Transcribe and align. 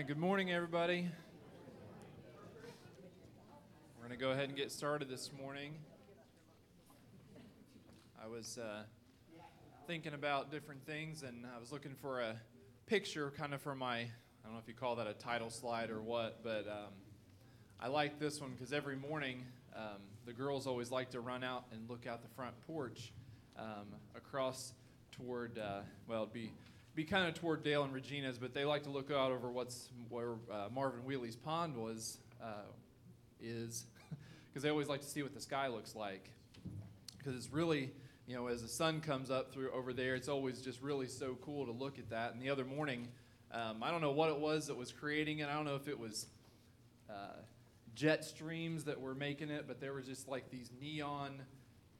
right, 0.00 0.06
good 0.06 0.16
morning, 0.16 0.50
everybody. 0.50 1.06
We're 3.98 4.06
going 4.06 4.18
to 4.18 4.24
go 4.24 4.30
ahead 4.30 4.48
and 4.48 4.56
get 4.56 4.72
started 4.72 5.10
this 5.10 5.30
morning. 5.38 5.74
I 8.18 8.26
was 8.26 8.56
uh, 8.56 8.84
thinking 9.86 10.14
about 10.14 10.50
different 10.50 10.86
things, 10.86 11.22
and 11.22 11.44
I 11.44 11.60
was 11.60 11.70
looking 11.70 11.94
for 12.00 12.20
a 12.20 12.34
picture 12.86 13.30
kind 13.36 13.52
of 13.52 13.60
for 13.60 13.74
my, 13.74 13.98
I 13.98 14.08
don't 14.42 14.54
know 14.54 14.58
if 14.58 14.66
you 14.68 14.72
call 14.72 14.96
that 14.96 15.06
a 15.06 15.12
title 15.12 15.50
slide 15.50 15.90
or 15.90 16.00
what, 16.00 16.42
but 16.42 16.66
um, 16.66 16.94
I 17.78 17.88
like 17.88 18.18
this 18.18 18.40
one 18.40 18.52
because 18.52 18.72
every 18.72 18.96
morning 18.96 19.44
um, 19.76 20.00
the 20.24 20.32
girls 20.32 20.66
always 20.66 20.90
like 20.90 21.10
to 21.10 21.20
run 21.20 21.44
out 21.44 21.64
and 21.72 21.90
look 21.90 22.06
out 22.06 22.22
the 22.22 22.34
front 22.34 22.54
porch 22.66 23.12
um, 23.58 23.84
across 24.16 24.72
toward, 25.12 25.58
uh, 25.58 25.80
well, 26.08 26.22
it'd 26.22 26.32
be 26.32 26.52
be 26.94 27.04
kind 27.04 27.28
of 27.28 27.34
toward 27.34 27.62
Dale 27.62 27.84
and 27.84 27.92
Regina's, 27.92 28.38
but 28.38 28.52
they 28.52 28.64
like 28.64 28.82
to 28.84 28.90
look 28.90 29.10
out 29.10 29.30
over 29.30 29.50
what's 29.50 29.88
where 30.08 30.32
uh, 30.50 30.68
Marvin 30.72 31.00
Wheatley's 31.04 31.36
pond 31.36 31.76
was 31.76 32.18
uh, 32.42 32.66
is, 33.40 33.86
because 34.48 34.62
they 34.62 34.70
always 34.70 34.88
like 34.88 35.00
to 35.00 35.06
see 35.06 35.22
what 35.22 35.34
the 35.34 35.40
sky 35.40 35.68
looks 35.68 35.94
like. 35.94 36.30
Because 37.16 37.36
it's 37.36 37.52
really, 37.52 37.90
you 38.26 38.34
know, 38.34 38.48
as 38.48 38.62
the 38.62 38.68
sun 38.68 39.00
comes 39.00 39.30
up 39.30 39.52
through 39.52 39.70
over 39.72 39.92
there, 39.92 40.14
it's 40.14 40.28
always 40.28 40.60
just 40.60 40.80
really 40.82 41.06
so 41.06 41.36
cool 41.42 41.66
to 41.66 41.72
look 41.72 41.98
at 41.98 42.10
that. 42.10 42.32
And 42.32 42.42
the 42.42 42.50
other 42.50 42.64
morning, 42.64 43.08
um, 43.52 43.82
I 43.82 43.90
don't 43.90 44.00
know 44.00 44.12
what 44.12 44.30
it 44.30 44.38
was 44.38 44.66
that 44.68 44.76
was 44.76 44.92
creating 44.92 45.40
it. 45.40 45.48
I 45.48 45.54
don't 45.54 45.66
know 45.66 45.76
if 45.76 45.86
it 45.86 45.98
was 45.98 46.26
uh, 47.08 47.36
jet 47.94 48.24
streams 48.24 48.84
that 48.84 49.00
were 49.00 49.14
making 49.14 49.50
it, 49.50 49.66
but 49.68 49.80
there 49.80 49.92
was 49.92 50.06
just 50.06 50.28
like 50.28 50.50
these 50.50 50.70
neon, 50.80 51.42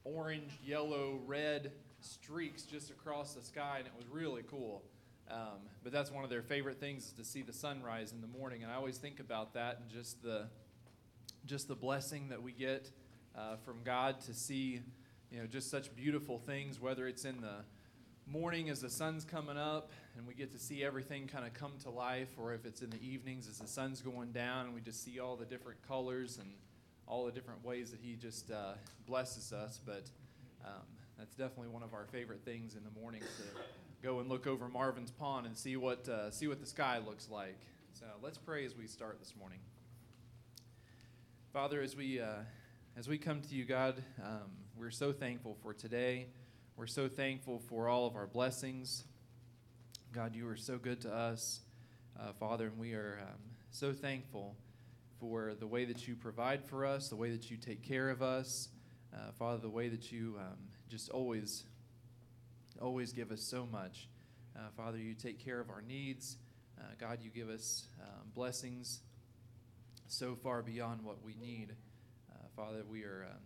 orange, 0.03 0.51
yellow, 0.63 1.19
red 1.25 1.71
streaks 2.01 2.63
just 2.63 2.89
across 2.89 3.33
the 3.33 3.41
sky, 3.41 3.77
and 3.77 3.87
it 3.87 3.93
was 3.97 4.07
really 4.07 4.43
cool. 4.49 4.83
Um, 5.29 5.59
but 5.83 5.93
that's 5.93 6.11
one 6.11 6.23
of 6.23 6.29
their 6.29 6.41
favorite 6.41 6.79
things 6.79 7.05
is 7.05 7.13
to 7.13 7.23
see 7.23 7.41
the 7.41 7.53
sunrise 7.53 8.11
in 8.11 8.21
the 8.21 8.27
morning, 8.27 8.63
and 8.63 8.71
I 8.71 8.75
always 8.75 8.97
think 8.97 9.19
about 9.19 9.53
that 9.53 9.79
and 9.79 9.89
just 9.89 10.21
the 10.21 10.47
just 11.45 11.67
the 11.67 11.75
blessing 11.75 12.29
that 12.29 12.41
we 12.41 12.51
get 12.51 12.91
uh, 13.35 13.55
from 13.65 13.77
God 13.83 14.21
to 14.21 14.33
see, 14.33 14.79
you 15.31 15.39
know, 15.39 15.47
just 15.47 15.71
such 15.71 15.95
beautiful 15.95 16.37
things. 16.37 16.79
Whether 16.79 17.07
it's 17.07 17.25
in 17.25 17.41
the 17.41 17.63
morning 18.27 18.69
as 18.69 18.81
the 18.81 18.89
sun's 18.89 19.25
coming 19.25 19.57
up 19.57 19.91
and 20.15 20.27
we 20.27 20.33
get 20.33 20.51
to 20.51 20.59
see 20.59 20.83
everything 20.83 21.27
kind 21.27 21.45
of 21.45 21.53
come 21.53 21.73
to 21.83 21.89
life, 21.89 22.29
or 22.37 22.53
if 22.53 22.65
it's 22.65 22.81
in 22.81 22.89
the 22.89 23.01
evenings 23.03 23.47
as 23.47 23.57
the 23.57 23.67
sun's 23.67 24.01
going 24.01 24.31
down 24.31 24.65
and 24.65 24.75
we 24.75 24.81
just 24.81 25.03
see 25.03 25.19
all 25.19 25.35
the 25.35 25.45
different 25.45 25.81
colors 25.87 26.37
and 26.39 26.49
all 27.07 27.25
the 27.25 27.31
different 27.31 27.63
ways 27.65 27.91
that 27.91 27.99
He 28.01 28.15
just 28.15 28.51
uh, 28.51 28.73
blesses 29.07 29.51
us. 29.53 29.79
But 29.85 30.03
um, 30.65 30.85
that's 31.21 31.35
definitely 31.35 31.67
one 31.67 31.83
of 31.83 31.93
our 31.93 32.07
favorite 32.11 32.43
things 32.43 32.73
in 32.73 32.83
the 32.83 32.99
morning 32.99 33.21
to 33.21 33.43
go 34.01 34.21
and 34.21 34.27
look 34.27 34.47
over 34.47 34.67
Marvin's 34.67 35.11
Pond 35.11 35.45
and 35.45 35.55
see 35.55 35.77
what 35.77 36.09
uh, 36.09 36.31
see 36.31 36.47
what 36.47 36.59
the 36.59 36.65
sky 36.65 36.97
looks 36.97 37.29
like. 37.29 37.59
So 37.93 38.07
let's 38.23 38.39
pray 38.39 38.65
as 38.65 38.75
we 38.75 38.87
start 38.87 39.19
this 39.19 39.35
morning. 39.37 39.59
Father, 41.53 41.79
as 41.79 41.95
we 41.95 42.19
uh, 42.19 42.39
as 42.97 43.07
we 43.07 43.19
come 43.19 43.39
to 43.39 43.53
you, 43.53 43.65
God, 43.65 44.01
um, 44.23 44.49
we're 44.75 44.89
so 44.89 45.13
thankful 45.13 45.55
for 45.61 45.75
today. 45.75 46.25
We're 46.75 46.87
so 46.87 47.07
thankful 47.07 47.61
for 47.69 47.87
all 47.87 48.07
of 48.07 48.15
our 48.15 48.25
blessings. 48.25 49.03
God, 50.11 50.35
you 50.35 50.47
are 50.47 50.57
so 50.57 50.79
good 50.79 51.01
to 51.01 51.13
us, 51.13 51.59
uh, 52.19 52.33
Father, 52.39 52.65
and 52.65 52.79
we 52.79 52.93
are 52.93 53.19
um, 53.21 53.39
so 53.69 53.93
thankful 53.93 54.55
for 55.19 55.53
the 55.53 55.67
way 55.67 55.85
that 55.85 56.07
you 56.07 56.15
provide 56.15 56.65
for 56.65 56.83
us, 56.83 57.09
the 57.09 57.15
way 57.15 57.29
that 57.29 57.51
you 57.51 57.57
take 57.57 57.83
care 57.83 58.09
of 58.09 58.23
us, 58.23 58.69
uh, 59.13 59.31
Father, 59.37 59.59
the 59.59 59.69
way 59.69 59.87
that 59.87 60.11
you 60.11 60.39
um, 60.39 60.57
just 60.91 61.09
always, 61.09 61.63
always 62.81 63.13
give 63.13 63.31
us 63.31 63.41
so 63.41 63.65
much. 63.65 64.09
Uh, 64.57 64.63
Father, 64.75 64.97
you 64.97 65.13
take 65.13 65.39
care 65.39 65.61
of 65.61 65.69
our 65.69 65.81
needs. 65.81 66.35
Uh, 66.77 66.83
God, 66.99 67.19
you 67.21 67.29
give 67.29 67.49
us 67.49 67.87
um, 68.01 68.27
blessings 68.35 68.99
so 70.07 70.35
far 70.35 70.61
beyond 70.61 71.01
what 71.05 71.23
we 71.23 71.33
need. 71.35 71.73
Uh, 72.29 72.39
Father, 72.57 72.83
we 72.89 73.05
are 73.05 73.25
um, 73.31 73.39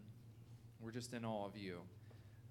we're 0.82 0.90
just 0.90 1.14
in 1.14 1.24
awe 1.24 1.46
of 1.46 1.56
you. 1.56 1.82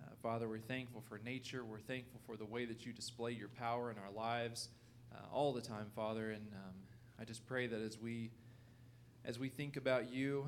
Uh, 0.00 0.10
Father, 0.22 0.48
we're 0.48 0.58
thankful 0.60 1.02
for 1.08 1.18
nature. 1.18 1.64
We're 1.64 1.80
thankful 1.80 2.20
for 2.24 2.36
the 2.36 2.44
way 2.44 2.64
that 2.64 2.86
you 2.86 2.92
display 2.92 3.32
your 3.32 3.48
power 3.48 3.90
in 3.90 3.98
our 3.98 4.12
lives 4.12 4.68
uh, 5.12 5.18
all 5.32 5.52
the 5.52 5.60
time, 5.60 5.86
Father. 5.96 6.30
And 6.30 6.46
um, 6.52 6.74
I 7.20 7.24
just 7.24 7.44
pray 7.46 7.66
that 7.66 7.80
as 7.80 7.98
we 7.98 8.30
as 9.24 9.40
we 9.40 9.48
think 9.48 9.76
about 9.76 10.12
you, 10.12 10.46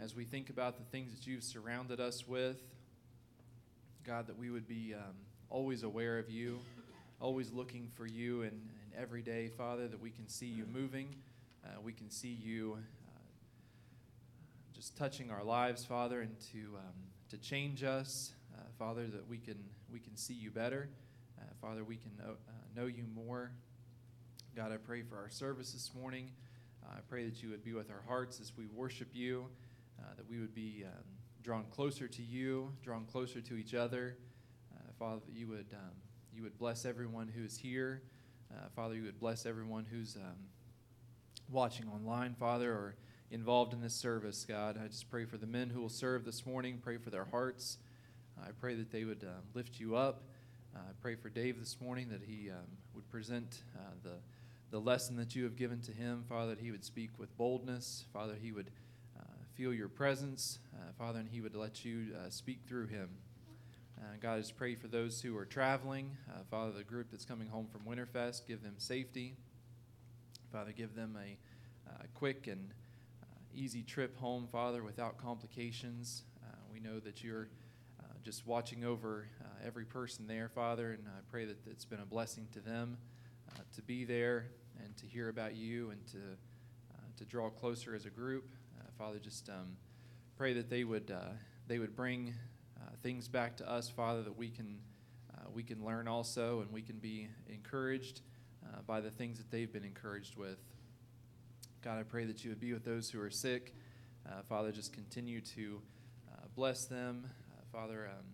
as 0.00 0.16
we 0.16 0.24
think 0.24 0.48
about 0.48 0.78
the 0.78 0.84
things 0.84 1.12
that 1.12 1.26
you've 1.26 1.44
surrounded 1.44 2.00
us 2.00 2.26
with, 2.26 2.56
God, 4.04 4.26
that 4.26 4.36
we 4.36 4.50
would 4.50 4.66
be 4.66 4.94
um, 4.94 5.14
always 5.48 5.84
aware 5.84 6.18
of 6.18 6.28
you, 6.28 6.58
always 7.20 7.52
looking 7.52 7.88
for 7.94 8.04
you, 8.04 8.42
and, 8.42 8.60
every 8.98 9.22
day, 9.22 9.48
Father, 9.48 9.88
that 9.88 10.00
we 10.00 10.10
can 10.10 10.28
see 10.28 10.46
you 10.46 10.66
moving. 10.70 11.08
Uh, 11.64 11.80
we 11.82 11.92
can 11.94 12.10
see 12.10 12.36
you 12.42 12.76
uh, 13.08 13.20
just 14.74 14.96
touching 14.96 15.30
our 15.30 15.42
lives, 15.42 15.82
Father, 15.82 16.20
and 16.20 16.38
to, 16.52 16.58
um, 16.76 16.92
to 17.30 17.38
change 17.38 17.84
us, 17.84 18.32
uh, 18.54 18.62
Father, 18.78 19.06
that 19.06 19.26
we 19.28 19.38
can, 19.38 19.56
we 19.90 19.98
can 19.98 20.14
see 20.14 20.34
you 20.34 20.50
better. 20.50 20.90
Uh, 21.40 21.44
Father, 21.60 21.84
we 21.84 21.96
can 21.96 22.10
know, 22.18 22.32
uh, 22.32 22.80
know 22.80 22.86
you 22.86 23.04
more. 23.14 23.50
God, 24.54 24.72
I 24.72 24.76
pray 24.76 25.02
for 25.02 25.16
our 25.16 25.30
service 25.30 25.72
this 25.72 25.90
morning. 25.98 26.30
Uh, 26.84 26.96
I 26.96 27.00
pray 27.08 27.24
that 27.24 27.42
you 27.42 27.48
would 27.48 27.64
be 27.64 27.72
with 27.72 27.90
our 27.90 28.02
hearts 28.06 28.40
as 28.40 28.52
we 28.58 28.66
worship 28.66 29.08
you, 29.14 29.46
that 30.16 30.28
we 30.28 30.38
would 30.38 30.54
be. 30.54 30.84
Um, 30.84 31.21
drawn 31.42 31.64
closer 31.70 32.06
to 32.06 32.22
you, 32.22 32.72
drawn 32.82 33.04
closer 33.04 33.40
to 33.40 33.56
each 33.56 33.74
other. 33.74 34.16
Uh, 34.72 34.92
Father, 34.98 35.22
you 35.34 35.48
would, 35.48 35.66
um, 35.72 35.94
you 36.32 36.42
would 36.42 36.56
bless 36.56 36.84
everyone 36.84 37.28
who 37.28 37.44
is 37.44 37.56
here. 37.56 38.02
Uh, 38.50 38.68
Father, 38.76 38.94
you 38.94 39.02
would 39.02 39.18
bless 39.18 39.44
everyone 39.44 39.84
who's 39.90 40.16
um, 40.16 40.36
watching 41.50 41.88
online, 41.88 42.34
Father, 42.34 42.70
or 42.70 42.94
involved 43.30 43.72
in 43.72 43.80
this 43.80 43.94
service, 43.94 44.44
God. 44.48 44.78
I 44.82 44.86
just 44.86 45.10
pray 45.10 45.24
for 45.24 45.36
the 45.36 45.46
men 45.46 45.70
who 45.70 45.80
will 45.80 45.88
serve 45.88 46.24
this 46.24 46.46
morning. 46.46 46.78
Pray 46.82 46.98
for 46.98 47.10
their 47.10 47.24
hearts. 47.24 47.78
I 48.40 48.50
pray 48.60 48.74
that 48.76 48.92
they 48.92 49.04
would 49.04 49.24
um, 49.24 49.42
lift 49.54 49.80
you 49.80 49.96
up. 49.96 50.22
Uh, 50.74 50.78
I 50.78 50.92
pray 51.00 51.16
for 51.16 51.28
Dave 51.28 51.58
this 51.58 51.76
morning 51.80 52.08
that 52.10 52.22
he 52.24 52.50
um, 52.50 52.58
would 52.94 53.08
present 53.10 53.62
uh, 53.76 53.94
the, 54.02 54.14
the 54.70 54.78
lesson 54.78 55.16
that 55.16 55.34
you 55.34 55.44
have 55.44 55.56
given 55.56 55.80
to 55.82 55.92
him, 55.92 56.24
Father, 56.28 56.54
that 56.54 56.60
he 56.62 56.70
would 56.70 56.84
speak 56.84 57.10
with 57.18 57.36
boldness. 57.36 58.04
Father, 58.12 58.36
he 58.40 58.52
would 58.52 58.70
feel 59.54 59.74
your 59.74 59.88
presence, 59.88 60.58
uh, 60.74 60.92
Father, 60.98 61.18
and 61.18 61.28
He 61.28 61.40
would 61.40 61.54
let 61.54 61.84
you 61.84 62.06
uh, 62.16 62.30
speak 62.30 62.60
through 62.66 62.86
him. 62.86 63.10
Uh, 63.98 64.04
God, 64.20 64.34
I 64.34 64.38
just 64.38 64.56
pray 64.56 64.74
for 64.74 64.88
those 64.88 65.20
who 65.20 65.36
are 65.36 65.44
traveling. 65.44 66.16
Uh, 66.28 66.38
Father, 66.50 66.72
the 66.72 66.84
group 66.84 67.08
that's 67.10 67.26
coming 67.26 67.48
home 67.48 67.68
from 67.70 67.82
Winterfest, 67.82 68.46
give 68.46 68.62
them 68.62 68.74
safety. 68.78 69.36
Father, 70.50 70.72
give 70.72 70.94
them 70.94 71.18
a 71.22 71.36
uh, 71.90 72.04
quick 72.14 72.46
and 72.46 72.70
easy 73.54 73.82
trip 73.82 74.16
home, 74.16 74.48
Father, 74.50 74.82
without 74.82 75.18
complications. 75.18 76.22
we 76.72 76.80
know 76.80 76.98
that 77.00 77.22
you're 77.22 77.48
just 78.24 78.46
watching 78.46 78.84
over 78.84 79.28
every 79.66 79.84
person 79.84 80.26
there, 80.26 80.48
Father, 80.48 80.92
and 80.92 81.06
I 81.06 81.20
pray 81.30 81.44
that 81.44 81.58
it's 81.66 81.84
been 81.84 82.00
a 82.00 82.06
blessing 82.06 82.48
to 82.52 82.60
them 82.60 82.96
to 83.74 83.82
be 83.82 84.04
there 84.04 84.46
and 84.82 84.96
to 84.96 85.06
hear 85.06 85.28
about 85.28 85.54
you 85.54 85.90
and 85.90 86.06
to, 86.06 86.18
to 87.18 87.24
draw 87.26 87.50
closer 87.50 87.94
as 87.94 88.06
a 88.06 88.10
group. 88.10 88.48
Father, 89.02 89.18
just 89.18 89.48
um, 89.48 89.76
pray 90.36 90.52
that 90.52 90.70
they 90.70 90.84
would 90.84 91.10
uh, 91.10 91.32
they 91.66 91.80
would 91.80 91.96
bring 91.96 92.32
uh, 92.80 92.90
things 93.02 93.26
back 93.26 93.56
to 93.56 93.68
us, 93.68 93.90
Father, 93.90 94.22
that 94.22 94.38
we 94.38 94.48
can 94.48 94.78
uh, 95.34 95.48
we 95.52 95.64
can 95.64 95.84
learn 95.84 96.06
also, 96.06 96.60
and 96.60 96.70
we 96.70 96.82
can 96.82 96.98
be 96.98 97.26
encouraged 97.48 98.20
uh, 98.64 98.78
by 98.86 99.00
the 99.00 99.10
things 99.10 99.38
that 99.38 99.50
they've 99.50 99.72
been 99.72 99.82
encouraged 99.82 100.36
with. 100.36 100.60
God, 101.82 101.98
I 101.98 102.04
pray 102.04 102.26
that 102.26 102.44
you 102.44 102.50
would 102.50 102.60
be 102.60 102.72
with 102.72 102.84
those 102.84 103.10
who 103.10 103.20
are 103.20 103.28
sick. 103.28 103.74
Uh, 104.24 104.42
Father, 104.48 104.70
just 104.70 104.92
continue 104.92 105.40
to 105.40 105.82
bless 106.54 106.84
them. 106.84 107.26
Father, 107.72 108.08
um, 108.08 108.26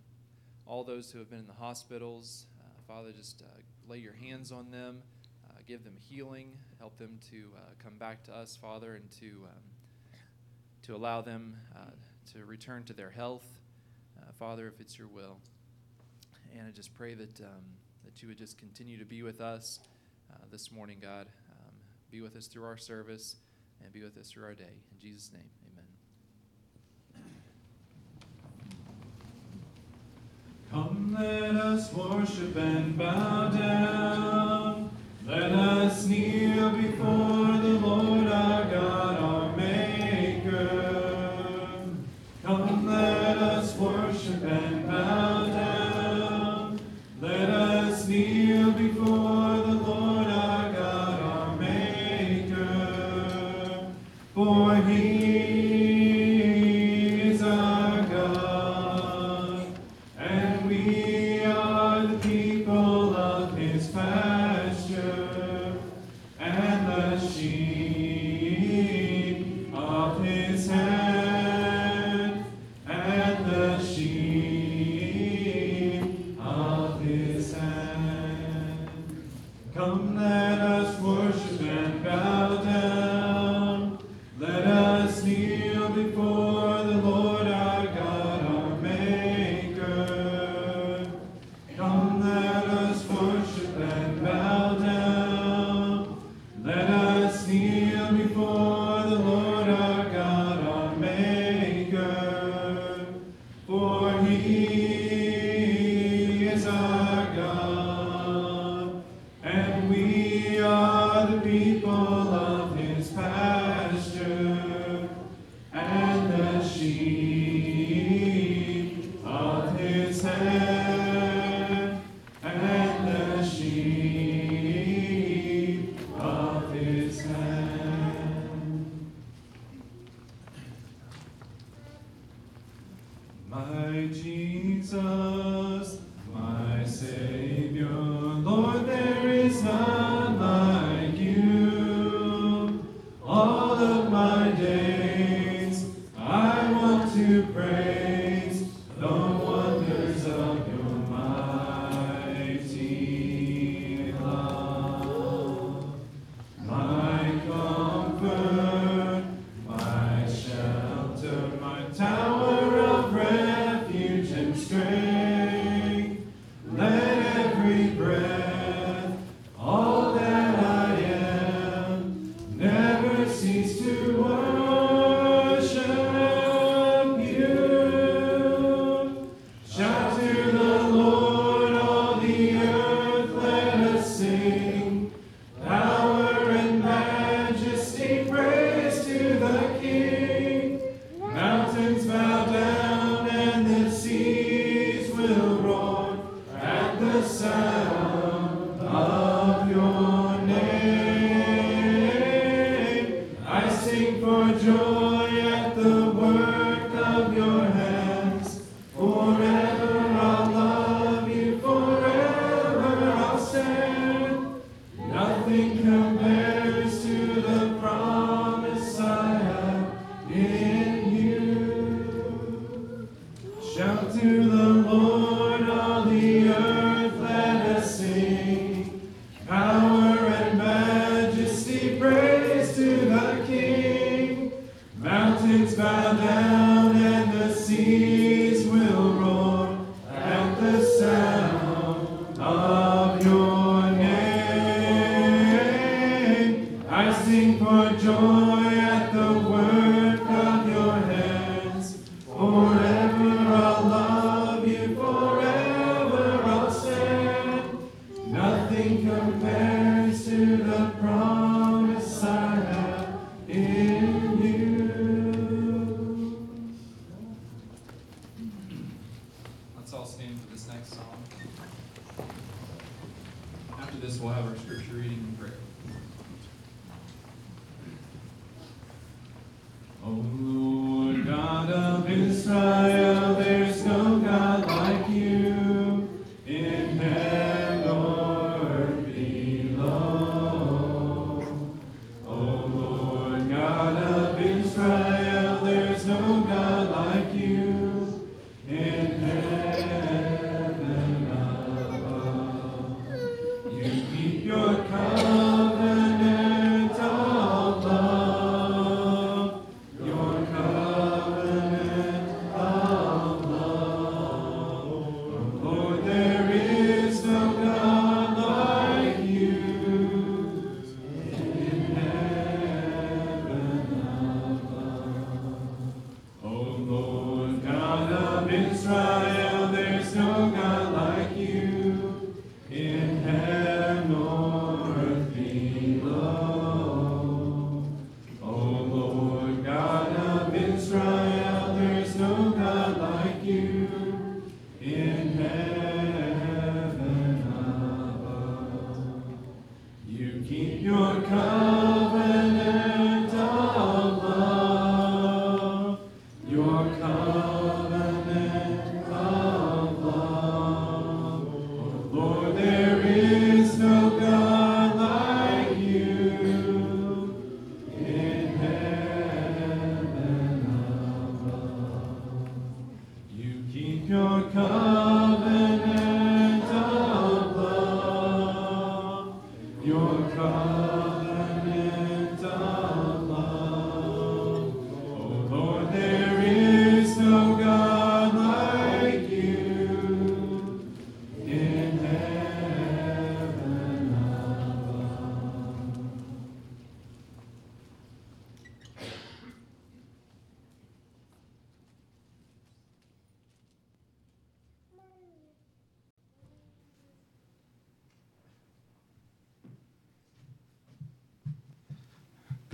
all 0.67 0.83
those 0.83 1.09
who 1.09 1.17
have 1.17 1.31
been 1.31 1.39
in 1.39 1.47
the 1.47 1.53
hospitals, 1.53 2.45
Father, 2.87 3.11
just 3.11 3.41
lay 3.87 3.97
your 3.97 4.13
hands 4.13 4.51
on 4.51 4.69
them, 4.69 5.01
give 5.65 5.83
them 5.83 5.95
healing, 5.97 6.51
help 6.77 6.95
them 6.99 7.17
to 7.31 7.53
come 7.83 7.97
back 7.97 8.23
to 8.25 8.35
us, 8.35 8.55
Father, 8.55 8.93
and 8.93 9.09
to 9.19 9.47
um, 9.49 9.63
to 10.89 10.95
allow 10.95 11.21
them 11.21 11.55
uh, 11.75 11.91
to 12.33 12.43
return 12.45 12.83
to 12.83 12.93
their 12.93 13.11
health, 13.11 13.45
uh, 14.17 14.31
Father, 14.39 14.67
if 14.67 14.81
it's 14.81 14.97
your 14.97 15.07
will. 15.07 15.37
And 16.57 16.67
I 16.67 16.71
just 16.71 16.95
pray 16.95 17.13
that, 17.13 17.41
um, 17.41 17.61
that 18.03 18.23
you 18.23 18.27
would 18.27 18.39
just 18.39 18.57
continue 18.57 18.97
to 18.97 19.05
be 19.05 19.21
with 19.21 19.39
us 19.39 19.81
uh, 20.33 20.37
this 20.49 20.71
morning, 20.71 20.97
God. 20.99 21.27
Um, 21.51 21.73
be 22.09 22.21
with 22.21 22.35
us 22.35 22.47
through 22.47 22.63
our 22.63 22.75
service 22.75 23.35
and 23.83 23.93
be 23.93 24.01
with 24.01 24.17
us 24.17 24.31
through 24.31 24.45
our 24.45 24.55
day. 24.55 24.63
In 24.91 24.99
Jesus' 24.99 25.31
name, 25.31 25.43
amen. 25.71 25.85
Come, 30.71 31.15
let 31.19 31.55
us 31.55 31.93
worship 31.93 32.55
and 32.55 32.97
bow 32.97 33.49
down. 33.49 34.89
Let 35.27 35.51
us 35.51 36.07
kneel 36.07 36.71
before 36.71 37.28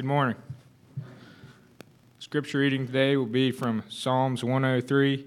Good 0.06 0.10
morning. 0.10 0.36
Scripture 2.20 2.60
reading 2.60 2.86
today 2.86 3.18
will 3.18 3.26
be 3.26 3.50
from 3.50 3.82
Psalms 3.90 4.44
103, 4.44 5.26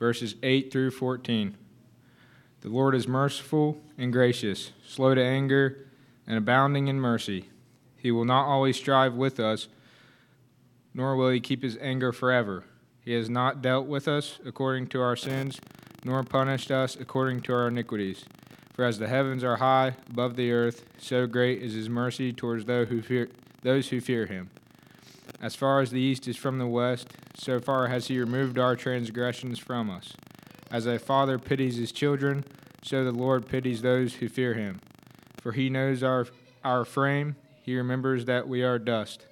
verses 0.00 0.34
8 0.42 0.72
through 0.72 0.90
14. 0.90 1.56
The 2.62 2.68
Lord 2.68 2.96
is 2.96 3.06
merciful 3.06 3.80
and 3.96 4.12
gracious, 4.12 4.72
slow 4.84 5.14
to 5.14 5.22
anger, 5.22 5.86
and 6.26 6.36
abounding 6.36 6.88
in 6.88 6.98
mercy. 7.00 7.50
He 7.98 8.10
will 8.10 8.24
not 8.24 8.46
always 8.46 8.76
strive 8.76 9.14
with 9.14 9.38
us, 9.38 9.68
nor 10.92 11.14
will 11.14 11.30
he 11.30 11.38
keep 11.38 11.62
his 11.62 11.78
anger 11.80 12.10
forever. 12.10 12.64
He 13.04 13.12
has 13.12 13.30
not 13.30 13.62
dealt 13.62 13.86
with 13.86 14.08
us 14.08 14.40
according 14.44 14.88
to 14.88 15.00
our 15.00 15.14
sins, 15.14 15.60
nor 16.02 16.24
punished 16.24 16.72
us 16.72 16.96
according 16.96 17.42
to 17.42 17.52
our 17.54 17.68
iniquities. 17.68 18.24
For 18.74 18.84
as 18.84 18.98
the 18.98 19.06
heavens 19.06 19.44
are 19.44 19.58
high 19.58 19.94
above 20.08 20.34
the 20.34 20.50
earth, 20.50 20.84
so 20.98 21.28
great 21.28 21.62
is 21.62 21.74
his 21.74 21.88
mercy 21.88 22.32
towards 22.32 22.64
those 22.64 22.88
who 22.88 23.02
fear, 23.02 23.28
those 23.62 23.88
who 23.88 24.00
fear 24.00 24.26
him. 24.26 24.50
As 25.40 25.54
far 25.54 25.80
as 25.80 25.90
the 25.90 26.00
east 26.00 26.28
is 26.28 26.36
from 26.36 26.58
the 26.58 26.66
west, 26.66 27.08
so 27.34 27.60
far 27.60 27.88
has 27.88 28.08
he 28.08 28.18
removed 28.18 28.58
our 28.58 28.76
transgressions 28.76 29.58
from 29.58 29.88
us. 29.88 30.12
As 30.70 30.86
a 30.86 30.98
father 30.98 31.38
pities 31.38 31.76
his 31.76 31.92
children, 31.92 32.44
so 32.82 33.04
the 33.04 33.12
Lord 33.12 33.48
pities 33.48 33.82
those 33.82 34.14
who 34.14 34.28
fear 34.28 34.54
him. 34.54 34.80
For 35.40 35.52
he 35.52 35.70
knows 35.70 36.02
our, 36.02 36.26
our 36.62 36.84
frame, 36.84 37.36
he 37.62 37.76
remembers 37.76 38.26
that 38.26 38.46
we 38.46 38.62
are 38.62 38.78
dust. 38.78 39.26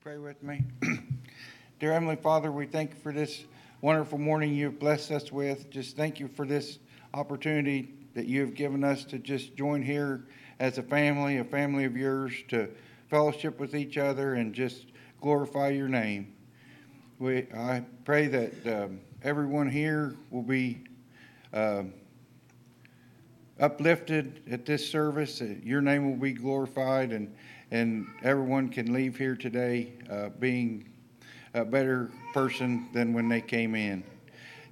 Pray 0.00 0.18
with 0.18 0.42
me. 0.42 0.62
Dear 1.80 1.92
Heavenly 1.92 2.16
Father, 2.16 2.50
we 2.50 2.66
thank 2.66 2.90
you 2.90 2.96
for 2.96 3.12
this 3.12 3.44
wonderful 3.82 4.18
morning 4.18 4.54
you've 4.54 4.78
blessed 4.78 5.10
us 5.10 5.32
with. 5.32 5.70
Just 5.70 5.96
thank 5.96 6.20
you 6.20 6.28
for 6.28 6.44
this 6.44 6.78
opportunity 7.14 7.94
that 8.14 8.26
you 8.26 8.40
have 8.40 8.54
given 8.54 8.84
us 8.84 9.04
to 9.06 9.18
just 9.18 9.56
join 9.56 9.80
here 9.80 10.26
as 10.58 10.76
a 10.76 10.82
family, 10.82 11.38
a 11.38 11.44
family 11.44 11.84
of 11.84 11.96
yours, 11.96 12.34
to 12.48 12.68
fellowship 13.08 13.58
with 13.58 13.74
each 13.74 13.96
other 13.96 14.34
and 14.34 14.52
just 14.52 14.86
glorify 15.22 15.68
your 15.68 15.88
name. 15.88 16.34
We, 17.18 17.46
I 17.56 17.82
pray 18.04 18.26
that 18.26 18.66
um, 18.66 19.00
everyone 19.22 19.70
here 19.70 20.14
will 20.30 20.42
be 20.42 20.84
um, 21.54 21.94
uplifted 23.58 24.42
at 24.50 24.66
this 24.66 24.88
service. 24.88 25.38
that 25.38 25.64
Your 25.64 25.80
name 25.80 26.10
will 26.10 26.18
be 26.18 26.32
glorified, 26.32 27.12
and 27.12 27.34
and 27.70 28.06
everyone 28.24 28.68
can 28.68 28.92
leave 28.92 29.16
here 29.16 29.36
today 29.36 29.92
uh, 30.10 30.30
being 30.40 30.89
a 31.54 31.64
better 31.64 32.10
person 32.32 32.88
than 32.92 33.12
when 33.12 33.28
they 33.28 33.40
came 33.40 33.74
in. 33.74 34.04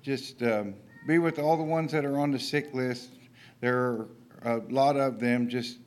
Just 0.02 0.42
um, 0.42 0.74
be 1.06 1.18
with 1.18 1.38
all 1.38 1.56
the 1.56 1.62
ones 1.62 1.92
that 1.92 2.04
are 2.04 2.18
on 2.18 2.30
the 2.30 2.38
sick 2.38 2.72
list. 2.72 3.10
There 3.60 3.78
are 3.78 4.08
a 4.44 4.56
lot 4.70 4.96
of 4.96 5.18
them. 5.18 5.48
Just 5.48 5.78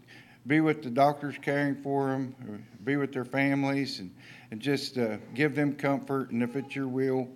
be 0.47 0.59
with 0.59 0.81
the 0.83 0.89
doctors 0.89 1.35
caring 1.41 1.81
for 1.81 2.09
them, 2.09 2.65
be 2.83 2.95
with 2.95 3.13
their 3.13 3.25
families, 3.25 3.99
and, 3.99 4.13
and 4.49 4.59
just 4.59 4.97
uh, 4.97 5.17
give 5.35 5.55
them 5.55 5.75
comfort. 5.75 6.31
And 6.31 6.41
if 6.41 6.55
it's 6.55 6.75
your 6.75 6.87
will, 6.87 7.27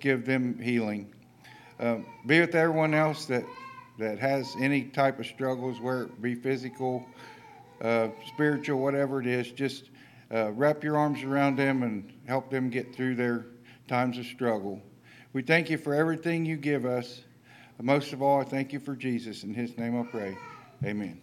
give 0.00 0.26
them 0.26 0.58
healing. 0.58 1.12
Uh, 1.78 1.98
be 2.26 2.40
with 2.40 2.54
everyone 2.54 2.94
else 2.94 3.26
that, 3.26 3.44
that 3.98 4.18
has 4.18 4.54
any 4.60 4.82
type 4.82 5.20
of 5.20 5.26
struggles, 5.26 5.80
where 5.80 6.02
it 6.02 6.20
be 6.20 6.34
physical, 6.34 7.06
uh, 7.80 8.08
spiritual, 8.26 8.80
whatever 8.80 9.20
it 9.20 9.26
is. 9.26 9.52
Just 9.52 9.90
uh, 10.32 10.52
wrap 10.52 10.84
your 10.84 10.96
arms 10.96 11.22
around 11.22 11.56
them 11.56 11.82
and 11.82 12.12
help 12.26 12.50
them 12.50 12.68
get 12.70 12.94
through 12.94 13.14
their 13.14 13.46
times 13.86 14.18
of 14.18 14.26
struggle. 14.26 14.82
We 15.32 15.42
thank 15.42 15.70
you 15.70 15.78
for 15.78 15.94
everything 15.94 16.44
you 16.44 16.56
give 16.56 16.84
us. 16.84 17.22
Most 17.80 18.12
of 18.12 18.22
all, 18.22 18.40
I 18.40 18.44
thank 18.44 18.72
you 18.72 18.80
for 18.80 18.96
Jesus. 18.96 19.44
In 19.44 19.54
his 19.54 19.78
name 19.78 19.98
I 19.98 20.02
pray. 20.04 20.36
Amen. 20.84 21.20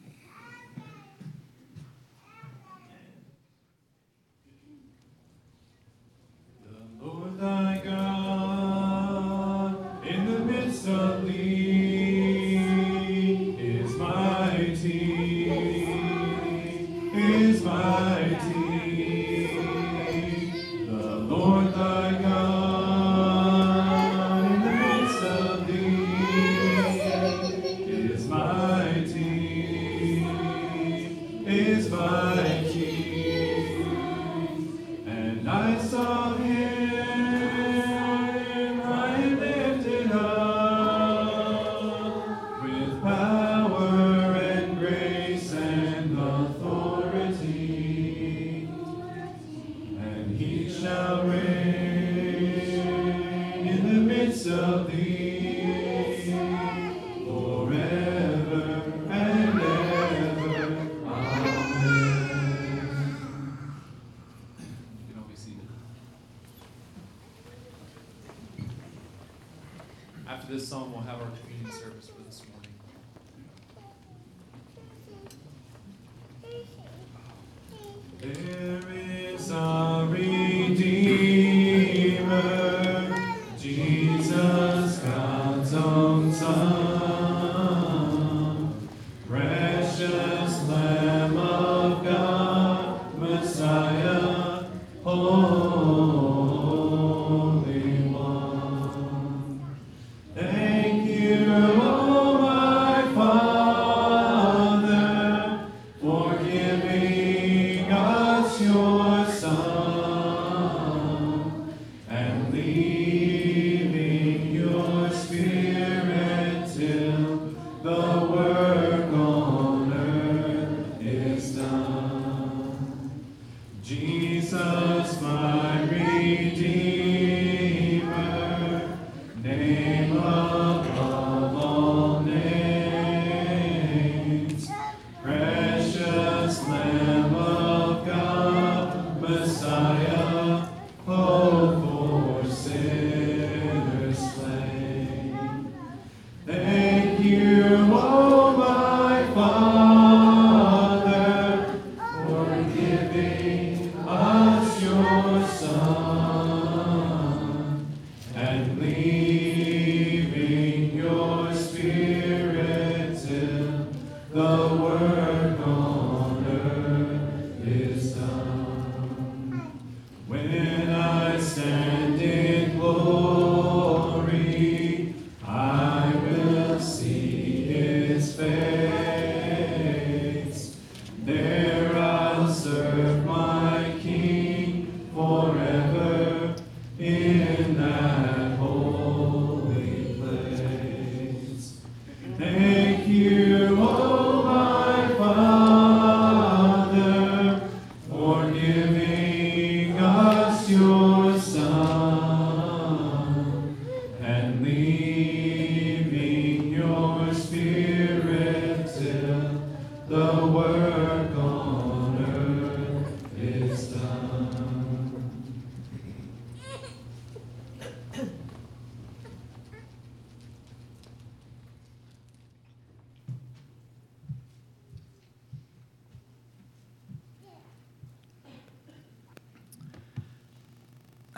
The 6.63 7.05
Lord 7.05 7.37
thy 7.37 7.81
God 7.83 9.75
in 10.05 10.25
the 10.31 10.39
midst 10.39 10.87
of 10.87 11.25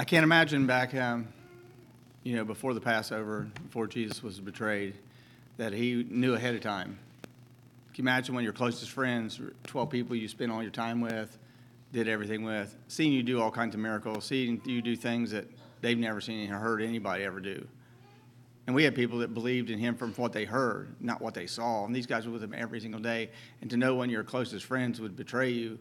can't 0.08 0.24
imagine 0.24 0.66
back, 0.66 0.96
um, 0.96 1.28
you 2.24 2.38
know, 2.38 2.46
before 2.46 2.74
the 2.74 2.80
Passover, 2.80 3.50
before 3.66 3.88
Jesus 3.88 4.24
was 4.24 4.40
betrayed, 4.40 4.96
that 5.58 5.74
he 5.74 6.06
knew 6.10 6.34
ahead 6.34 6.56
of 6.56 6.62
time. 6.62 6.98
Can 7.94 8.06
you 8.06 8.10
imagine 8.10 8.34
when 8.34 8.46
your 8.46 8.54
closest 8.54 8.90
friends, 8.92 9.42
12 9.66 9.90
people 9.90 10.16
you 10.16 10.30
spend 10.30 10.50
all 10.50 10.62
your 10.62 10.72
time 10.72 11.02
with, 11.02 11.38
did 11.92 12.08
everything 12.08 12.46
with, 12.46 12.74
seeing 12.88 13.12
you 13.12 13.22
do 13.22 13.42
all 13.42 13.52
kinds 13.52 13.76
of 13.76 13.82
miracles, 13.82 14.24
seeing 14.24 14.62
you 14.64 14.82
do 14.82 14.96
things 14.96 15.30
that 15.32 15.46
they've 15.82 15.98
never 15.98 16.22
seen 16.22 16.54
or 16.54 16.58
heard 16.58 16.82
anybody 16.82 17.26
ever 17.26 17.42
do. 17.42 17.68
And 18.66 18.74
we 18.74 18.86
had 18.86 18.96
people 18.96 19.20
that 19.20 19.34
believed 19.34 19.70
in 19.70 19.78
him 19.78 19.96
from 19.96 20.14
what 20.14 20.32
they 20.32 20.46
heard, 20.46 20.96
not 21.02 21.22
what 21.22 21.34
they 21.34 21.48
saw. 21.48 21.84
And 21.84 21.94
these 21.94 22.06
guys 22.06 22.26
were 22.26 22.32
with 22.32 22.44
him 22.44 22.54
every 22.56 22.80
single 22.80 23.02
day. 23.02 23.30
And 23.60 23.70
to 23.72 23.78
know 23.78 23.96
when 23.96 24.10
your 24.10 24.24
closest 24.24 24.64
friends 24.64 25.02
would 25.02 25.18
betray 25.18 25.50
you 25.50 25.78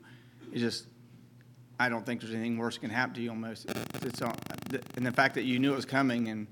is 0.53 0.63
just 0.63 0.87
I 1.79 1.89
don't 1.89 2.07
think 2.07 2.21
there's 2.21 2.33
anything 2.33 2.57
worse 2.57 2.79
can 2.79 2.91
happen 2.91 3.15
to 3.17 3.21
you 3.21 3.31
almost. 3.31 3.67
It's, 4.03 4.23
all- 4.23 4.37
and 4.97 5.05
the 5.05 5.13
fact 5.13 5.35
that 5.35 5.45
you 5.45 5.59
knew 5.59 5.73
it 5.73 5.77
was 5.77 5.85
coming 5.85 6.29
and, 6.29 6.47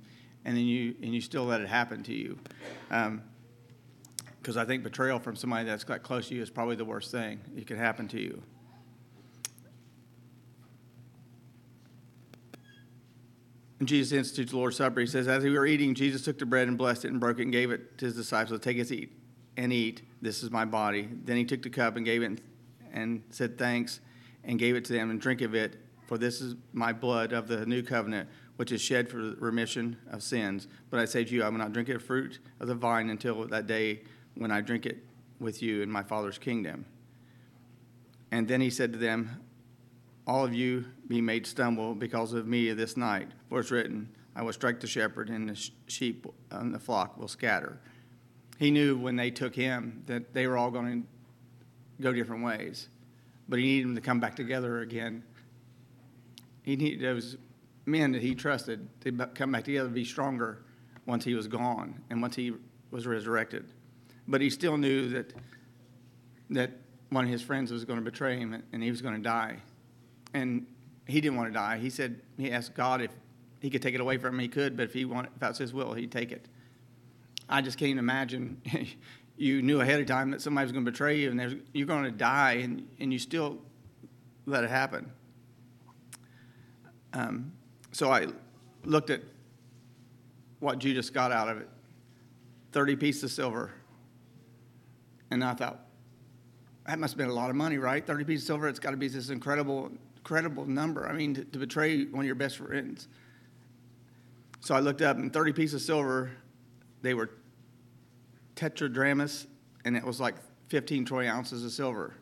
and 0.45 0.57
then 0.57 0.65
you, 0.65 0.95
and 1.03 1.15
you 1.15 1.21
still 1.21 1.45
let 1.45 1.61
it 1.61 1.69
happen 1.69 2.03
to 2.05 2.13
you. 2.13 2.39
Um, 2.91 3.23
because 4.41 4.59
I 4.59 4.67
think 4.67 4.83
betrayal 4.83 5.19
from 5.19 5.37
somebody 5.37 5.65
that's 5.65 5.85
got 5.85 6.03
close 6.03 6.29
to 6.29 6.35
you 6.35 6.43
is 6.43 6.51
probably 6.51 6.77
the 6.77 6.85
worst 6.85 7.11
thing 7.11 7.41
that 7.55 7.67
could 7.67 7.79
happen 7.79 8.07
to 8.09 8.21
you. 8.21 8.43
And 13.79 13.89
Jesus 13.89 14.13
institutes 14.13 14.53
the 14.53 14.59
Lord's 14.59 14.77
Supper. 14.77 15.01
He 15.01 15.07
says, 15.07 15.29
As 15.29 15.45
we 15.45 15.51
were 15.51 15.65
eating, 15.65 15.95
Jesus 15.95 16.23
took 16.23 16.39
the 16.39 16.45
bread 16.45 16.69
and 16.69 16.77
blessed 16.77 17.07
it 17.07 17.09
and 17.11 17.19
broke 17.19 17.39
it 17.39 17.45
and 17.45 17.53
gave 17.53 17.71
it 17.71 17.97
to 17.99 18.05
his 18.05 18.15
disciples. 18.15 18.61
Take 18.61 18.77
it, 18.77 18.93
eat, 18.93 19.13
and 19.57 19.73
eat. 19.73 20.03
This 20.21 20.43
is 20.43 20.51
my 20.51 20.67
body. 20.67 21.09
Then 21.25 21.39
he 21.39 21.45
took 21.47 21.63
the 21.63 21.71
cup 21.71 21.97
and 21.97 22.05
gave 22.05 22.23
it 22.23 22.43
and 22.93 23.23
said 23.31 23.57
thanks 23.57 24.01
and 24.45 24.59
gave 24.59 24.77
it 24.77 24.85
to 24.87 24.93
them 24.93 25.11
and 25.11 25.21
drink 25.21 25.41
of 25.41 25.55
it. 25.55 25.77
For 26.07 26.19
this 26.19 26.41
is 26.41 26.57
my 26.73 26.93
blood 26.93 27.33
of 27.33 27.49
the 27.49 27.65
new 27.65 27.83
covenant, 27.83 28.29
which 28.57 28.73
is 28.73 28.81
shed 28.81 29.09
for 29.09 29.19
remission 29.39 29.97
of 30.11 30.23
sins. 30.23 30.69
But 30.91 31.01
I 31.01 31.07
say 31.07 31.25
to 31.25 31.35
you, 31.35 31.43
I 31.43 31.49
will 31.49 31.59
not 31.59 31.73
drink 31.73 31.89
of 31.89 31.95
the 31.95 32.05
fruit 32.05 32.39
of 32.61 32.69
the 32.69 32.75
vine 32.75 33.11
until 33.11 33.47
that 33.49 33.67
day 33.67 34.03
when 34.35 34.51
I 34.51 34.61
drink 34.61 34.87
it 34.87 35.05
with 35.41 35.63
you 35.63 35.83
in 35.83 35.91
my 35.91 36.03
Father's 36.03 36.39
kingdom. 36.39 36.85
And 38.31 38.49
then 38.49 38.61
he 38.61 38.71
said 38.71 38.93
to 38.93 38.99
them, 38.99 39.41
All 40.27 40.45
of 40.45 40.53
you 40.53 40.85
be 41.07 41.21
made 41.21 41.47
stumble 41.47 41.95
because 41.95 42.33
of 42.33 42.47
me 42.47 42.73
this 42.73 42.97
night. 42.97 43.29
For 43.49 43.61
it's 43.61 43.71
written, 43.71 44.09
I 44.37 44.43
will 44.43 44.53
strike 44.53 44.81
the 44.81 44.87
shepherd, 44.87 45.31
and 45.31 45.49
the 45.49 45.71
sheep 45.87 46.27
and 46.51 46.75
the 46.75 46.81
flock 46.81 47.17
will 47.17 47.29
scatter. 47.29 47.79
He 48.59 48.71
knew 48.71 48.97
when 48.97 49.17
they 49.17 49.31
took 49.31 49.55
him 49.55 50.03
that 50.07 50.35
they 50.35 50.47
were 50.47 50.57
all 50.57 50.71
going 50.71 51.03
to 51.03 51.09
go 52.03 52.13
different 52.13 52.45
ways, 52.45 52.89
but 53.49 53.59
he 53.59 53.65
needed 53.65 53.89
them 53.89 53.95
to 53.95 54.01
come 54.01 54.21
back 54.21 54.35
together 54.37 54.81
again. 54.81 55.23
He 56.63 56.77
needed 56.77 57.01
those 57.01 57.37
men 57.87 58.13
that 58.13 58.23
he 58.23 58.35
trusted 58.35 58.89
to 59.03 59.13
come 59.35 59.53
back 59.53 59.65
together, 59.65 59.89
to 59.89 59.95
be 59.95 60.05
stronger 60.05 60.65
once 61.07 61.25
he 61.25 61.35
was 61.35 61.47
gone 61.47 62.03
and 62.11 62.23
once 62.23 62.37
he 62.37 62.53
was 62.91 63.07
resurrected. 63.07 63.67
But 64.27 64.41
he 64.41 64.49
still 64.51 64.77
knew 64.77 65.09
that 65.11 65.35
that 66.51 66.71
one 67.11 67.25
of 67.25 67.31
his 67.31 67.43
friends 67.43 67.71
was 67.71 67.85
going 67.85 67.99
to 67.99 68.05
betray 68.05 68.37
him 68.37 68.63
and 68.73 68.83
he 68.83 68.91
was 68.91 69.03
going 69.03 69.15
to 69.15 69.21
die. 69.21 69.57
And 70.33 70.67
he 71.07 71.21
didn't 71.21 71.37
want 71.37 71.49
to 71.49 71.55
die. 71.55 71.79
He 71.79 71.91
said 71.91 72.21
he 72.37 72.51
asked 72.51 72.75
God 72.75 73.01
if 73.01 73.11
he 73.61 73.71
could 73.71 73.83
take 73.83 73.95
it 73.95 74.01
away 74.01 74.19
from 74.19 74.35
him. 74.35 74.41
He 74.41 74.49
could, 74.49 74.77
but 74.77 74.85
if 74.85 74.93
he 74.93 75.05
wanted, 75.05 75.31
if 75.35 75.41
that's 75.41 75.59
his 75.59 75.73
will, 75.73 75.95
he'd 75.95 76.13
take 76.13 76.33
it. 76.33 76.49
I 77.49 77.61
just 77.61 77.79
can't 77.79 77.99
imagine 77.99 78.61
you 79.37 79.63
knew 79.63 79.81
ahead 79.81 80.01
of 80.01 80.07
time 80.07 80.31
that 80.31 80.41
somebody 80.41 80.65
was 80.65 80.73
going 80.73 80.85
to 80.85 80.91
betray 80.91 81.19
you 81.19 81.31
and 81.31 81.63
you're 81.73 81.87
going 81.87 82.05
to 82.05 82.11
die 82.11 82.53
and, 82.55 82.89
and 83.01 83.13
you 83.13 83.19
still 83.19 83.59
let 84.47 84.65
it 84.65 84.71
happen. 84.71 85.11
Um, 87.13 87.53
so 87.93 88.11
I 88.13 88.29
looked 88.85 89.11
at 89.11 89.21
what 90.61 90.79
Judas 90.79 91.11
got 91.11 91.33
out 91.33 91.49
of 91.49 91.59
it 91.59 91.69
30 92.73 92.97
pieces 92.97 93.25
of 93.25 93.31
silver. 93.31 93.73
And 95.31 95.45
I 95.45 95.55
thought, 95.55 95.81
that 96.87 96.99
must 96.99 97.15
have 97.15 97.19
been 97.19 97.29
a 97.29 97.35
lot 97.35 97.51
of 97.51 97.57
money, 97.57 97.79
right? 97.79 98.05
30 98.05 98.25
pieces 98.25 98.45
of 98.45 98.47
silver, 98.47 98.69
it's 98.69 98.79
got 98.81 98.91
to 98.91 98.97
be 98.97 99.09
this 99.09 99.31
incredible, 99.31 99.91
incredible 100.17 100.67
number. 100.67 101.09
I 101.09 101.13
mean, 101.13 101.35
to, 101.35 101.45
to 101.45 101.59
betray 101.59 102.05
one 102.05 102.21
of 102.21 102.27
your 102.27 102.35
best 102.35 102.59
friends. 102.59 103.09
So 104.61 104.75
I 104.75 104.81
looked 104.81 105.03
up, 105.03 105.19
and 105.19 105.33
30 105.33 105.53
pieces 105.53 105.75
of 105.75 105.83
silver, 105.83 106.31
they 107.03 107.15
were 107.15 107.31
tetradrachmas, 108.57 109.47
and 109.85 109.97
it 109.97 110.05
was 110.05 110.21
like 110.21 110.35
15 110.69 111.05
troy 111.05 111.29
ounces 111.29 111.65
of 111.65 111.73
silver. 111.73 112.15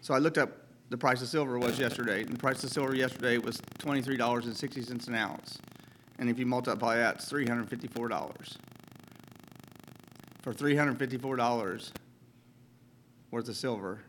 So 0.00 0.14
I 0.14 0.18
looked 0.18 0.38
up 0.38 0.64
the 0.90 0.98
price 0.98 1.22
of 1.22 1.28
silver 1.28 1.58
was 1.58 1.78
yesterday, 1.78 2.22
and 2.22 2.32
the 2.32 2.38
price 2.38 2.62
of 2.62 2.70
silver 2.70 2.94
yesterday 2.94 3.38
was 3.38 3.56
$23.60 3.80 5.08
an 5.08 5.14
ounce. 5.14 5.58
And 6.18 6.28
if 6.30 6.38
you 6.38 6.46
multiply 6.46 6.96
that, 6.96 7.16
it's 7.16 7.32
$354. 7.32 8.56
For 10.42 10.52
$354 10.52 11.92
worth 13.30 13.48
of 13.48 13.56
silver, 13.56 14.00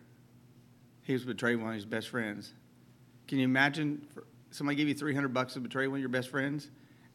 he 1.01 1.13
was 1.13 1.23
betraying 1.23 1.61
one 1.61 1.69
of 1.69 1.75
his 1.75 1.85
best 1.85 2.09
friends. 2.09 2.53
Can 3.27 3.39
you 3.39 3.45
imagine 3.45 4.05
somebody 4.51 4.75
give 4.75 4.87
you 4.87 4.93
300 4.93 5.33
bucks 5.33 5.53
to 5.53 5.59
betray 5.59 5.87
one 5.87 5.97
of 5.97 6.01
your 6.01 6.09
best 6.09 6.29
friends? 6.29 6.69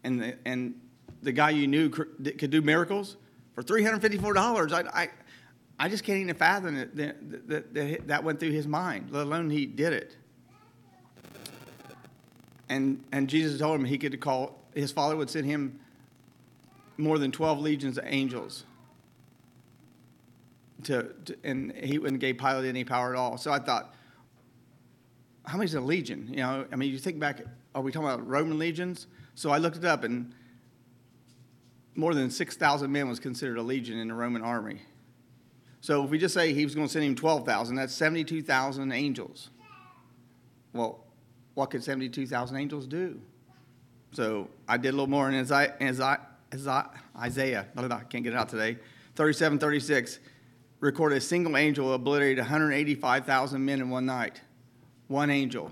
And 0.04 0.20
the, 0.20 0.36
and 0.46 0.74
the 1.22 1.32
guy 1.32 1.50
you 1.50 1.66
knew 1.66 1.90
could 1.90 2.50
do 2.50 2.62
miracles 2.62 3.16
for 3.62 3.78
$354? 3.78 4.72
I, 4.72 5.02
I, 5.02 5.08
I 5.78 5.88
just 5.88 6.04
can't 6.04 6.18
even 6.18 6.34
fathom 6.34 6.76
it, 6.76 6.96
that, 6.96 7.48
that, 7.48 7.74
that 7.74 8.08
that 8.08 8.24
went 8.24 8.40
through 8.40 8.52
his 8.52 8.66
mind, 8.66 9.10
let 9.10 9.26
alone 9.26 9.50
he 9.50 9.66
did 9.66 9.92
it. 9.92 10.16
And, 12.68 13.02
and 13.12 13.28
Jesus 13.28 13.58
told 13.60 13.78
him 13.78 13.84
he 13.84 13.98
could 13.98 14.18
call, 14.20 14.58
his 14.74 14.92
father 14.92 15.16
would 15.16 15.28
send 15.28 15.46
him 15.46 15.80
more 16.96 17.18
than 17.18 17.32
12 17.32 17.60
legions 17.60 17.98
of 17.98 18.04
angels. 18.06 18.64
To, 20.84 21.12
to, 21.24 21.36
and 21.44 21.72
he 21.72 21.98
wouldn't 21.98 22.20
give 22.20 22.38
Pilate 22.38 22.66
any 22.66 22.84
power 22.84 23.14
at 23.14 23.18
all. 23.18 23.36
So 23.36 23.52
I 23.52 23.58
thought, 23.58 23.94
how 25.44 25.58
many 25.58 25.66
is 25.66 25.74
a 25.74 25.80
legion? 25.80 26.28
You 26.30 26.36
know, 26.36 26.66
I 26.72 26.76
mean, 26.76 26.92
you 26.92 26.98
think 26.98 27.18
back, 27.18 27.42
are 27.74 27.82
we 27.82 27.92
talking 27.92 28.08
about 28.08 28.26
Roman 28.26 28.58
legions? 28.58 29.08
So 29.34 29.50
I 29.50 29.58
looked 29.58 29.76
it 29.76 29.84
up, 29.84 30.04
and 30.04 30.32
more 31.94 32.14
than 32.14 32.30
6,000 32.30 32.90
men 32.90 33.08
was 33.08 33.18
considered 33.20 33.58
a 33.58 33.62
legion 33.62 33.98
in 33.98 34.08
the 34.08 34.14
Roman 34.14 34.42
army. 34.42 34.82
So 35.80 36.04
if 36.04 36.10
we 36.10 36.18
just 36.18 36.34
say 36.34 36.52
he 36.52 36.64
was 36.64 36.74
going 36.74 36.86
to 36.86 36.92
send 36.92 37.04
him 37.04 37.14
12,000, 37.14 37.74
that's 37.74 37.94
72,000 37.94 38.92
angels. 38.92 39.50
Well, 40.72 41.04
what 41.54 41.70
could 41.70 41.82
72,000 41.82 42.56
angels 42.56 42.86
do? 42.86 43.20
So 44.12 44.48
I 44.68 44.76
did 44.76 44.90
a 44.90 44.92
little 44.92 45.06
more 45.06 45.28
in 45.28 45.34
Isaiah, 45.34 45.74
Isaiah, 45.82 47.66
I 47.76 48.00
can't 48.08 48.24
get 48.24 48.32
it 48.32 48.36
out 48.36 48.48
today, 48.48 48.78
37, 49.16 49.58
36, 49.58 50.18
recorded 50.80 51.18
a 51.18 51.20
single 51.20 51.56
angel 51.56 51.92
obliterated 51.92 52.38
185,000 52.38 53.64
men 53.64 53.80
in 53.80 53.90
one 53.90 54.06
night. 54.06 54.40
One 55.08 55.30
angel 55.30 55.70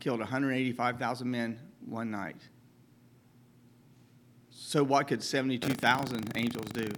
killed 0.00 0.20
185,000 0.20 1.30
men 1.30 1.58
one 1.84 2.10
night. 2.10 2.36
So 4.68 4.84
what 4.84 5.08
could 5.08 5.22
72,000 5.22 6.32
angels 6.34 6.66
do? 6.74 6.88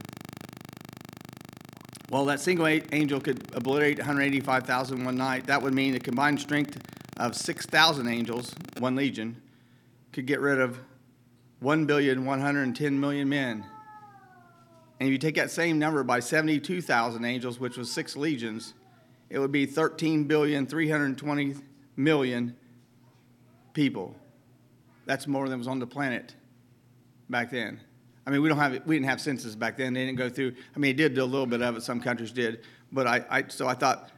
Well, 2.10 2.24
that 2.24 2.40
single 2.40 2.66
angel 2.66 3.20
could 3.20 3.48
obliterate 3.54 3.98
185,000 3.98 5.04
one 5.04 5.14
night. 5.14 5.46
That 5.46 5.62
would 5.62 5.72
mean 5.72 5.92
the 5.92 6.00
combined 6.00 6.40
strength 6.40 6.82
of 7.18 7.36
6,000 7.36 8.08
angels, 8.08 8.56
one 8.80 8.96
legion, 8.96 9.40
could 10.12 10.26
get 10.26 10.40
rid 10.40 10.58
of 10.60 10.80
1 11.60 11.86
billion 11.86 12.24
110 12.24 12.98
million 12.98 13.28
men. 13.28 13.64
And 14.98 15.08
if 15.08 15.12
you 15.12 15.18
take 15.18 15.36
that 15.36 15.52
same 15.52 15.78
number 15.78 16.02
by 16.02 16.18
72,000 16.18 17.24
angels, 17.24 17.60
which 17.60 17.76
was 17.76 17.88
six 17.88 18.16
legions, 18.16 18.74
it 19.28 19.38
would 19.38 19.52
be 19.52 19.64
13 19.64 20.24
billion 20.24 20.66
320 20.66 21.54
million 21.94 22.56
people. 23.74 24.16
That's 25.06 25.28
more 25.28 25.48
than 25.48 25.60
was 25.60 25.68
on 25.68 25.78
the 25.78 25.86
planet 25.86 26.34
back 27.30 27.50
then. 27.50 27.80
I 28.26 28.30
mean, 28.30 28.42
we 28.42 28.48
don't 28.48 28.58
have, 28.58 28.86
we 28.86 28.96
didn't 28.96 29.08
have 29.08 29.20
census 29.20 29.54
back 29.54 29.76
then. 29.76 29.94
They 29.94 30.04
didn't 30.04 30.18
go 30.18 30.28
through, 30.28 30.54
I 30.74 30.78
mean, 30.78 30.92
it 30.92 30.96
did 30.96 31.14
do 31.14 31.22
a 31.22 31.24
little 31.24 31.46
bit 31.46 31.62
of 31.62 31.76
it, 31.76 31.82
some 31.82 32.00
countries 32.00 32.32
did. 32.32 32.60
But 32.92 33.06
I, 33.06 33.24
I, 33.30 33.44
so 33.48 33.66
I 33.66 33.74
thought, 33.74 34.10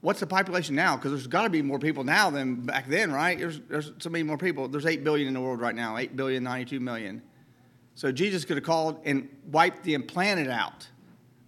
what's 0.00 0.20
the 0.20 0.26
population 0.26 0.74
now? 0.74 0.96
Because 0.96 1.12
there's 1.12 1.26
got 1.26 1.44
to 1.44 1.50
be 1.50 1.62
more 1.62 1.78
people 1.78 2.04
now 2.04 2.30
than 2.30 2.56
back 2.66 2.88
then, 2.88 3.12
right? 3.12 3.38
There's, 3.38 3.60
there's 3.68 3.92
so 3.98 4.10
many 4.10 4.22
more 4.22 4.38
people. 4.38 4.68
There's 4.68 4.86
8 4.86 5.04
billion 5.04 5.28
in 5.28 5.34
the 5.34 5.40
world 5.40 5.60
right 5.60 5.74
now, 5.74 5.96
8 5.96 6.16
billion, 6.16 6.42
92 6.42 6.80
million. 6.80 7.22
So 7.94 8.12
Jesus 8.12 8.44
could 8.44 8.56
have 8.56 8.64
called 8.64 9.00
and 9.04 9.28
wiped 9.50 9.82
the 9.82 9.96
planet 9.98 10.48
out. 10.48 10.88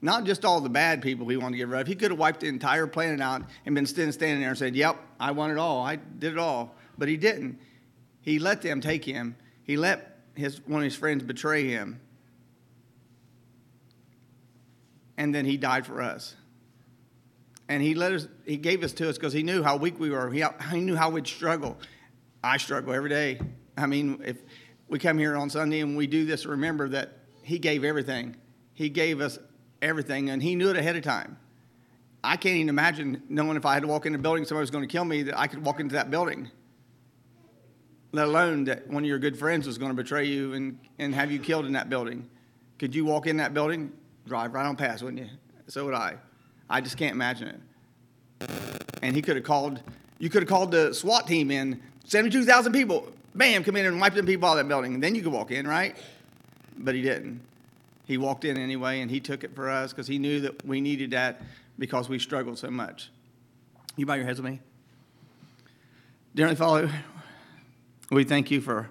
Not 0.05 0.25
just 0.25 0.45
all 0.45 0.61
the 0.61 0.69
bad 0.69 1.01
people 1.01 1.29
he 1.29 1.37
wanted 1.37 1.53
to 1.53 1.59
get 1.59 1.69
rid 1.69 1.81
of. 1.83 1.87
He 1.87 1.95
could 1.95 2.11
have 2.11 2.19
wiped 2.19 2.41
the 2.41 2.49
entire 2.49 2.89
planet 2.89 3.21
out 3.21 3.43
and 3.65 3.75
been 3.75 3.87
standing, 3.87 4.11
standing 4.11 4.41
there 4.41 4.49
and 4.49 4.59
said, 4.59 4.75
Yep, 4.75 4.97
I 5.21 5.31
want 5.31 5.53
it 5.53 5.59
all. 5.59 5.81
I 5.81 5.97
did 5.97 6.33
it 6.33 6.39
all. 6.39 6.75
But 6.99 7.09
he 7.09 7.17
didn't. 7.17 7.59
He 8.21 8.41
let 8.41 8.63
them 8.63 8.81
take 8.81 9.05
him. 9.05 9.37
He 9.63 9.77
let 9.77 10.12
his, 10.35 10.61
one 10.67 10.81
of 10.81 10.85
his 10.85 10.97
friends 10.97 11.23
betray 11.23 11.69
him. 11.69 12.01
And 15.17 15.35
then 15.35 15.45
he 15.45 15.57
died 15.57 15.87
for 15.87 16.03
us. 16.03 16.35
And 17.69 17.83
he 17.83 17.95
let 17.95 18.13
us, 18.13 18.29
he 18.45 18.57
gave 18.57 18.83
us 18.83 18.93
to 18.95 19.09
us 19.09 19.17
because 19.17 19.33
he 19.33 19.43
knew 19.43 19.63
how 19.63 19.77
weak 19.77 19.99
we 19.99 20.11
were. 20.11 20.31
He, 20.31 20.45
he 20.71 20.81
knew 20.81 20.97
how 20.97 21.11
we'd 21.11 21.27
struggle. 21.27 21.79
I 22.43 22.57
struggle 22.57 22.93
every 22.93 23.09
day. 23.09 23.41
I 23.77 23.87
mean, 23.87 24.21
if 24.25 24.39
we 24.89 24.99
come 24.99 25.17
here 25.17 25.37
on 25.37 25.49
Sunday 25.49 25.81
and 25.81 25.97
we 25.97 26.07
do 26.07 26.25
this, 26.25 26.45
remember 26.45 26.89
that 26.91 27.19
he 27.43 27.59
gave 27.59 27.85
everything. 27.85 28.37
He 28.75 28.89
gave 28.89 29.21
us 29.21 29.39
everything, 29.81 30.31
and 30.31 30.43
he 30.43 30.55
knew 30.55 30.71
it 30.71 30.77
ahead 30.77 30.97
of 30.97 31.03
time. 31.03 31.39
I 32.25 32.37
can't 32.37 32.57
even 32.57 32.69
imagine 32.69 33.23
knowing 33.29 33.57
if 33.57 33.67
I 33.67 33.75
had 33.75 33.83
to 33.83 33.89
walk 33.89 34.07
in 34.07 34.15
a 34.15 34.19
building, 34.19 34.45
somebody 34.45 34.63
was 34.63 34.71
going 34.71 34.87
to 34.87 34.93
kill 34.93 35.05
me, 35.05 35.25
that 35.25 35.39
I 35.39 35.47
could 35.47 35.65
walk 35.65 35.81
into 35.81 35.95
that 35.95 36.11
building. 36.11 36.51
Let 38.13 38.29
alone 38.29 38.65
that 38.65 38.87
one 38.89 39.03
of 39.03 39.09
your 39.09 39.19
good 39.19 39.39
friends 39.39 39.67
was 39.67 39.79
going 39.79 39.91
to 39.91 39.95
betray 39.95 40.27
you 40.27 40.53
and, 40.53 40.79
and 40.99 41.15
have 41.15 41.33
you 41.33 41.39
killed 41.39 41.65
in 41.65 41.73
that 41.73 41.89
building. 41.89 42.29
Could 42.79 42.95
you 42.95 43.05
walk 43.05 43.27
in 43.27 43.39
that 43.39 43.55
building? 43.55 43.93
Drive 44.27 44.53
right 44.53 44.67
on 44.67 44.77
past, 44.77 45.03
wouldn't 45.03 45.23
you? 45.23 45.31
So 45.69 45.87
would 45.87 45.95
I. 45.95 46.17
I 46.69 46.81
just 46.81 46.97
can't 46.97 47.13
imagine 47.13 47.49
it. 48.41 48.51
And 49.03 49.17
he 49.17 49.23
could 49.23 49.37
have 49.37 49.45
called, 49.45 49.81
you 50.19 50.29
could 50.29 50.43
have 50.43 50.49
called 50.49 50.71
the 50.71 50.93
SWAT 50.93 51.27
team 51.27 51.51
in, 51.51 51.81
72,000 52.05 52.73
people, 52.73 53.11
bam, 53.35 53.65
come 53.65 53.77
in 53.77 53.87
and 53.87 54.01
wipe 54.01 54.15
them 54.15 54.27
people 54.27 54.49
out 54.49 54.53
of 54.53 54.59
that 54.59 54.69
building. 54.69 54.95
And 54.95 55.03
then 55.03 55.15
you 55.15 55.23
could 55.23 55.33
walk 55.33 55.51
in, 55.51 55.67
right? 55.67 55.97
But 56.77 56.95
he 56.95 57.03
didn't. 57.03 57.41
He 58.05 58.19
walked 58.19 58.45
in 58.45 58.59
anyway, 58.59 59.01
and 59.01 59.11
he 59.11 59.21
took 59.21 59.45
it 59.45 59.55
for 59.55 59.71
us 59.71 59.93
because 59.93 60.07
he 60.07 60.19
knew 60.19 60.41
that 60.41 60.65
we 60.67 60.81
needed 60.81 61.13
that 61.13 61.41
because 61.79 62.09
we 62.09 62.19
struggled 62.19 62.59
so 62.59 62.71
much. 62.71 63.11
You 63.97 64.07
bow 64.07 64.15
your 64.15 64.25
heads 64.25 64.41
with 64.41 64.51
me. 64.51 64.61
Dearly 66.35 66.57
Father, 66.57 66.91
we 68.13 68.25
thank 68.25 68.51
you 68.51 68.61
for 68.61 68.91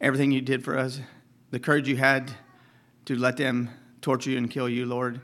everything 0.00 0.32
you 0.32 0.40
did 0.40 0.64
for 0.64 0.78
us, 0.78 1.00
the 1.50 1.60
courage 1.60 1.88
you 1.88 1.96
had 1.96 2.32
to 3.04 3.14
let 3.14 3.36
them 3.36 3.70
torture 4.00 4.30
you 4.30 4.38
and 4.38 4.50
kill 4.50 4.68
you, 4.68 4.86
Lord, 4.86 5.20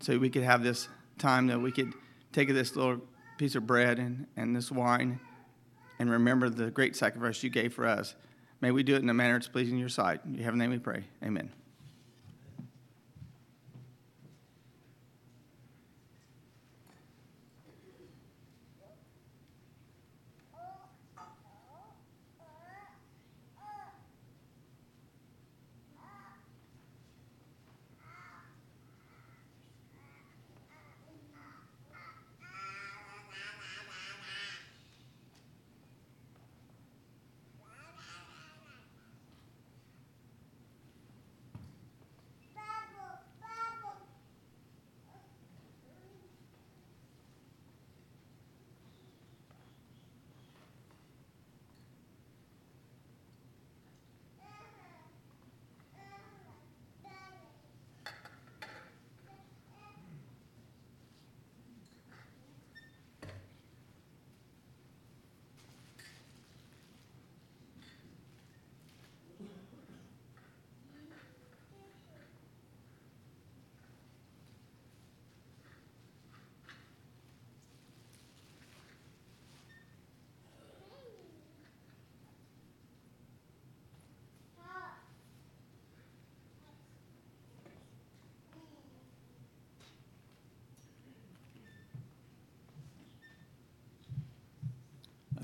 so 0.00 0.18
we 0.18 0.30
could 0.30 0.42
have 0.42 0.62
this 0.62 0.88
time 1.18 1.46
that 1.46 1.60
we 1.60 1.70
could 1.70 1.92
take 2.32 2.48
this 2.48 2.74
little 2.74 3.00
piece 3.38 3.54
of 3.54 3.66
bread 3.66 3.98
and, 3.98 4.26
and 4.36 4.54
this 4.54 4.70
wine 4.70 5.20
and 5.98 6.10
remember 6.10 6.48
the 6.48 6.70
great 6.70 6.96
sacrifice 6.96 7.42
you 7.42 7.50
gave 7.50 7.72
for 7.72 7.86
us. 7.86 8.14
May 8.60 8.70
we 8.70 8.82
do 8.82 8.94
it 8.94 9.02
in 9.02 9.08
a 9.08 9.14
manner 9.14 9.34
that's 9.34 9.48
pleasing 9.48 9.74
in 9.74 9.80
your 9.80 9.88
sight. 9.88 10.20
In 10.24 10.34
your 10.34 10.44
heavenly 10.44 10.64
name 10.64 10.70
we 10.72 10.78
pray. 10.78 11.04
Amen. 11.22 11.50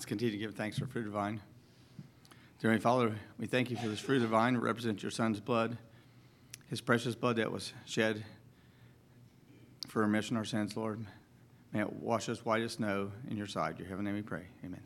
Continue 0.07 0.31
to 0.31 0.39
give 0.39 0.55
thanks 0.55 0.79
for 0.79 0.87
fruit 0.87 1.07
of 1.07 1.13
vine. 1.13 1.41
Dear 2.61 2.71
Heavenly 2.71 2.81
Father, 2.81 3.15
we 3.39 3.47
thank 3.47 3.73
you 3.73 3.77
for 3.77 3.89
this 3.89 3.99
fruit 3.99 4.23
of 4.23 4.31
vine 4.31 4.55
that 4.55 4.61
represents 4.61 5.03
your 5.03 5.11
Son's 5.11 5.41
blood, 5.41 5.77
his 6.71 6.81
precious 6.81 7.17
blood 7.17 7.37
that 7.37 7.51
was 7.51 7.73
shed 7.85 8.25
for 9.89 10.03
remission 10.03 10.37
of 10.37 10.43
our 10.43 10.45
sins, 10.45 10.77
Lord. 10.77 11.05
May 11.73 11.81
it 11.81 11.93
wash 11.93 12.29
us 12.29 12.45
white 12.45 12.63
as 12.63 12.75
snow 12.75 13.11
in 13.29 13.37
your 13.37 13.49
sight. 13.49 13.81
Your 13.81 13.89
heavenly 13.89 14.13
name 14.13 14.21
we 14.21 14.23
pray. 14.23 14.45
Amen. 14.65 14.81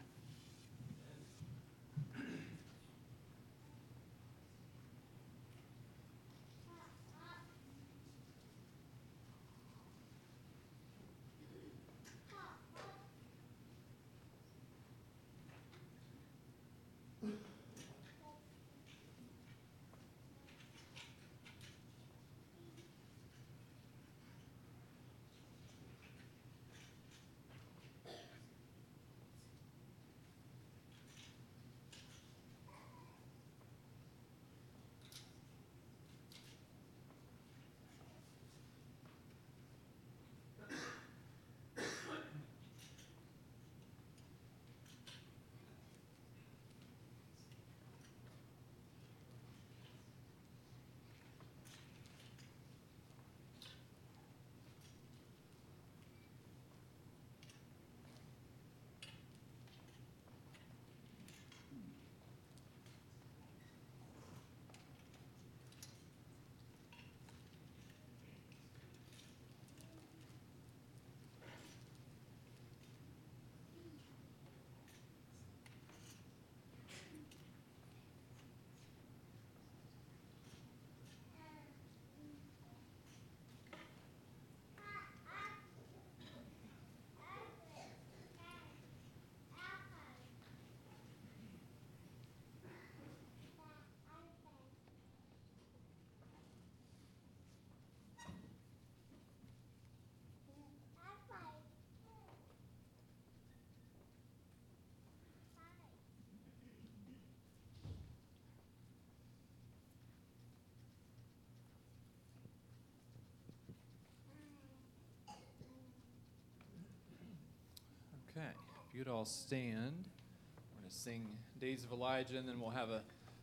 Okay, 118.40 118.48
if 118.88 118.94
you'd 118.94 119.09
all 119.09 119.26
stand, 119.26 120.09
we're 120.57 120.81
going 120.81 120.88
to 120.88 120.94
sing 120.94 121.26
Days 121.61 121.85
of 121.85 121.92
Elijah, 121.92 122.38
and 122.38 122.48
then 122.48 122.59
we'll 122.59 122.70
have 122.70 122.88
a 122.88 123.03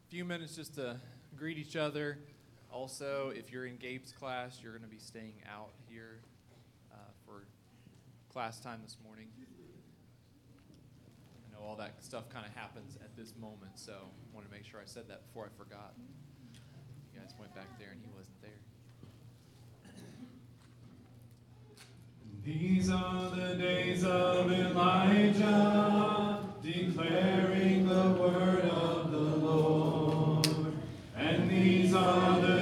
few 0.10 0.26
minutes 0.26 0.56
just 0.56 0.74
to 0.76 1.00
greet 1.38 1.60
each 1.60 1.76
other. 1.76 2.18
Also, 2.72 3.32
if 3.36 3.52
you're 3.52 3.68
in 3.68 3.78
Gabe's 3.78 4.12
class, 4.12 4.60
you're 4.64 4.72
going 4.72 4.84
to 4.84 4.90
be 4.90 4.98
staying 4.98 5.36
out 5.54 5.70
here 5.88 6.18
uh, 6.92 6.96
for 7.26 7.44
class 8.34 8.60
time 8.60 8.80
this 8.84 8.98
morning. 9.06 9.28
I 11.46 11.54
know 11.54 11.64
all 11.64 11.76
that 11.76 12.04
stuff 12.04 12.28
kind 12.30 12.48
of 12.48 12.54
happens 12.56 12.98
at 13.04 13.16
this 13.16 13.34
moment, 13.40 13.74
so 13.76 13.94
I 13.94 14.36
want 14.36 14.48
to 14.48 14.52
make 14.52 14.66
sure 14.66 14.80
I 14.80 14.86
said 14.86 15.08
that 15.10 15.28
before 15.28 15.46
I 15.46 15.50
forgot. 15.64 15.94
You 17.14 17.20
guys 17.20 17.36
went 17.40 17.54
back 17.54 17.78
there 17.78 17.90
and 17.92 18.02
he 18.02 18.10
wasn't 18.18 18.42
there. 18.42 18.62
These 22.48 22.90
are 22.90 23.30
the 23.30 23.56
days 23.56 24.06
of 24.06 24.50
Elijah, 24.50 26.40
declaring 26.64 27.86
the 27.86 28.12
word 28.12 28.64
of 28.70 29.12
the 29.12 29.18
Lord. 29.18 30.48
And 31.18 31.50
these 31.50 31.94
are 31.94 32.40
the 32.40 32.57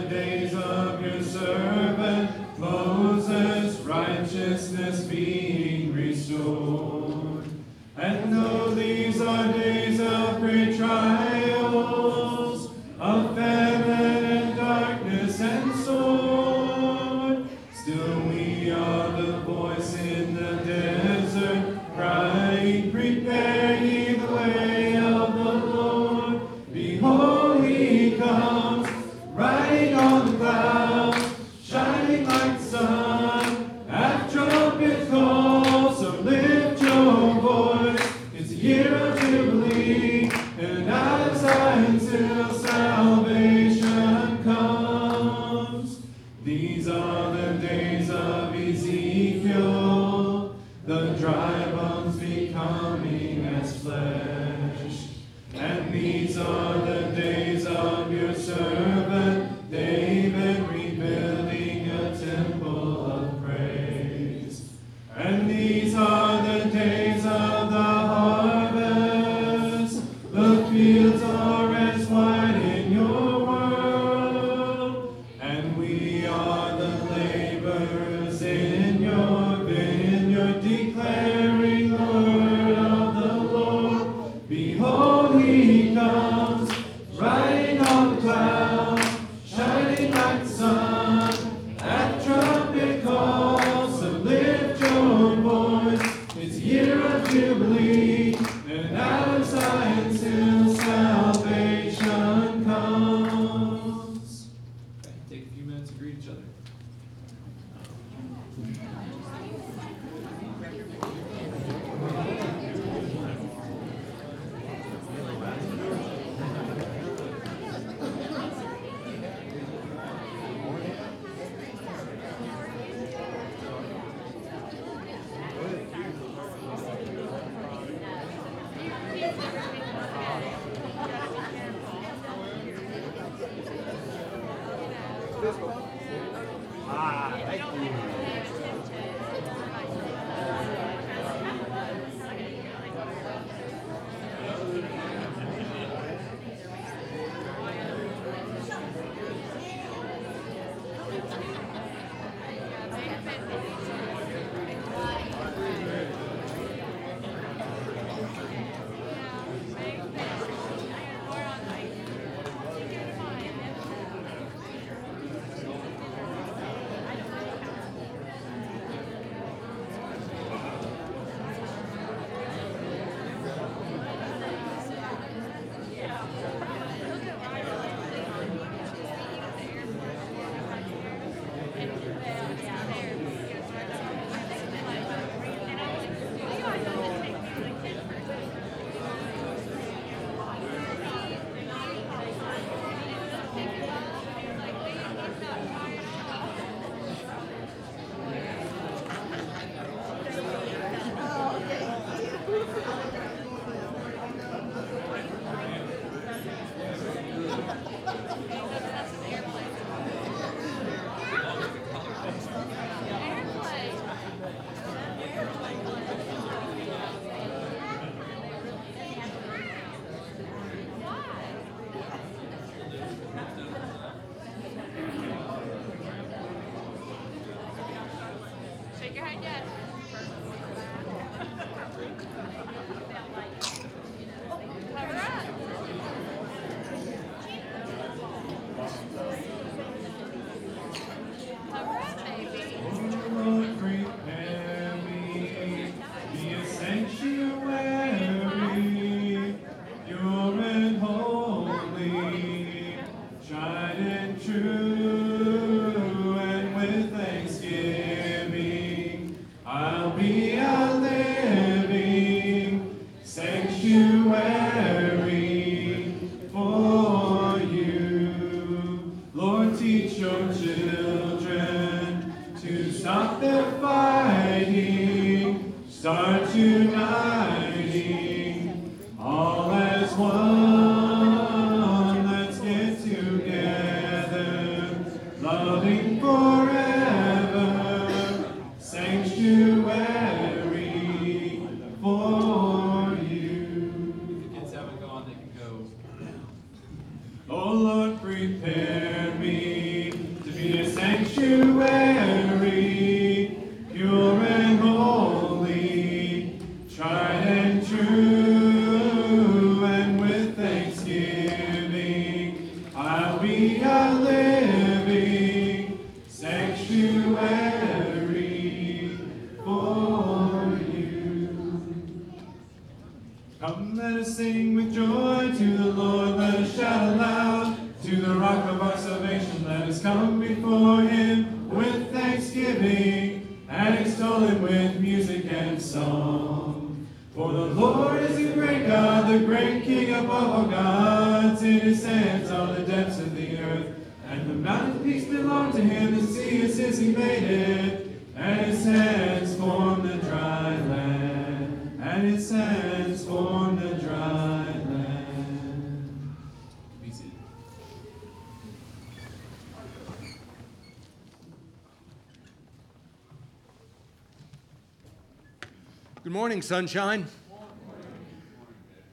Sunshine. 366.66 367.28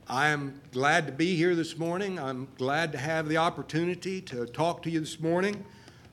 I 0.09 0.29
am 0.29 0.59
glad 0.73 1.05
to 1.07 1.13
be 1.13 1.37
here 1.37 1.55
this 1.55 1.77
morning. 1.77 2.19
I'm 2.19 2.49
glad 2.57 2.93
to 2.93 2.99
have 2.99 3.29
the 3.29 3.37
opportunity 3.37 4.23
to 4.23 4.47
talk 4.47 4.83
to 4.85 4.91
you 4.91 5.01
this 5.01 5.21
morning. 5.21 5.63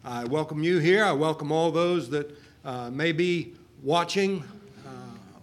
I 0.04 0.26
welcome 0.26 0.64
you 0.64 0.80
here. 0.80 1.06
I 1.06 1.14
welcome 1.14 1.50
all 1.50 1.72
those 1.72 2.10
that 2.10 2.38
uh, 2.66 2.90
may 2.90 3.14
be 3.14 3.54
watching 3.82 4.44
uh, 4.86 4.90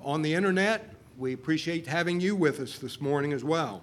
on 0.05 0.20
the 0.20 0.34
internet. 0.34 0.90
We 1.16 1.32
appreciate 1.32 1.86
having 1.86 2.20
you 2.20 2.36
with 2.36 2.61
us 2.61 2.78
this 2.78 3.01
morning 3.01 3.32
as 3.32 3.42
well. 3.42 3.82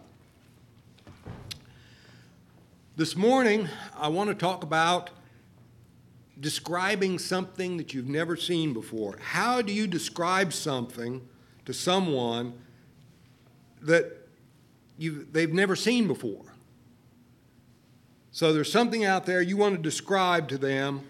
This 2.95 3.15
morning, 3.15 3.67
I 3.97 4.09
want 4.09 4.29
to 4.29 4.35
talk 4.35 4.61
about 4.61 5.09
describing 6.39 7.17
something 7.17 7.77
that 7.77 7.95
you've 7.95 8.07
never 8.07 8.37
seen 8.37 8.71
before. 8.71 9.17
How 9.19 9.63
do 9.63 9.73
you 9.73 9.87
describe 9.87 10.53
something 10.53 11.27
to 11.65 11.73
someone 11.73 12.53
that 13.81 14.27
you 14.97 15.27
they've 15.31 15.53
never 15.53 15.75
seen 15.75 16.07
before? 16.07 16.53
So 18.31 18.51
there's 18.51 18.71
something 18.71 19.05
out 19.05 19.25
there 19.25 19.41
you 19.41 19.57
want 19.57 19.75
to 19.75 19.81
describe 19.81 20.49
to 20.49 20.57
them 20.57 21.01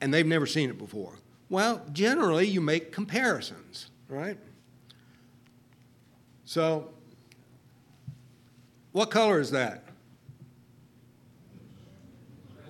and 0.00 0.12
they've 0.12 0.26
never 0.26 0.46
seen 0.46 0.70
it 0.70 0.78
before. 0.78 1.14
Well, 1.48 1.82
generally 1.92 2.46
you 2.46 2.60
make 2.60 2.92
comparisons, 2.92 3.90
right? 4.08 4.38
So 6.44 6.90
what 8.92 9.10
color 9.10 9.40
is 9.40 9.50
that? 9.50 9.84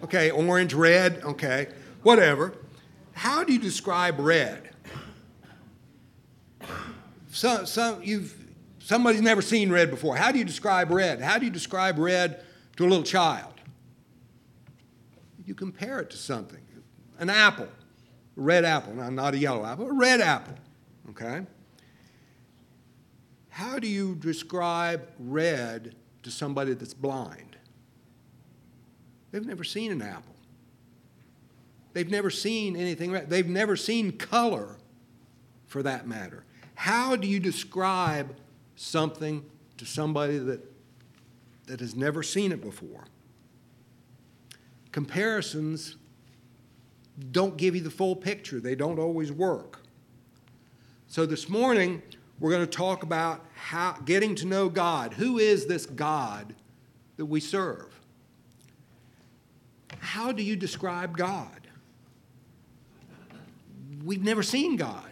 Okay, 0.04 0.30
orange, 0.30 0.72
red, 0.72 1.20
okay, 1.24 1.68
whatever. 2.02 2.54
How 3.12 3.44
do 3.44 3.52
you 3.52 3.58
describe 3.58 4.18
red? 4.18 4.70
So, 7.30 7.64
some, 7.64 8.02
you've, 8.02 8.34
somebody's 8.80 9.22
never 9.22 9.40
seen 9.40 9.70
red 9.70 9.90
before. 9.90 10.16
How 10.16 10.32
do 10.32 10.38
you 10.38 10.44
describe 10.44 10.90
red? 10.90 11.20
How 11.20 11.38
do 11.38 11.44
you 11.44 11.50
describe 11.50 11.98
red 11.98 12.44
to 12.76 12.84
a 12.84 12.88
little 12.88 13.04
child? 13.04 13.54
You 15.44 15.54
compare 15.54 16.00
it 16.00 16.10
to 16.10 16.16
something. 16.16 16.60
An 17.18 17.30
apple, 17.30 17.68
a 18.36 18.40
red 18.40 18.64
apple, 18.64 18.94
now 18.94 19.10
not 19.10 19.34
a 19.34 19.38
yellow 19.38 19.64
apple, 19.64 19.88
a 19.88 19.92
red 19.92 20.20
apple, 20.20 20.54
okay? 21.10 21.46
How 23.50 23.78
do 23.78 23.86
you 23.86 24.14
describe 24.16 25.06
red 25.18 25.94
to 26.22 26.30
somebody 26.30 26.72
that's 26.74 26.94
blind? 26.94 27.56
They've 29.30 29.46
never 29.46 29.64
seen 29.64 29.92
an 29.92 30.02
apple. 30.02 30.34
They've 31.92 32.10
never 32.10 32.30
seen 32.30 32.76
anything 32.76 33.10
red. 33.12 33.28
They've 33.28 33.46
never 33.46 33.76
seen 33.76 34.12
color 34.12 34.76
for 35.66 35.82
that 35.82 36.06
matter. 36.06 36.44
How 36.80 37.14
do 37.14 37.28
you 37.28 37.40
describe 37.40 38.34
something 38.74 39.44
to 39.76 39.84
somebody 39.84 40.38
that, 40.38 40.64
that 41.66 41.78
has 41.80 41.94
never 41.94 42.22
seen 42.22 42.52
it 42.52 42.62
before? 42.62 43.04
Comparisons 44.90 45.96
don't 47.32 47.58
give 47.58 47.74
you 47.74 47.82
the 47.82 47.90
full 47.90 48.16
picture, 48.16 48.60
they 48.60 48.74
don't 48.74 48.98
always 48.98 49.30
work. 49.30 49.80
So 51.06 51.26
this 51.26 51.50
morning, 51.50 52.00
we're 52.38 52.50
going 52.50 52.66
to 52.66 52.78
talk 52.78 53.02
about 53.02 53.44
how, 53.54 53.98
getting 54.06 54.34
to 54.36 54.46
know 54.46 54.70
God. 54.70 55.12
Who 55.12 55.36
is 55.36 55.66
this 55.66 55.84
God 55.84 56.54
that 57.18 57.26
we 57.26 57.40
serve? 57.40 57.94
How 59.98 60.32
do 60.32 60.42
you 60.42 60.56
describe 60.56 61.14
God? 61.14 61.68
We've 64.02 64.24
never 64.24 64.42
seen 64.42 64.76
God. 64.76 65.09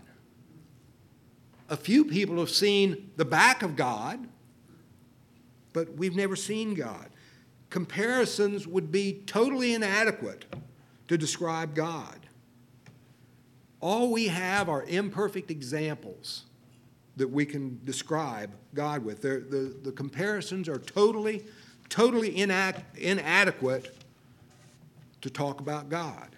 A 1.69 1.77
few 1.77 2.05
people 2.05 2.39
have 2.39 2.51
seen 2.51 3.11
the 3.17 3.25
back 3.25 3.63
of 3.63 3.77
God, 3.77 4.27
but 5.73 5.95
we've 5.95 6.17
never 6.17 6.37
seen 6.37 6.75
God. 6.75 7.11
Comparisons 7.71 8.67
would 8.67 8.91
be 8.91 9.23
totally 9.27 9.75
inadequate 9.75 10.47
to 11.09 11.19
describe 11.19 11.75
God. 11.75 12.27
All 13.81 14.11
we 14.11 14.29
have 14.29 14.69
are 14.69 14.83
imperfect 14.85 15.51
examples 15.51 16.45
that 17.17 17.29
we 17.29 17.45
can 17.45 17.81
describe 17.85 18.51
God 18.75 19.05
with. 19.05 19.23
The, 19.23 19.77
the 19.83 19.93
comparisons 19.93 20.69
are 20.69 20.79
totally, 20.79 21.45
totally 21.89 22.37
inadequate 22.39 23.95
to 25.21 25.31
talk 25.31 25.61
about 25.61 25.89
God. 25.89 26.37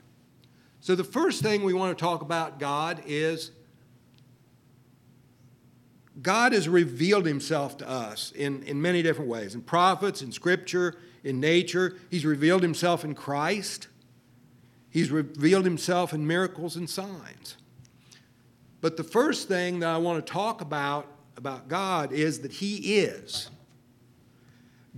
So, 0.81 0.95
the 0.95 1.05
first 1.05 1.43
thing 1.43 1.63
we 1.63 1.75
want 1.75 1.97
to 1.97 2.03
talk 2.03 2.23
about 2.23 2.59
God 2.59 3.03
is 3.07 3.53
God 6.23 6.53
has 6.53 6.69
revealed 6.69 7.27
himself 7.27 7.79
to 7.79 7.89
us 7.89 8.33
in, 8.33 8.63
in 8.65 8.81
many 8.81 9.03
different 9.03 9.31
ways 9.31 9.55
in 9.55 9.63
prophets, 9.63 10.23
in 10.23 10.33
scripture, 10.33 10.97
in 11.25 11.41
nature. 11.41 11.97
He's 12.11 12.25
revealed 12.25 12.63
himself 12.63 13.05
in 13.05 13.15
Christ, 13.15 13.89
he's 14.91 15.11
revealed 15.11 15.65
himself 15.65 16.13
in 16.13 16.27
miracles 16.27 16.77
and 16.77 16.89
signs. 16.89 17.57
But 18.81 18.97
the 18.97 19.05
first 19.05 19.47
thing 19.47 19.81
that 19.81 19.91
I 19.91 19.99
want 19.99 20.25
to 20.25 20.33
talk 20.33 20.61
about 20.61 21.07
about 21.37 21.69
God 21.69 22.13
is 22.13 22.41
that 22.41 22.53
he 22.53 22.99
is. 22.99 23.51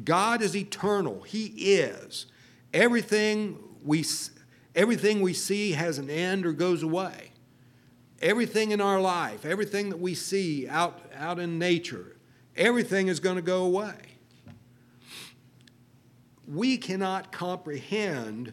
God 0.04 0.42
is 0.42 0.56
eternal. 0.56 1.22
He 1.22 1.46
is. 1.46 2.26
Everything 2.72 3.58
we, 3.84 4.04
everything 4.74 5.20
we 5.20 5.34
see 5.34 5.72
has 5.72 5.98
an 5.98 6.10
end 6.10 6.46
or 6.46 6.52
goes 6.52 6.82
away. 6.82 7.31
Everything 8.22 8.70
in 8.70 8.80
our 8.80 9.00
life, 9.00 9.44
everything 9.44 9.90
that 9.90 9.98
we 9.98 10.14
see 10.14 10.68
out, 10.68 11.00
out 11.16 11.40
in 11.40 11.58
nature, 11.58 12.16
everything 12.56 13.08
is 13.08 13.18
going 13.18 13.34
to 13.34 13.42
go 13.42 13.64
away. 13.64 13.96
We 16.46 16.76
cannot 16.76 17.32
comprehend 17.32 18.52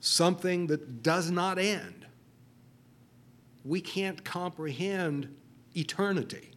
something 0.00 0.66
that 0.66 1.02
does 1.02 1.30
not 1.30 1.58
end. 1.58 2.06
We 3.64 3.80
can't 3.80 4.24
comprehend 4.24 5.32
eternity. 5.76 6.50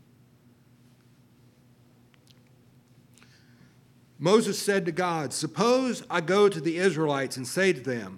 Moses 4.18 4.60
said 4.60 4.86
to 4.86 4.92
God, 4.92 5.32
Suppose 5.34 6.04
I 6.10 6.22
go 6.22 6.50
to 6.50 6.60
the 6.60 6.78
Israelites 6.78 7.38
and 7.38 7.48
say 7.48 7.74
to 7.74 7.82
them, 7.82 8.18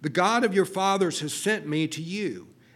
The 0.00 0.08
God 0.08 0.44
of 0.44 0.54
your 0.54 0.64
fathers 0.64 1.20
has 1.20 1.34
sent 1.34 1.66
me 1.66 1.86
to 1.88 2.00
you 2.00 2.51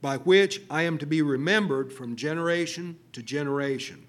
by 0.00 0.16
which 0.18 0.62
I 0.70 0.82
am 0.82 0.98
to 0.98 1.06
be 1.06 1.22
remembered 1.22 1.92
from 1.92 2.16
generation 2.16 2.98
to 3.12 3.22
generation. 3.22 4.06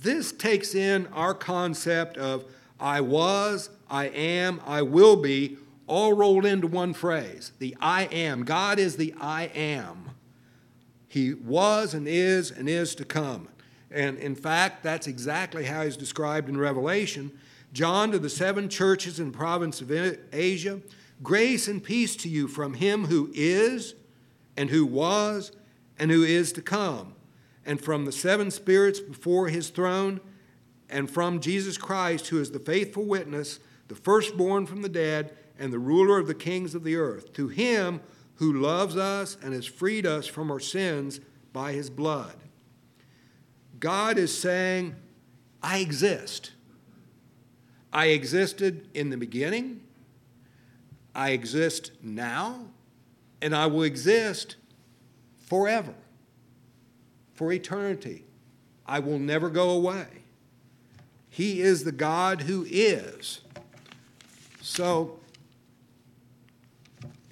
This 0.00 0.32
takes 0.32 0.74
in 0.74 1.06
our 1.08 1.34
concept 1.34 2.16
of 2.16 2.44
I 2.80 3.00
was, 3.00 3.70
I 3.90 4.06
am, 4.06 4.60
I 4.64 4.82
will 4.82 5.16
be, 5.16 5.58
all 5.86 6.12
rolled 6.12 6.46
into 6.46 6.66
one 6.66 6.94
phrase. 6.94 7.52
The 7.58 7.76
I 7.80 8.04
am. 8.04 8.44
God 8.44 8.78
is 8.78 8.96
the 8.96 9.14
I 9.20 9.44
am. 9.54 10.10
He 11.08 11.34
was 11.34 11.94
and 11.94 12.06
is 12.06 12.50
and 12.50 12.68
is 12.68 12.94
to 12.96 13.04
come. 13.04 13.48
And 13.90 14.18
in 14.18 14.34
fact, 14.34 14.82
that's 14.82 15.06
exactly 15.06 15.64
how 15.64 15.82
he's 15.82 15.96
described 15.96 16.48
in 16.48 16.58
Revelation. 16.58 17.32
John 17.72 18.12
to 18.12 18.18
the 18.18 18.28
seven 18.28 18.68
churches 18.68 19.18
in 19.18 19.32
the 19.32 19.36
province 19.36 19.80
of 19.80 19.90
Asia, 20.32 20.80
grace 21.22 21.68
and 21.68 21.82
peace 21.82 22.16
to 22.16 22.28
you 22.28 22.48
from 22.48 22.74
him 22.74 23.06
who 23.06 23.30
is 23.34 23.94
and 24.56 24.70
who 24.70 24.84
was 24.86 25.52
and 25.98 26.10
who 26.10 26.22
is 26.22 26.52
to 26.52 26.62
come, 26.62 27.14
and 27.66 27.80
from 27.80 28.04
the 28.04 28.12
seven 28.12 28.50
spirits 28.50 29.00
before 29.00 29.48
his 29.48 29.70
throne, 29.70 30.20
and 30.88 31.10
from 31.10 31.40
Jesus 31.40 31.76
Christ, 31.76 32.28
who 32.28 32.40
is 32.40 32.52
the 32.52 32.58
faithful 32.58 33.04
witness, 33.04 33.58
the 33.88 33.94
firstborn 33.94 34.66
from 34.66 34.82
the 34.82 34.88
dead, 34.88 35.36
and 35.58 35.72
the 35.72 35.78
ruler 35.78 36.18
of 36.18 36.28
the 36.28 36.34
kings 36.34 36.74
of 36.74 36.84
the 36.84 36.96
earth. 36.96 37.32
To 37.34 37.48
him 37.48 38.00
who 38.36 38.52
loves 38.52 38.96
us 38.96 39.36
and 39.42 39.52
has 39.52 39.66
freed 39.66 40.06
us 40.06 40.26
from 40.26 40.50
our 40.50 40.60
sins 40.60 41.20
by 41.52 41.72
his 41.72 41.90
blood. 41.90 42.36
God 43.80 44.18
is 44.18 44.36
saying, 44.36 44.94
I 45.62 45.78
exist. 45.78 46.52
I 47.92 48.06
existed 48.06 48.88
in 48.94 49.10
the 49.10 49.16
beginning, 49.16 49.80
I 51.18 51.30
exist 51.30 51.90
now, 52.00 52.60
and 53.42 53.52
I 53.52 53.66
will 53.66 53.82
exist 53.82 54.54
forever, 55.40 55.94
for 57.34 57.52
eternity. 57.52 58.24
I 58.86 59.00
will 59.00 59.18
never 59.18 59.50
go 59.50 59.70
away. 59.70 60.06
He 61.28 61.60
is 61.60 61.82
the 61.82 61.90
God 61.90 62.42
who 62.42 62.64
is. 62.70 63.40
So, 64.60 65.18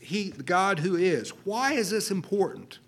he, 0.01 0.31
the 0.31 0.43
God 0.43 0.81
who 0.81 0.97
is. 0.97 1.31
Why 1.45 1.75
is 1.75 1.91
this 1.91 2.11
important? 2.11 2.81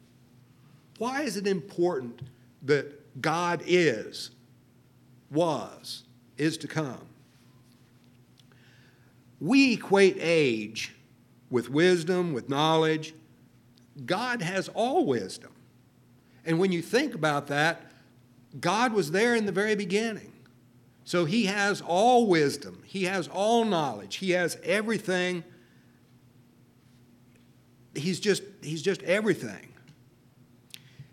Why 0.99 1.23
is 1.23 1.37
it 1.37 1.47
important 1.47 2.23
that 2.63 3.23
God 3.23 3.63
is, 3.65 4.33
was, 5.31 6.03
is 6.37 6.59
to 6.59 6.67
come? 6.67 7.08
We 9.41 9.75
equate 9.75 10.17
age 10.21 10.95
with 11.51 11.71
wisdom, 11.71 12.33
with 12.33 12.49
knowledge. 12.49 13.15
God 14.05 14.43
has 14.43 14.69
all 14.69 15.07
wisdom. 15.07 15.53
And 16.45 16.59
when 16.59 16.73
you 16.73 16.83
think 16.83 17.15
about 17.15 17.49
that, 17.49 17.93
God 18.61 18.93
was 18.93 19.11
there 19.11 19.35
in 19.35 19.47
the 19.47 19.53
very 19.53 19.75
beginning. 19.75 20.33
So 21.05 21.25
he 21.25 21.47
has 21.47 21.81
all 21.81 22.27
wisdom, 22.27 22.83
he 22.85 23.05
has 23.05 23.29
all 23.29 23.65
knowledge, 23.65 24.17
he 24.17 24.33
has 24.33 24.59
everything. 24.63 25.45
He's 27.95 28.21
just, 28.21 28.43
he's 28.63 28.83
just 28.83 29.03
everything. 29.03 29.73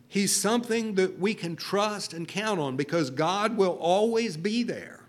He's 0.07 0.35
something 0.35 0.95
that 0.95 1.19
we 1.19 1.33
can 1.33 1.55
trust 1.55 2.13
and 2.13 2.27
count 2.27 2.59
on 2.59 2.75
because 2.75 3.09
God 3.09 3.57
will 3.57 3.77
always 3.79 4.37
be 4.37 4.63
there. 4.63 5.01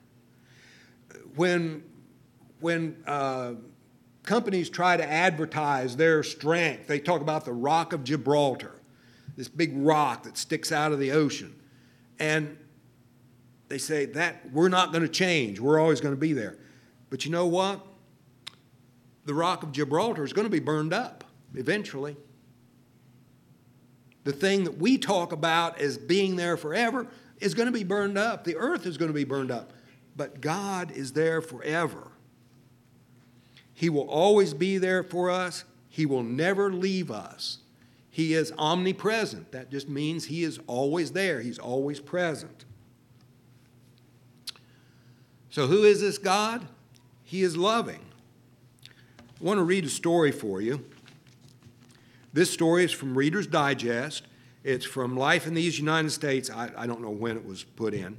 When, 1.35 1.85
when 2.61 3.03
uh, 3.07 3.55
companies 4.23 4.69
try 4.69 4.97
to 4.97 5.09
advertise 5.09 5.97
their 5.97 6.23
strength, 6.23 6.87
they 6.87 6.99
talk 6.99 7.21
about 7.21 7.45
the 7.45 7.53
Rock 7.53 7.93
of 7.93 8.05
Gibraltar, 8.05 8.81
this 9.37 9.49
big 9.49 9.73
rock 9.75 10.25
that 10.25 10.37
sticks 10.37 10.73
out 10.73 10.93
of 10.93 10.99
the 10.99 11.13
ocean. 11.13 11.55
And 12.19 12.57
they 13.69 13.79
say 13.79 14.07
that 14.07 14.51
we're 14.53 14.69
not 14.69 14.93
going 14.93 15.03
to 15.03 15.09
change, 15.09 15.61
we're 15.61 15.79
always 15.79 16.01
going 16.01 16.15
to 16.15 16.21
be 16.21 16.33
there. 16.33 16.59
But 17.11 17.25
you 17.25 17.31
know 17.31 17.47
what? 17.47 17.85
The 19.25 19.35
Rock 19.35 19.63
of 19.63 19.73
Gibraltar 19.73 20.25
is 20.25 20.33
going 20.33 20.47
to 20.47 20.51
be 20.51 20.61
burned 20.61 20.93
up 20.93 21.25
eventually. 21.55 22.17
The 24.25 24.33
thing 24.33 24.65
that 24.65 24.79
we 24.79 24.99
talk 24.99 25.33
about 25.33 25.81
as 25.81 25.99
being 25.99 26.37
there 26.37 26.57
forever 26.57 27.07
is 27.41 27.55
going 27.55 27.67
to 27.67 27.73
be 27.73 27.85
burned 27.85 28.19
up. 28.19 28.45
The 28.45 28.57
earth 28.57 28.87
is 28.87 28.97
going 28.97 29.09
to 29.09 29.15
be 29.15 29.25
burned 29.25 29.51
up. 29.51 29.73
But 30.17 30.41
God 30.41 30.91
is 30.91 31.13
there 31.13 31.41
forever. 31.41 32.11
He 33.77 33.91
will 33.91 34.09
always 34.09 34.55
be 34.55 34.79
there 34.79 35.03
for 35.03 35.31
us. 35.31 35.65
He 35.91 36.07
will 36.07 36.23
never 36.23 36.73
leave 36.73 37.11
us. 37.11 37.59
He 38.09 38.33
is 38.33 38.51
omnipresent. 38.57 39.53
That 39.53 39.71
just 39.71 39.87
means 39.87 40.25
He 40.25 40.45
is 40.45 40.59
always 40.67 41.13
there, 41.13 41.43
He's 41.43 41.59
always 41.59 42.01
present. 42.01 42.65
So, 45.51 45.67
who 45.67 45.85
is 45.85 46.01
this 46.01 46.17
God? 46.17 46.67
He 47.23 47.43
is 47.43 47.55
loving. 47.55 48.01
I 48.89 49.45
want 49.45 49.59
to 49.59 49.65
read 49.65 49.85
a 49.85 49.91
story 49.91 50.33
for 50.33 50.63
you. 50.63 50.83
This 52.33 52.51
story 52.51 52.83
is 52.85 52.93
from 52.93 53.17
Reader's 53.17 53.47
Digest. 53.47 54.27
It's 54.65 54.87
from 54.87 55.19
Life 55.19 55.47
in 55.47 55.53
these 55.53 55.79
United 55.79 56.13
States. 56.13 56.49
I, 56.49 56.71
I 56.75 56.87
don't 56.87 57.03
know 57.03 57.11
when 57.11 57.37
it 57.37 57.45
was 57.45 57.63
put 57.63 57.93
in. 57.93 58.19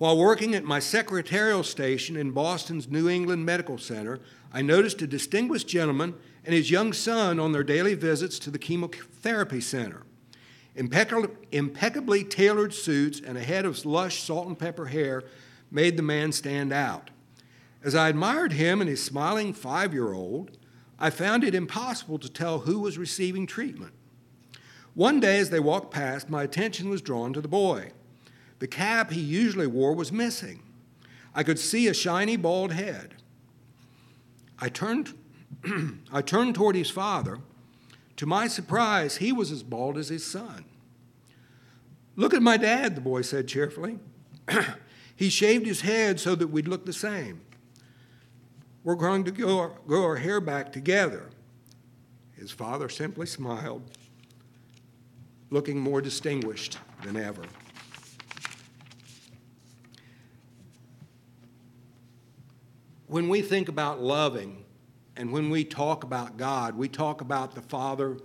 While 0.00 0.16
working 0.16 0.54
at 0.54 0.64
my 0.64 0.78
secretarial 0.78 1.62
station 1.62 2.16
in 2.16 2.30
Boston's 2.30 2.88
New 2.88 3.06
England 3.06 3.44
Medical 3.44 3.76
Center, 3.76 4.18
I 4.52 4.62
noticed 4.62 5.02
a 5.02 5.06
distinguished 5.06 5.68
gentleman 5.68 6.14
and 6.44 6.54
his 6.54 6.70
young 6.70 6.92
son 6.92 7.38
on 7.38 7.52
their 7.52 7.62
daily 7.62 7.94
visits 7.94 8.38
to 8.40 8.50
the 8.50 8.58
chemotherapy 8.58 9.60
center. 9.60 10.02
Impeccably, 10.74 12.24
tailored 12.24 12.72
suits 12.72 13.20
and 13.20 13.36
a 13.36 13.42
head 13.42 13.64
of 13.64 13.84
lush 13.84 14.22
salt 14.22 14.46
and 14.46 14.58
pepper 14.58 14.86
hair 14.86 15.24
made 15.70 15.96
the 15.96 16.02
man 16.02 16.32
stand 16.32 16.72
out. 16.72 17.10
As 17.82 17.94
I 17.94 18.08
admired 18.08 18.52
him 18.52 18.80
and 18.80 18.90
his 18.90 19.02
smiling 19.02 19.52
five 19.52 19.92
year 19.92 20.12
old, 20.12 20.56
I 20.98 21.10
found 21.10 21.44
it 21.44 21.54
impossible 21.54 22.18
to 22.18 22.28
tell 22.28 22.60
who 22.60 22.80
was 22.80 22.98
receiving 22.98 23.46
treatment. 23.46 23.92
One 24.94 25.20
day, 25.20 25.38
as 25.38 25.50
they 25.50 25.60
walked 25.60 25.92
past, 25.92 26.28
my 26.28 26.42
attention 26.42 26.90
was 26.90 27.00
drawn 27.00 27.32
to 27.32 27.40
the 27.40 27.48
boy. 27.48 27.92
The 28.58 28.66
cap 28.66 29.10
he 29.10 29.20
usually 29.20 29.66
wore 29.66 29.94
was 29.94 30.12
missing. 30.12 30.62
I 31.34 31.42
could 31.42 31.58
see 31.58 31.86
a 31.86 31.94
shiny 31.94 32.36
bald 32.36 32.72
head. 32.72 33.14
I 34.60 34.68
turned, 34.68 35.14
I 36.12 36.22
turned 36.22 36.54
toward 36.54 36.76
his 36.76 36.90
father. 36.90 37.38
To 38.16 38.26
my 38.26 38.48
surprise, 38.48 39.16
he 39.16 39.32
was 39.32 39.50
as 39.50 39.62
bald 39.62 39.96
as 39.96 40.08
his 40.08 40.26
son. 40.26 40.64
Look 42.16 42.34
at 42.34 42.42
my 42.42 42.56
dad, 42.56 42.94
the 42.94 43.00
boy 43.00 43.22
said 43.22 43.48
cheerfully. 43.48 43.98
he 45.16 45.30
shaved 45.30 45.66
his 45.66 45.80
head 45.80 46.20
so 46.20 46.34
that 46.34 46.48
we'd 46.48 46.68
look 46.68 46.84
the 46.84 46.92
same. 46.92 47.40
We're 48.84 48.94
going 48.94 49.24
to 49.24 49.30
grow, 49.30 49.68
grow 49.86 50.04
our 50.04 50.16
hair 50.16 50.40
back 50.40 50.72
together. 50.72 51.30
His 52.36 52.50
father 52.50 52.88
simply 52.88 53.26
smiled, 53.26 53.82
looking 55.50 55.78
more 55.78 56.00
distinguished 56.00 56.78
than 57.02 57.16
ever. 57.16 57.44
When 63.10 63.28
we 63.28 63.42
think 63.42 63.68
about 63.68 64.00
loving 64.00 64.64
and 65.16 65.32
when 65.32 65.50
we 65.50 65.64
talk 65.64 66.04
about 66.04 66.36
God, 66.36 66.76
we 66.76 66.86
talk 66.86 67.20
about 67.20 67.56
the 67.56 67.60
father, 67.60 68.18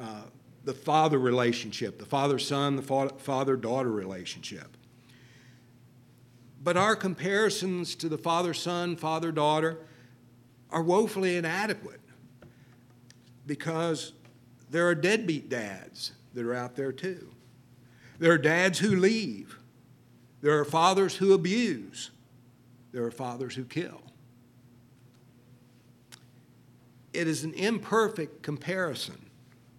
uh, 0.00 0.22
the 0.64 0.74
father 0.74 1.20
relationship, 1.20 2.00
the 2.00 2.04
father 2.04 2.40
son, 2.40 2.74
the 2.74 2.82
father 2.82 3.54
daughter 3.54 3.92
relationship. 3.92 4.76
But 6.60 6.76
our 6.76 6.96
comparisons 6.96 7.94
to 7.94 8.08
the 8.08 8.18
father 8.18 8.54
son, 8.54 8.96
father 8.96 9.30
daughter, 9.30 9.78
are 10.68 10.82
woefully 10.82 11.36
inadequate 11.36 12.00
because 13.46 14.14
there 14.68 14.88
are 14.88 14.96
deadbeat 14.96 15.48
dads 15.48 16.10
that 16.32 16.44
are 16.44 16.54
out 16.54 16.74
there 16.74 16.90
too. 16.90 17.30
There 18.18 18.32
are 18.32 18.38
dads 18.38 18.80
who 18.80 18.96
leave. 18.96 19.60
There 20.40 20.58
are 20.58 20.64
fathers 20.64 21.14
who 21.14 21.34
abuse. 21.34 22.10
There 22.90 23.04
are 23.04 23.12
fathers 23.12 23.54
who 23.54 23.64
kill. 23.64 24.03
It 27.14 27.28
is 27.28 27.44
an 27.44 27.54
imperfect 27.54 28.42
comparison 28.42 29.30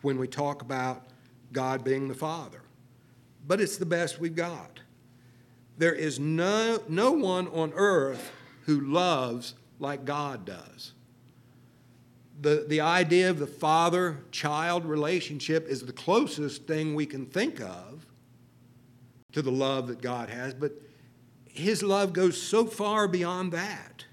when 0.02 0.18
we 0.18 0.28
talk 0.28 0.62
about 0.62 1.08
God 1.52 1.84
being 1.84 2.08
the 2.08 2.16
Father. 2.16 2.62
But 3.48 3.62
it's 3.62 3.78
the 3.78 3.86
best 3.86 4.20
we've 4.20 4.36
got. 4.36 4.80
There 5.78 5.94
is 5.94 6.20
no, 6.20 6.82
no 6.88 7.12
one 7.12 7.48
on 7.50 7.74
earth 7.76 8.32
who 8.62 8.80
loves 8.80 9.56
like 9.80 10.06
God 10.06 10.46
does. 10.46 10.94
The, 12.42 12.66
the 12.68 12.82
idea 12.82 13.30
of 13.30 13.40
the 13.40 13.48
father 13.48 14.18
child 14.32 14.86
relationship 14.86 15.68
is 15.68 15.82
the 15.82 15.94
closest 15.94 16.68
thing 16.68 16.96
we 16.96 17.06
can 17.06 17.26
think 17.26 17.62
of 17.62 18.06
to 19.32 19.42
the 19.42 19.52
love 19.52 19.88
that 19.88 20.02
God 20.02 20.30
has, 20.30 20.54
but 20.54 20.72
his 21.46 21.82
love 21.82 22.14
goes 22.14 22.42
so 22.42 22.66
far 22.66 23.08
beyond 23.08 23.52
that. 23.54 24.06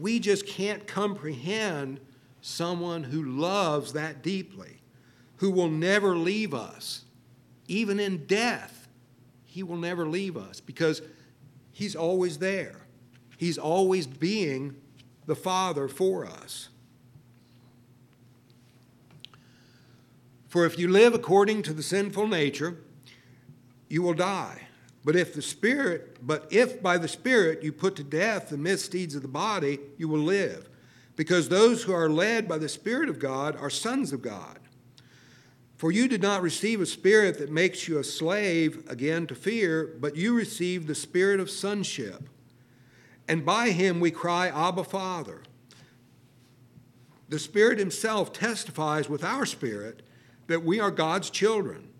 We 0.00 0.20
just 0.20 0.46
can't 0.46 0.86
comprehend 0.86 1.98
someone 2.40 3.02
who 3.02 3.22
loves 3.22 3.92
that 3.94 4.22
deeply, 4.22 4.80
who 5.36 5.50
will 5.50 5.68
never 5.68 6.16
leave 6.16 6.54
us. 6.54 7.04
Even 7.66 7.98
in 7.98 8.26
death, 8.26 8.88
he 9.44 9.62
will 9.62 9.76
never 9.76 10.06
leave 10.06 10.36
us 10.36 10.60
because 10.60 11.02
he's 11.72 11.96
always 11.96 12.38
there. 12.38 12.86
He's 13.36 13.58
always 13.58 14.06
being 14.06 14.76
the 15.26 15.34
Father 15.34 15.88
for 15.88 16.24
us. 16.24 16.68
For 20.46 20.64
if 20.64 20.78
you 20.78 20.88
live 20.88 21.12
according 21.12 21.62
to 21.62 21.72
the 21.72 21.82
sinful 21.82 22.28
nature, 22.28 22.78
you 23.88 24.02
will 24.02 24.14
die. 24.14 24.67
But 25.04 25.16
if 25.16 25.34
the 25.34 25.42
Spirit, 25.42 26.18
but 26.20 26.46
if 26.50 26.82
by 26.82 26.98
the 26.98 27.08
Spirit 27.08 27.62
you 27.62 27.72
put 27.72 27.96
to 27.96 28.04
death 28.04 28.48
the 28.50 28.58
misdeeds 28.58 29.14
of 29.14 29.22
the 29.22 29.28
body, 29.28 29.78
you 29.96 30.08
will 30.08 30.20
live. 30.20 30.68
Because 31.16 31.48
those 31.48 31.82
who 31.82 31.92
are 31.92 32.10
led 32.10 32.48
by 32.48 32.58
the 32.58 32.68
Spirit 32.68 33.08
of 33.08 33.18
God 33.18 33.56
are 33.56 33.70
sons 33.70 34.12
of 34.12 34.22
God. 34.22 34.58
For 35.76 35.92
you 35.92 36.08
did 36.08 36.20
not 36.20 36.42
receive 36.42 36.80
a 36.80 36.86
spirit 36.86 37.38
that 37.38 37.52
makes 37.52 37.86
you 37.86 37.98
a 37.98 38.04
slave 38.04 38.84
again 38.88 39.28
to 39.28 39.36
fear, 39.36 39.94
but 40.00 40.16
you 40.16 40.34
received 40.34 40.88
the 40.88 40.94
spirit 40.94 41.38
of 41.38 41.48
sonship. 41.48 42.28
And 43.28 43.46
by 43.46 43.70
him 43.70 44.00
we 44.00 44.10
cry, 44.10 44.48
Abba, 44.48 44.82
Father. 44.82 45.42
The 47.28 47.38
Spirit 47.38 47.78
Himself 47.78 48.32
testifies 48.32 49.08
with 49.08 49.22
our 49.22 49.46
spirit 49.46 50.02
that 50.46 50.64
we 50.64 50.80
are 50.80 50.90
God's 50.90 51.30
children. 51.30 51.90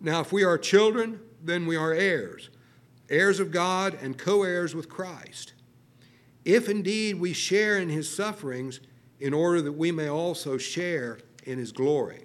Now, 0.00 0.20
if 0.20 0.32
we 0.32 0.44
are 0.44 0.58
children, 0.58 1.20
then 1.42 1.66
we 1.66 1.76
are 1.76 1.92
heirs, 1.92 2.50
heirs 3.08 3.40
of 3.40 3.50
God 3.50 3.96
and 4.00 4.18
co 4.18 4.42
heirs 4.42 4.74
with 4.74 4.88
Christ. 4.88 5.52
If 6.44 6.68
indeed 6.68 7.20
we 7.20 7.32
share 7.32 7.78
in 7.78 7.88
His 7.88 8.12
sufferings, 8.14 8.80
in 9.20 9.34
order 9.34 9.60
that 9.62 9.72
we 9.72 9.90
may 9.90 10.08
also 10.08 10.56
share 10.58 11.18
in 11.44 11.58
His 11.58 11.72
glory. 11.72 12.24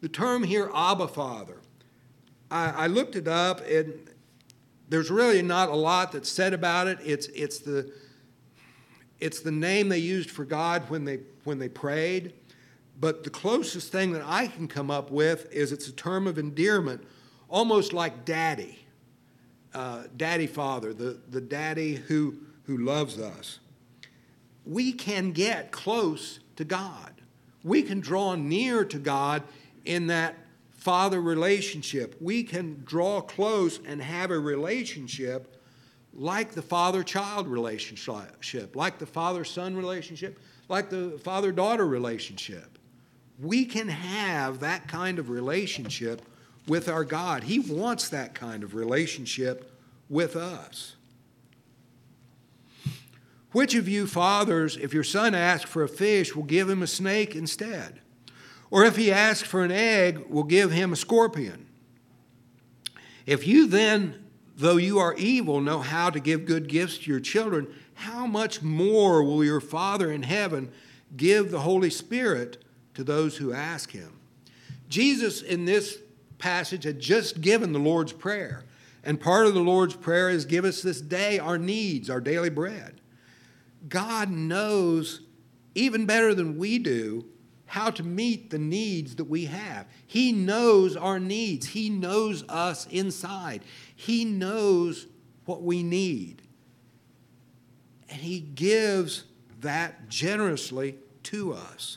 The 0.00 0.08
term 0.08 0.42
here, 0.42 0.70
Abba 0.74 1.08
Father, 1.08 1.60
I, 2.50 2.70
I 2.70 2.86
looked 2.86 3.16
it 3.16 3.28
up, 3.28 3.60
and 3.66 3.92
there's 4.88 5.10
really 5.10 5.42
not 5.42 5.68
a 5.68 5.74
lot 5.74 6.12
that's 6.12 6.28
said 6.28 6.52
about 6.52 6.86
it. 6.86 6.98
It's, 7.04 7.26
it's, 7.28 7.58
the, 7.58 7.92
it's 9.18 9.40
the 9.40 9.50
name 9.50 9.88
they 9.88 9.98
used 9.98 10.30
for 10.30 10.44
God 10.44 10.88
when 10.90 11.04
they, 11.04 11.20
when 11.44 11.58
they 11.58 11.68
prayed. 11.68 12.34
But 13.00 13.24
the 13.24 13.30
closest 13.30 13.90
thing 13.90 14.12
that 14.12 14.22
I 14.24 14.46
can 14.46 14.68
come 14.68 14.90
up 14.90 15.10
with 15.10 15.52
is 15.52 15.72
it's 15.72 15.88
a 15.88 15.92
term 15.92 16.26
of 16.26 16.38
endearment, 16.38 17.04
almost 17.48 17.92
like 17.92 18.24
daddy, 18.24 18.86
uh, 19.72 20.04
daddy 20.16 20.46
father, 20.46 20.92
the, 20.92 21.18
the 21.30 21.40
daddy 21.40 21.94
who, 21.94 22.36
who 22.64 22.78
loves 22.78 23.18
us. 23.18 23.58
We 24.66 24.92
can 24.92 25.32
get 25.32 25.70
close 25.70 26.40
to 26.56 26.64
God. 26.64 27.12
We 27.62 27.82
can 27.82 28.00
draw 28.00 28.34
near 28.34 28.84
to 28.84 28.98
God 28.98 29.42
in 29.84 30.06
that 30.08 30.36
father 30.72 31.20
relationship. 31.20 32.16
We 32.20 32.42
can 32.42 32.82
draw 32.84 33.20
close 33.20 33.80
and 33.86 34.02
have 34.02 34.30
a 34.30 34.38
relationship 34.38 35.50
like 36.12 36.52
the 36.52 36.62
father 36.62 37.02
child 37.02 37.48
relationship, 37.48 38.76
like 38.76 38.98
the 38.98 39.06
father 39.06 39.44
son 39.44 39.76
relationship, 39.76 40.38
like 40.68 40.90
the 40.90 41.18
father 41.22 41.52
daughter 41.52 41.86
relationship. 41.86 42.78
We 43.40 43.64
can 43.64 43.88
have 43.88 44.60
that 44.60 44.86
kind 44.86 45.18
of 45.18 45.28
relationship 45.28 46.22
with 46.66 46.88
our 46.88 47.04
God. 47.04 47.44
He 47.44 47.58
wants 47.58 48.08
that 48.08 48.34
kind 48.34 48.62
of 48.62 48.74
relationship 48.74 49.70
with 50.08 50.36
us. 50.36 50.96
Which 53.52 53.74
of 53.74 53.88
you 53.88 54.06
fathers, 54.06 54.76
if 54.76 54.92
your 54.92 55.04
son 55.04 55.34
asks 55.34 55.70
for 55.70 55.84
a 55.84 55.88
fish, 55.88 56.34
will 56.34 56.42
give 56.42 56.68
him 56.68 56.82
a 56.82 56.88
snake 56.88 57.36
instead? 57.36 58.00
Or 58.70 58.84
if 58.84 58.96
he 58.96 59.12
asks 59.12 59.46
for 59.46 59.62
an 59.62 59.70
egg, 59.70 60.26
will 60.28 60.42
give 60.42 60.72
him 60.72 60.92
a 60.92 60.96
scorpion? 60.96 61.66
If 63.26 63.46
you 63.46 63.68
then, 63.68 64.24
though 64.56 64.76
you 64.76 64.98
are 64.98 65.14
evil, 65.14 65.60
know 65.60 65.78
how 65.78 66.10
to 66.10 66.18
give 66.18 66.46
good 66.46 66.68
gifts 66.68 66.98
to 66.98 67.10
your 67.10 67.20
children, 67.20 67.72
how 67.94 68.26
much 68.26 68.60
more 68.60 69.22
will 69.22 69.44
your 69.44 69.60
Father 69.60 70.10
in 70.10 70.24
heaven 70.24 70.72
give 71.16 71.50
the 71.50 71.60
Holy 71.60 71.90
Spirit 71.90 72.62
to 72.94 73.04
those 73.04 73.36
who 73.36 73.52
ask 73.52 73.92
him? 73.92 74.18
Jesus, 74.88 75.42
in 75.42 75.64
this 75.64 75.98
passage, 76.44 76.84
had 76.84 77.00
just 77.00 77.40
given 77.40 77.72
the 77.72 77.78
Lord's 77.78 78.12
Prayer. 78.12 78.66
And 79.02 79.18
part 79.18 79.46
of 79.46 79.54
the 79.54 79.60
Lord's 79.60 79.96
Prayer 79.96 80.28
is 80.28 80.44
give 80.44 80.66
us 80.66 80.82
this 80.82 81.00
day 81.00 81.38
our 81.38 81.56
needs, 81.56 82.10
our 82.10 82.20
daily 82.20 82.50
bread. 82.50 83.00
God 83.88 84.30
knows 84.30 85.22
even 85.74 86.04
better 86.04 86.34
than 86.34 86.58
we 86.58 86.78
do 86.78 87.24
how 87.64 87.88
to 87.88 88.02
meet 88.02 88.50
the 88.50 88.58
needs 88.58 89.16
that 89.16 89.24
we 89.24 89.46
have. 89.46 89.86
He 90.06 90.32
knows 90.32 90.98
our 90.98 91.18
needs, 91.18 91.68
He 91.68 91.88
knows 91.88 92.44
us 92.46 92.86
inside, 92.88 93.62
He 93.96 94.26
knows 94.26 95.06
what 95.46 95.62
we 95.62 95.82
need. 95.82 96.42
And 98.10 98.20
He 98.20 98.38
gives 98.38 99.24
that 99.62 100.10
generously 100.10 100.96
to 101.22 101.54
us. 101.54 101.96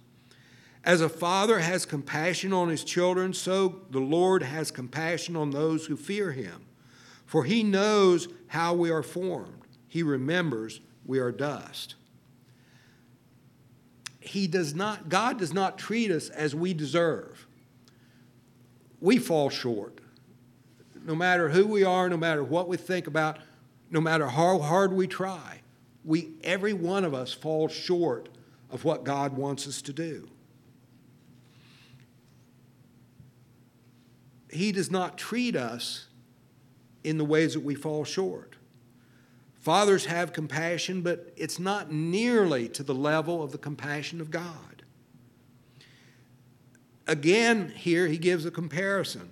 As 0.83 1.01
a 1.01 1.09
father 1.09 1.59
has 1.59 1.85
compassion 1.85 2.53
on 2.53 2.69
his 2.69 2.83
children, 2.83 3.33
so 3.33 3.81
the 3.91 3.99
Lord 3.99 4.41
has 4.41 4.71
compassion 4.71 5.35
on 5.35 5.51
those 5.51 5.85
who 5.85 5.95
fear 5.95 6.31
him. 6.31 6.65
For 7.25 7.43
he 7.43 7.63
knows 7.63 8.27
how 8.47 8.73
we 8.73 8.89
are 8.89 9.03
formed, 9.03 9.67
he 9.87 10.03
remembers 10.03 10.81
we 11.05 11.19
are 11.19 11.31
dust. 11.31 11.95
He 14.19 14.47
does 14.47 14.75
not, 14.75 15.09
God 15.09 15.39
does 15.39 15.53
not 15.53 15.77
treat 15.77 16.11
us 16.11 16.29
as 16.29 16.53
we 16.53 16.73
deserve. 16.73 17.47
We 18.99 19.17
fall 19.17 19.49
short. 19.49 19.99
No 21.03 21.15
matter 21.15 21.49
who 21.49 21.65
we 21.65 21.83
are, 21.83 22.07
no 22.07 22.17
matter 22.17 22.43
what 22.43 22.67
we 22.67 22.77
think 22.77 23.07
about, 23.07 23.39
no 23.89 23.99
matter 23.99 24.27
how 24.27 24.59
hard 24.59 24.93
we 24.93 25.07
try, 25.07 25.61
we, 26.05 26.29
every 26.43 26.73
one 26.73 27.03
of 27.03 27.13
us 27.13 27.33
falls 27.33 27.71
short 27.71 28.29
of 28.69 28.85
what 28.85 29.03
God 29.03 29.33
wants 29.33 29.67
us 29.67 29.81
to 29.83 29.93
do. 29.93 30.30
He 34.51 34.71
does 34.71 34.91
not 34.91 35.17
treat 35.17 35.55
us 35.55 36.07
in 37.03 37.17
the 37.17 37.25
ways 37.25 37.53
that 37.53 37.61
we 37.61 37.75
fall 37.75 38.03
short. 38.03 38.55
Fathers 39.53 40.05
have 40.05 40.33
compassion, 40.33 41.01
but 41.01 41.31
it's 41.37 41.59
not 41.59 41.91
nearly 41.91 42.67
to 42.69 42.83
the 42.83 42.95
level 42.95 43.43
of 43.43 43.51
the 43.51 43.57
compassion 43.57 44.19
of 44.19 44.31
God. 44.31 44.83
Again, 47.07 47.69
here 47.75 48.07
he 48.07 48.17
gives 48.17 48.45
a 48.45 48.51
comparison. 48.51 49.31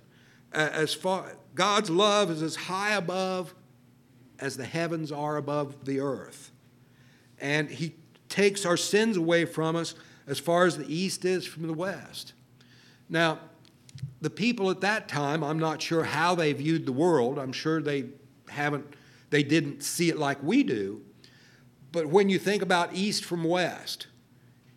As 0.52 0.94
far, 0.94 1.36
God's 1.54 1.90
love 1.90 2.30
is 2.30 2.42
as 2.42 2.56
high 2.56 2.92
above 2.92 3.54
as 4.38 4.56
the 4.56 4.64
heavens 4.64 5.12
are 5.12 5.36
above 5.36 5.84
the 5.84 6.00
earth. 6.00 6.52
And 7.40 7.68
he 7.68 7.94
takes 8.28 8.64
our 8.64 8.76
sins 8.76 9.16
away 9.16 9.44
from 9.44 9.76
us 9.76 9.94
as 10.26 10.38
far 10.38 10.64
as 10.64 10.78
the 10.78 10.92
east 10.92 11.24
is 11.24 11.44
from 11.44 11.66
the 11.66 11.72
west. 11.72 12.34
Now, 13.08 13.40
the 14.20 14.30
people 14.30 14.70
at 14.70 14.80
that 14.82 15.08
time, 15.08 15.42
I'm 15.42 15.58
not 15.58 15.80
sure 15.80 16.04
how 16.04 16.34
they 16.34 16.52
viewed 16.52 16.86
the 16.86 16.92
world. 16.92 17.38
I'm 17.38 17.52
sure 17.52 17.80
they 17.80 18.04
haven't, 18.48 18.86
they 19.30 19.42
didn't 19.42 19.82
see 19.82 20.08
it 20.08 20.18
like 20.18 20.42
we 20.42 20.62
do. 20.62 21.02
But 21.92 22.06
when 22.06 22.28
you 22.28 22.38
think 22.38 22.62
about 22.62 22.94
east 22.94 23.24
from 23.24 23.44
west, 23.44 24.06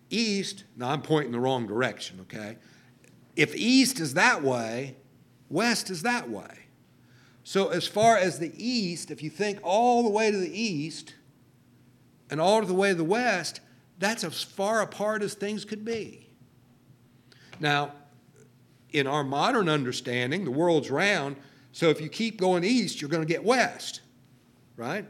east, 0.10 0.64
now 0.76 0.90
I'm 0.90 1.02
pointing 1.02 1.32
the 1.32 1.40
wrong 1.40 1.68
direction, 1.68 2.20
okay? 2.22 2.58
if 3.36 3.56
east 3.56 4.00
is 4.00 4.14
that 4.14 4.44
way, 4.44 4.96
west 5.50 5.90
is 5.90 6.04
that 6.04 6.30
way. 6.30 6.60
So, 7.44 7.70
as 7.70 7.88
far 7.88 8.18
as 8.18 8.40
the 8.40 8.54
east, 8.56 9.12
if 9.12 9.22
you 9.22 9.30
think 9.30 9.60
all 9.64 10.04
the 10.04 10.10
way 10.10 10.32
to 10.32 10.38
the 10.38 10.62
east 10.62 11.16
and 12.30 12.40
all 12.40 12.62
the 12.62 12.74
way 12.74 12.90
to 12.90 12.96
the 12.96 13.04
west, 13.04 13.60
that's 14.00 14.24
as 14.24 14.42
far 14.42 14.82
apart 14.82 15.22
as 15.22 15.34
things 15.34 15.66
could 15.66 15.84
be. 15.84 16.30
Now, 17.60 17.92
in 18.94 19.08
our 19.08 19.24
modern 19.24 19.68
understanding, 19.68 20.46
the 20.46 20.52
world's 20.52 20.90
round, 20.90 21.36
so 21.72 21.90
if 21.90 22.00
you 22.00 22.08
keep 22.08 22.40
going 22.40 22.64
east, 22.64 23.02
you're 23.02 23.10
going 23.10 23.26
to 23.26 23.32
get 23.32 23.44
west, 23.44 24.02
right? 24.78 25.06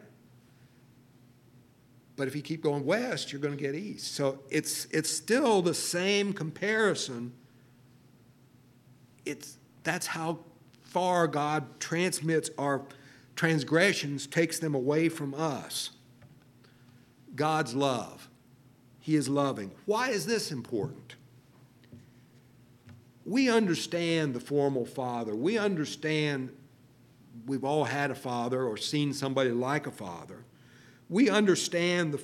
But 2.16 2.28
if 2.28 2.36
you 2.36 2.42
keep 2.42 2.62
going 2.62 2.86
west, 2.86 3.32
you're 3.32 3.42
going 3.42 3.56
to 3.56 3.62
get 3.62 3.76
east. 3.76 4.16
So 4.16 4.40
it's, 4.50 4.86
it's 4.86 5.10
still 5.10 5.62
the 5.62 5.74
same 5.74 6.32
comparison. 6.32 7.34
It's, 9.26 9.58
that's 9.84 10.08
how 10.08 10.40
far 10.84 11.28
God 11.28 11.80
transmits 11.80 12.50
our 12.58 12.84
transgressions, 13.36 14.26
takes 14.26 14.60
them 14.60 14.74
away 14.74 15.10
from 15.10 15.34
us. 15.34 15.90
God's 17.36 17.74
love. 17.74 18.30
He 19.00 19.16
is 19.16 19.28
loving. 19.28 19.72
Why 19.86 20.10
is 20.10 20.26
this 20.26 20.50
important? 20.52 21.16
We 23.26 23.50
understand 23.50 24.34
the 24.34 24.40
formal 24.40 24.86
father. 24.86 25.36
We 25.36 25.58
understand 25.58 26.50
we've 27.46 27.64
all 27.64 27.86
had 27.86 28.12
a 28.12 28.16
father 28.16 28.64
or 28.64 28.78
seen 28.78 29.14
somebody 29.14 29.52
like 29.52 29.88
a 29.88 29.92
father. 29.92 30.44
We 31.10 31.30
understand 31.30 32.14
the, 32.14 32.22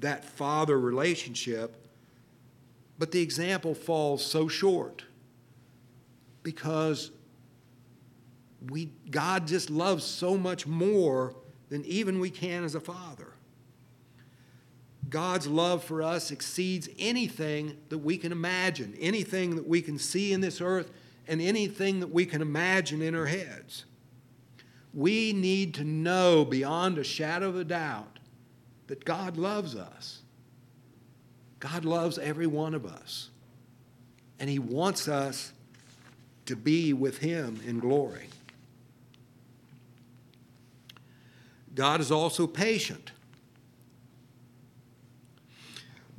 that 0.00 0.24
father 0.24 0.78
relationship, 0.78 1.86
but 2.98 3.12
the 3.12 3.20
example 3.20 3.74
falls 3.74 4.24
so 4.24 4.48
short 4.48 5.04
because 6.42 7.10
we, 8.68 8.92
God 9.10 9.46
just 9.46 9.70
loves 9.70 10.04
so 10.04 10.36
much 10.36 10.66
more 10.66 11.34
than 11.68 11.84
even 11.84 12.20
we 12.20 12.30
can 12.30 12.64
as 12.64 12.74
a 12.74 12.80
father. 12.80 13.32
God's 15.10 15.48
love 15.48 15.82
for 15.82 16.02
us 16.02 16.30
exceeds 16.30 16.88
anything 16.98 17.76
that 17.88 17.98
we 17.98 18.16
can 18.16 18.30
imagine, 18.32 18.96
anything 19.00 19.56
that 19.56 19.66
we 19.66 19.82
can 19.82 19.98
see 19.98 20.32
in 20.32 20.40
this 20.40 20.60
earth, 20.60 20.90
and 21.26 21.40
anything 21.40 22.00
that 22.00 22.10
we 22.10 22.24
can 22.24 22.40
imagine 22.40 23.02
in 23.02 23.14
our 23.14 23.26
heads. 23.26 23.84
We 24.94 25.32
need 25.32 25.74
to 25.74 25.84
know 25.84 26.44
beyond 26.44 26.96
a 26.98 27.04
shadow 27.04 27.48
of 27.48 27.56
a 27.56 27.64
doubt 27.64 28.18
that 28.86 29.04
God 29.04 29.36
loves 29.36 29.76
us. 29.76 30.22
God 31.58 31.84
loves 31.84 32.18
every 32.18 32.46
one 32.46 32.74
of 32.74 32.86
us. 32.86 33.30
And 34.38 34.48
He 34.48 34.58
wants 34.58 35.06
us 35.08 35.52
to 36.46 36.56
be 36.56 36.92
with 36.92 37.18
Him 37.18 37.60
in 37.66 37.78
glory. 37.78 38.28
God 41.74 42.00
is 42.00 42.10
also 42.10 42.46
patient. 42.46 43.12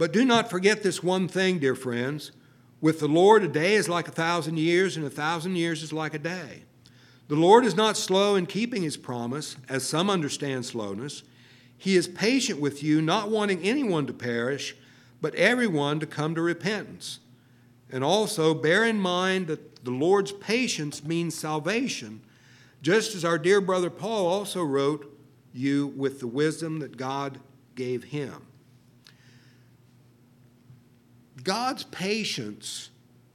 But 0.02 0.14
do 0.14 0.26
not 0.26 0.50
forget 0.50 0.82
this 0.82 1.04
one 1.04 1.28
thing, 1.28 1.60
dear 1.60 1.76
friends. 1.76 2.32
With 2.82 3.00
the 3.00 3.08
Lord, 3.08 3.44
a 3.44 3.48
day 3.48 3.76
is 3.76 3.88
like 3.88 4.08
a 4.08 4.12
thousand 4.12 4.58
years, 4.58 4.98
and 4.98 5.06
a 5.06 5.12
thousand 5.12 5.58
years 5.58 5.84
is 5.84 5.94
like 5.94 6.16
a 6.16 6.18
day. 6.18 6.64
The 7.28 7.36
Lord 7.36 7.66
is 7.66 7.76
not 7.76 7.96
slow 7.96 8.34
in 8.34 8.48
keeping 8.48 8.82
his 8.82 8.98
promise, 8.98 9.58
as 9.70 9.88
some 9.88 10.10
understand 10.10 10.66
slowness. 10.66 11.22
He 11.78 11.96
is 11.96 12.08
patient 12.08 12.60
with 12.60 12.82
you, 12.82 13.00
not 13.00 13.30
wanting 13.30 13.62
anyone 13.62 14.08
to 14.08 14.14
perish, 14.14 14.76
but 15.22 15.36
everyone 15.36 16.00
to 16.00 16.08
come 16.08 16.34
to 16.34 16.42
repentance. 16.42 17.20
And 17.92 18.04
also, 18.04 18.56
bear 18.56 18.84
in 18.84 19.00
mind 19.00 19.46
that 19.50 19.86
the 19.86 19.92
Lord's 19.92 20.32
patience 20.32 21.04
means 21.04 21.36
salvation, 21.36 22.22
just 22.82 23.14
as 23.14 23.24
our 23.24 23.38
dear 23.38 23.62
brother 23.62 23.92
Paul 23.92 24.26
also 24.26 24.64
wrote 24.64 25.16
you 25.54 25.94
with 25.96 26.20
the 26.20 26.26
wisdom 26.26 26.80
that 26.80 26.98
God 26.98 27.40
gave 27.76 28.06
him. 28.06 28.48
God's 31.44 31.84
patience 31.84 32.90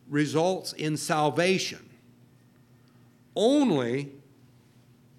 results 0.09 0.73
in 0.73 0.97
salvation 0.97 1.87
only 3.35 4.11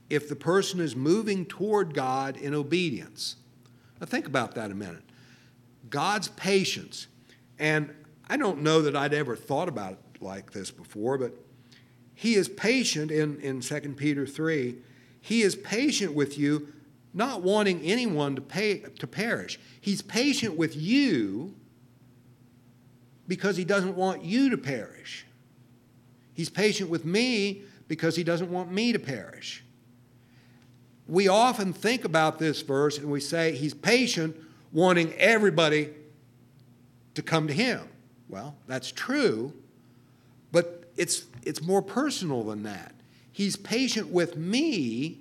if 0.10 0.28
the 0.28 0.36
person 0.36 0.80
is 0.80 0.96
moving 0.96 1.46
toward 1.46 1.94
God 1.94 2.38
in 2.38 2.54
obedience. 2.54 3.36
Now, 4.00 4.08
think 4.08 4.26
about 4.26 4.56
that 4.56 4.72
a 4.72 4.76
minute. 4.76 5.04
God's 5.90 6.30
patience, 6.30 7.08
and 7.60 7.94
I 8.28 8.38
don't 8.38 8.62
know 8.62 8.82
that 8.82 8.96
I'd 8.96 9.14
ever 9.14 9.36
thought 9.36 9.70
about 9.70 9.94
it 9.94 10.22
like 10.22 10.52
this 10.52 10.72
before, 10.72 11.18
but 11.18 11.34
He 12.16 12.36
is 12.36 12.50
patient 12.50 13.12
in, 13.12 13.40
in 13.42 13.62
2 13.62 13.80
Peter 13.96 14.26
3. 14.26 14.76
He 15.22 15.42
is 15.42 15.56
patient 15.56 16.14
with 16.14 16.38
you, 16.38 16.74
not 17.14 17.44
wanting 17.44 17.82
anyone 17.82 18.36
to, 18.36 18.42
pay, 18.42 18.80
to 18.80 19.08
perish. 19.08 19.60
He's 19.80 20.02
patient 20.02 20.58
with 20.58 20.76
you 20.76 21.56
because 23.28 23.58
he 23.58 23.66
doesn't 23.66 23.96
want 23.96 24.24
you 24.24 24.50
to 24.50 24.58
perish. 24.58 25.26
He's 26.34 26.50
patient 26.50 26.90
with 26.90 27.06
me 27.06 27.64
because 27.88 28.16
he 28.16 28.24
doesn't 28.24 28.52
want 28.52 28.72
me 28.72 28.94
to 28.94 29.00
perish. 29.00 29.64
We 31.08 31.28
often 31.28 31.74
think 31.74 32.06
about 32.06 32.38
this 32.38 32.62
verse 32.62 32.98
and 32.98 33.10
we 33.10 33.20
say 33.20 33.54
he's 33.54 33.74
patient, 33.74 34.36
wanting 34.72 35.14
everybody 35.14 35.90
to 37.16 37.22
come 37.22 37.48
to 37.48 37.54
him. 37.54 37.88
Well, 38.30 38.56
that's 38.68 38.92
true, 38.92 39.54
but 40.52 40.92
it's, 40.98 41.26
it's 41.44 41.62
more 41.62 41.82
personal 41.82 42.44
than 42.44 42.64
that. 42.64 42.94
He's 43.32 43.56
patient 43.56 44.10
with 44.10 44.36
me 44.36 45.20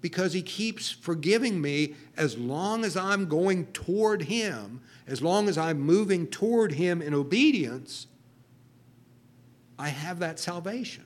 because 0.00 0.32
he 0.32 0.42
keeps 0.42 0.90
forgiving 0.90 1.60
me 1.60 1.94
as 2.16 2.36
long 2.36 2.84
as 2.84 2.96
I'm 2.96 3.26
going 3.26 3.66
toward 3.66 4.22
him, 4.22 4.80
as 5.06 5.22
long 5.22 5.48
as 5.48 5.56
I'm 5.56 5.80
moving 5.80 6.26
toward 6.26 6.72
him 6.72 7.00
in 7.02 7.14
obedience, 7.14 8.06
I 9.78 9.88
have 9.88 10.18
that 10.20 10.38
salvation. 10.38 11.04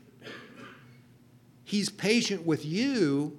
He's 1.64 1.88
patient 1.88 2.44
with 2.44 2.64
you, 2.64 3.38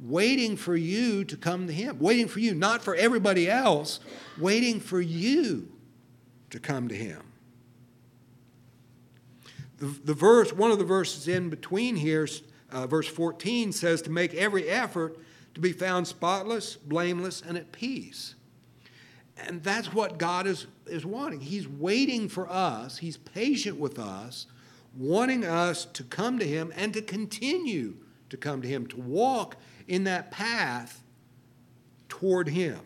waiting 0.00 0.56
for 0.56 0.76
you 0.76 1.24
to 1.24 1.36
come 1.36 1.66
to 1.66 1.72
him, 1.72 1.98
waiting 1.98 2.28
for 2.28 2.40
you, 2.40 2.54
not 2.54 2.82
for 2.82 2.94
everybody 2.94 3.50
else, 3.50 4.00
waiting 4.38 4.78
for 4.80 5.00
you 5.00 5.72
to 6.50 6.60
come 6.60 6.88
to 6.88 6.94
him. 6.94 7.22
The, 9.78 9.86
the 9.86 10.14
verse, 10.14 10.52
one 10.52 10.70
of 10.70 10.78
the 10.78 10.84
verses 10.84 11.28
in 11.28 11.50
between 11.50 11.96
here, 11.96 12.26
uh, 12.70 12.86
verse 12.86 13.08
14 13.08 13.72
says 13.72 14.02
to 14.02 14.10
make 14.10 14.34
every 14.34 14.68
effort 14.68 15.18
to 15.54 15.60
be 15.60 15.72
found 15.72 16.06
spotless, 16.06 16.76
blameless, 16.76 17.42
and 17.42 17.56
at 17.56 17.72
peace. 17.72 18.34
And 19.38 19.62
that's 19.62 19.92
what 19.92 20.18
God 20.18 20.46
is, 20.46 20.66
is 20.86 21.04
wanting. 21.04 21.40
He's 21.40 21.68
waiting 21.68 22.28
for 22.28 22.50
us, 22.50 22.98
He's 22.98 23.16
patient 23.16 23.78
with 23.78 23.98
us, 23.98 24.46
wanting 24.96 25.44
us 25.44 25.84
to 25.84 26.02
come 26.04 26.38
to 26.38 26.46
Him 26.46 26.72
and 26.76 26.92
to 26.94 27.02
continue 27.02 27.96
to 28.30 28.36
come 28.36 28.62
to 28.62 28.68
Him, 28.68 28.86
to 28.88 28.96
walk 28.96 29.56
in 29.86 30.04
that 30.04 30.30
path 30.30 31.02
toward 32.08 32.48
Him. 32.48 32.80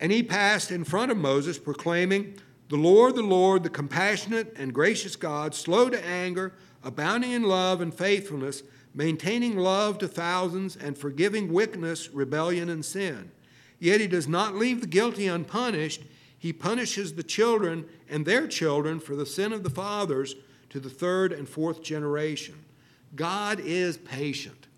And 0.00 0.10
he 0.10 0.22
passed 0.22 0.70
in 0.70 0.84
front 0.84 1.12
of 1.12 1.18
Moses, 1.18 1.58
proclaiming, 1.58 2.38
The 2.70 2.76
Lord, 2.76 3.16
the 3.16 3.22
Lord, 3.22 3.64
the 3.64 3.68
compassionate 3.68 4.54
and 4.56 4.72
gracious 4.72 5.16
God, 5.16 5.56
slow 5.56 5.90
to 5.90 6.06
anger, 6.06 6.52
abounding 6.84 7.32
in 7.32 7.42
love 7.42 7.80
and 7.80 7.92
faithfulness, 7.92 8.62
maintaining 8.94 9.56
love 9.56 9.98
to 9.98 10.06
thousands, 10.08 10.76
and 10.76 10.96
forgiving 10.96 11.52
wickedness, 11.52 12.10
rebellion, 12.10 12.68
and 12.68 12.84
sin. 12.84 13.32
Yet 13.80 14.00
he 14.00 14.06
does 14.06 14.28
not 14.28 14.54
leave 14.54 14.80
the 14.80 14.86
guilty 14.86 15.26
unpunished. 15.26 16.02
He 16.38 16.52
punishes 16.52 17.14
the 17.14 17.24
children 17.24 17.86
and 18.08 18.24
their 18.24 18.46
children 18.46 19.00
for 19.00 19.16
the 19.16 19.26
sin 19.26 19.52
of 19.52 19.64
the 19.64 19.70
fathers 19.70 20.36
to 20.68 20.78
the 20.78 20.88
third 20.88 21.32
and 21.32 21.48
fourth 21.48 21.82
generation. 21.82 22.54
God 23.16 23.58
is 23.58 23.96
patient. 23.96 24.68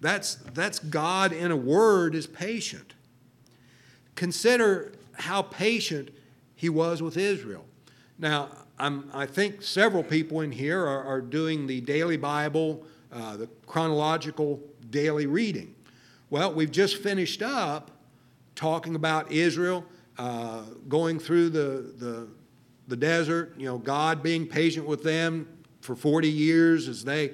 That's, 0.00 0.34
that's 0.34 0.80
God 0.80 1.32
in 1.32 1.52
a 1.52 1.56
word 1.56 2.16
is 2.16 2.26
patient. 2.26 2.94
Consider 4.16 4.92
how 5.12 5.42
patient 5.42 6.10
he 6.56 6.68
was 6.68 7.02
with 7.02 7.16
Israel. 7.16 7.64
Now, 8.18 8.48
I'm, 8.78 9.08
i 9.14 9.24
think 9.24 9.62
several 9.62 10.02
people 10.02 10.40
in 10.40 10.52
here 10.52 10.80
are, 10.80 11.04
are 11.04 11.20
doing 11.20 11.66
the 11.66 11.80
daily 11.80 12.16
Bible, 12.16 12.84
uh, 13.12 13.36
the 13.36 13.48
chronological 13.66 14.60
daily 14.90 15.26
reading. 15.26 15.74
Well, 16.28 16.52
we've 16.52 16.70
just 16.70 16.96
finished 16.96 17.42
up 17.42 17.90
talking 18.54 18.94
about 18.94 19.30
Israel 19.30 19.84
uh, 20.18 20.62
going 20.88 21.18
through 21.18 21.50
the, 21.50 21.92
the, 21.98 22.28
the 22.88 22.96
desert, 22.96 23.54
you 23.56 23.66
know, 23.66 23.78
God 23.78 24.22
being 24.22 24.46
patient 24.46 24.86
with 24.86 25.02
them 25.02 25.46
for 25.82 25.94
40 25.94 26.28
years 26.28 26.88
as 26.88 27.04
they, 27.04 27.32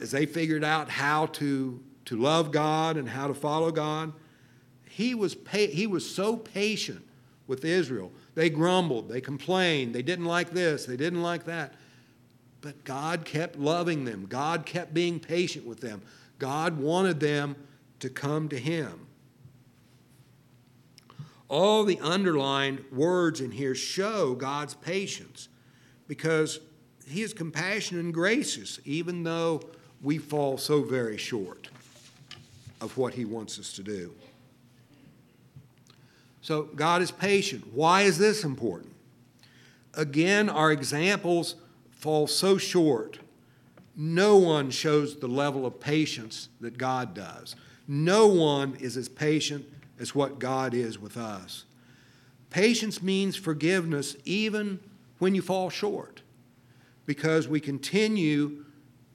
as 0.00 0.10
they 0.10 0.26
figured 0.26 0.62
out 0.62 0.88
how 0.88 1.26
to, 1.26 1.82
to 2.04 2.16
love 2.16 2.52
God 2.52 2.96
and 2.96 3.08
how 3.08 3.26
to 3.28 3.34
follow 3.34 3.70
God. 3.70 4.12
He 4.88 5.14
was, 5.14 5.34
pa- 5.34 5.56
he 5.70 5.86
was 5.86 6.08
so 6.08 6.36
patient 6.36 7.02
with 7.46 7.64
Israel. 7.64 8.12
They 8.34 8.48
grumbled, 8.48 9.08
they 9.08 9.20
complained, 9.20 9.94
they 9.94 10.02
didn't 10.02 10.24
like 10.24 10.50
this, 10.50 10.86
they 10.86 10.96
didn't 10.96 11.22
like 11.22 11.44
that. 11.44 11.74
But 12.62 12.84
God 12.84 13.24
kept 13.24 13.58
loving 13.58 14.04
them. 14.04 14.26
God 14.26 14.64
kept 14.64 14.94
being 14.94 15.20
patient 15.20 15.66
with 15.66 15.80
them. 15.80 16.00
God 16.38 16.78
wanted 16.78 17.20
them 17.20 17.56
to 18.00 18.08
come 18.08 18.48
to 18.48 18.58
Him. 18.58 19.06
All 21.48 21.84
the 21.84 22.00
underlined 22.00 22.84
words 22.90 23.40
in 23.40 23.50
here 23.50 23.74
show 23.74 24.34
God's 24.34 24.74
patience 24.74 25.48
because 26.08 26.60
He 27.06 27.22
is 27.22 27.34
compassionate 27.34 28.04
and 28.04 28.14
gracious, 28.14 28.80
even 28.84 29.24
though 29.24 29.60
we 30.00 30.18
fall 30.18 30.56
so 30.56 30.82
very 30.82 31.18
short 31.18 31.68
of 32.80 32.96
what 32.96 33.14
He 33.14 33.24
wants 33.24 33.58
us 33.58 33.72
to 33.74 33.82
do. 33.82 34.14
So, 36.42 36.64
God 36.74 37.02
is 37.02 37.10
patient. 37.12 37.72
Why 37.72 38.02
is 38.02 38.18
this 38.18 38.42
important? 38.44 38.92
Again, 39.94 40.48
our 40.48 40.72
examples 40.72 41.54
fall 41.90 42.26
so 42.26 42.58
short. 42.58 43.20
No 43.94 44.36
one 44.38 44.70
shows 44.70 45.18
the 45.18 45.28
level 45.28 45.64
of 45.64 45.78
patience 45.78 46.48
that 46.60 46.78
God 46.78 47.14
does. 47.14 47.54
No 47.86 48.26
one 48.26 48.76
is 48.80 48.96
as 48.96 49.08
patient 49.08 49.66
as 50.00 50.14
what 50.14 50.40
God 50.40 50.74
is 50.74 50.98
with 50.98 51.16
us. 51.16 51.64
Patience 52.50 53.02
means 53.02 53.36
forgiveness 53.36 54.16
even 54.24 54.80
when 55.18 55.34
you 55.34 55.42
fall 55.42 55.70
short, 55.70 56.22
because 57.06 57.46
we 57.46 57.60
continue 57.60 58.64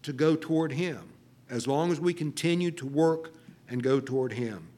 to 0.03 0.13
go 0.13 0.37
toward 0.37 0.71
Him 0.71 1.09
as 1.49 1.67
long 1.67 1.91
as 1.91 1.99
we 1.99 2.13
continue 2.13 2.71
to 2.71 2.85
work 2.85 3.33
and 3.67 3.83
go 3.83 3.99
toward 3.99 4.33
Him. 4.33 4.69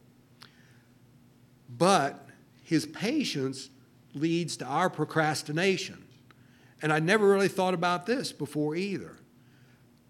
But 1.70 2.29
His 2.70 2.86
patience 2.86 3.72
leads 4.13 4.55
to 4.57 4.65
our 4.65 4.91
procrastination. 4.91 6.05
And 6.84 6.93
I 6.93 6.99
never 6.99 7.28
really 7.28 7.47
thought 7.47 7.74
about 7.74 8.05
this 8.05 8.32
before 8.32 8.76
either. 8.76 9.17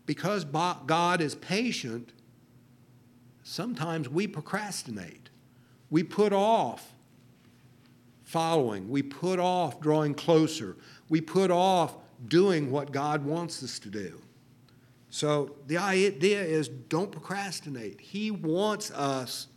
Because 0.05 0.43
God 0.43 1.21
is 1.21 1.35
patient, 1.35 2.11
sometimes 3.43 4.09
we 4.09 4.27
procrastinate. 4.27 5.29
We 5.89 6.03
put 6.03 6.33
off 6.33 6.93
following. 8.25 8.89
We 8.89 9.03
put 9.03 9.39
off 9.39 9.79
drawing 9.79 10.13
closer. 10.13 10.75
We 11.07 11.21
put 11.21 11.51
off 11.51 11.95
doing 12.27 12.71
what 12.71 12.91
God 12.91 13.23
wants 13.23 13.63
us 13.63 13.79
to 13.79 13.89
do. 13.89 14.19
So 15.09 15.55
the 15.67 15.77
idea 15.77 16.41
is 16.41 16.67
don't 16.67 17.09
procrastinate. 17.09 18.01
He 18.01 18.31
wants 18.31 18.91
us 18.91 19.47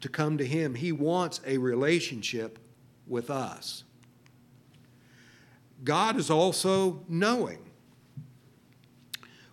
to 0.00 0.08
come 0.08 0.38
to 0.38 0.46
Him, 0.46 0.74
He 0.74 0.92
wants 0.92 1.40
a 1.46 1.58
relationship 1.58 2.58
with 3.06 3.30
us. 3.30 3.84
God 5.84 6.16
is 6.16 6.30
also 6.30 7.04
knowing. 7.08 7.58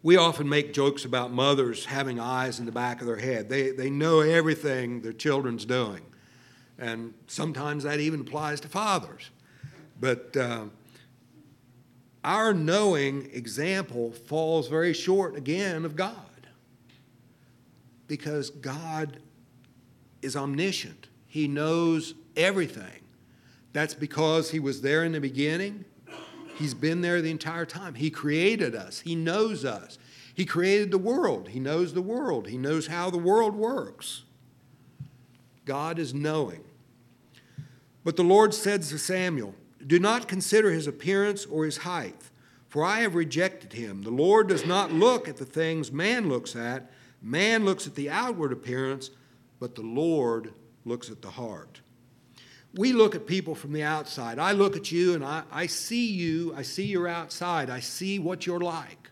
We 0.03 0.15
often 0.15 0.47
make 0.47 0.73
jokes 0.73 1.05
about 1.05 1.31
mothers 1.31 1.85
having 1.85 2.19
eyes 2.19 2.59
in 2.59 2.65
the 2.65 2.71
back 2.71 3.01
of 3.01 3.07
their 3.07 3.17
head. 3.17 3.49
They, 3.49 3.71
they 3.71 3.89
know 3.89 4.21
everything 4.21 5.01
their 5.01 5.13
children's 5.13 5.65
doing. 5.65 6.01
And 6.77 7.13
sometimes 7.27 7.83
that 7.83 7.99
even 7.99 8.21
applies 8.21 8.59
to 8.61 8.67
fathers. 8.67 9.31
But 9.99 10.37
uh, 10.37 10.65
our 12.23 12.53
knowing 12.53 13.29
example 13.33 14.11
falls 14.11 14.67
very 14.67 14.93
short 14.93 15.35
again 15.35 15.85
of 15.85 15.95
God. 15.95 16.15
Because 18.07 18.49
God 18.49 19.19
is 20.27 20.35
omniscient, 20.35 21.07
He 21.25 21.47
knows 21.47 22.13
everything. 22.35 23.01
That's 23.73 23.95
because 23.95 24.51
He 24.51 24.59
was 24.59 24.81
there 24.81 25.03
in 25.03 25.13
the 25.13 25.19
beginning 25.19 25.85
He's 26.57 26.73
been 26.73 27.01
there 27.01 27.21
the 27.21 27.29
entire 27.29 27.67
time. 27.67 27.93
He 27.93 28.09
created 28.09 28.75
us, 28.75 29.01
He 29.01 29.15
knows 29.15 29.63
us. 29.63 29.99
He 30.33 30.45
created 30.45 30.91
the 30.91 30.97
world, 30.97 31.49
He 31.49 31.59
knows 31.59 31.93
the 31.93 32.01
world, 32.01 32.47
He 32.47 32.57
knows 32.57 32.87
how 32.87 33.09
the 33.09 33.17
world 33.17 33.55
works. 33.55 34.23
God 35.65 35.99
is 35.99 36.13
knowing. 36.13 36.63
But 38.03 38.15
the 38.15 38.23
Lord 38.23 38.53
said 38.53 38.83
to 38.83 38.97
Samuel, 38.97 39.53
Do 39.85 39.99
not 39.99 40.27
consider 40.27 40.71
his 40.71 40.87
appearance 40.87 41.45
or 41.45 41.65
his 41.65 41.77
height, 41.77 42.29
for 42.69 42.85
I 42.85 43.01
have 43.01 43.15
rejected 43.15 43.73
him. 43.73 44.03
The 44.03 44.09
Lord 44.09 44.47
does 44.47 44.65
not 44.65 44.93
look 44.93 45.27
at 45.27 45.37
the 45.37 45.45
things 45.45 45.91
man 45.91 46.29
looks 46.29 46.55
at. 46.55 46.89
Man 47.21 47.65
looks 47.65 47.85
at 47.85 47.95
the 47.95 48.09
outward 48.09 48.53
appearance, 48.53 49.09
but 49.59 49.75
the 49.75 49.81
Lord 49.81 50.53
looks 50.85 51.09
at 51.09 51.21
the 51.21 51.29
heart 51.29 51.81
we 52.77 52.93
look 52.93 53.15
at 53.15 53.25
people 53.25 53.55
from 53.55 53.73
the 53.73 53.83
outside. 53.83 54.39
I 54.39 54.51
look 54.51 54.75
at 54.75 54.91
you 54.91 55.15
and 55.15 55.23
I, 55.23 55.43
I 55.51 55.65
see 55.65 56.11
you, 56.11 56.53
I 56.55 56.61
see 56.61 56.85
you're 56.85 57.07
outside, 57.07 57.69
I 57.69 57.79
see 57.79 58.19
what 58.19 58.45
you're 58.45 58.59
like. 58.59 59.09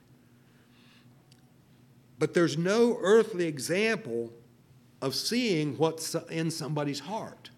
But 2.20 2.34
there's 2.34 2.58
no 2.58 2.98
earthly 3.02 3.46
example 3.46 4.32
of 5.02 5.16
seeing 5.16 5.78
what's 5.78 6.16
in 6.30 6.52
somebody's 6.52 7.00
heart. 7.00 7.50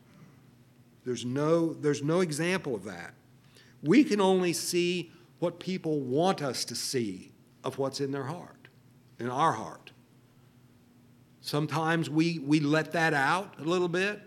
There's 1.06 1.26
no, 1.26 1.74
there's 1.74 2.04
no 2.04 2.22
example 2.22 2.76
of 2.76 2.84
that. 2.86 3.14
We 3.84 4.04
can 4.04 4.20
only 4.20 4.54
see 4.54 5.12
what 5.40 5.60
people 5.60 6.00
want 6.00 6.42
us 6.42 6.66
to 6.66 6.76
see 6.76 7.32
of 7.64 7.78
what's 7.78 8.00
in 8.02 8.12
their 8.12 8.24
heart, 8.24 8.68
in 9.20 9.30
our 9.30 9.54
heart. 9.54 9.92
Sometimes 11.48 12.10
we, 12.10 12.39
we 12.39 12.60
let 12.60 12.91
that 12.91 13.14
out 13.14 13.54
a 13.58 13.64
little 13.64 13.88
bit. 13.88 14.20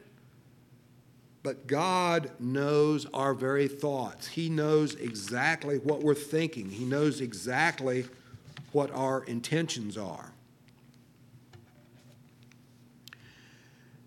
But 1.43 1.67
God 1.67 2.31
knows 2.41 3.05
our 3.13 3.35
very 3.35 3.69
thoughts. 3.69 4.27
He 4.27 4.49
knows 4.49 4.95
exactly 4.95 5.77
what 5.77 6.03
we're 6.03 6.15
thinking. 6.15 6.71
He 6.71 6.87
knows 6.87 7.21
exactly 7.21 8.07
what 8.73 8.91
our 8.93 9.23
intentions 9.25 9.99
are. 9.99 10.33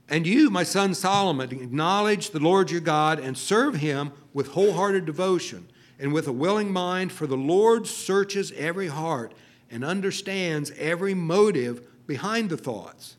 And 0.09 0.26
you, 0.26 0.49
my 0.49 0.64
son 0.64 0.95
Solomon, 0.95 1.51
acknowledge 1.51 2.32
the 2.32 2.39
Lord 2.39 2.72
your 2.72 2.82
God 2.82 3.20
and 3.20 3.38
serve 3.38 3.76
him 3.76 4.11
with 4.34 4.47
wholehearted 4.47 5.05
devotion 5.05 5.68
and 5.99 6.14
with 6.14 6.28
a 6.28 6.34
willing 6.34 6.74
mind, 6.74 7.11
for 7.11 7.28
the 7.28 7.38
Lord 7.38 7.86
searches 7.86 8.51
every 8.53 8.88
heart 8.88 9.36
and 9.70 9.86
understands 9.86 10.72
every 10.80 11.14
motive 11.14 11.88
behind 12.08 12.49
the 12.49 12.58
thoughts. 12.58 13.16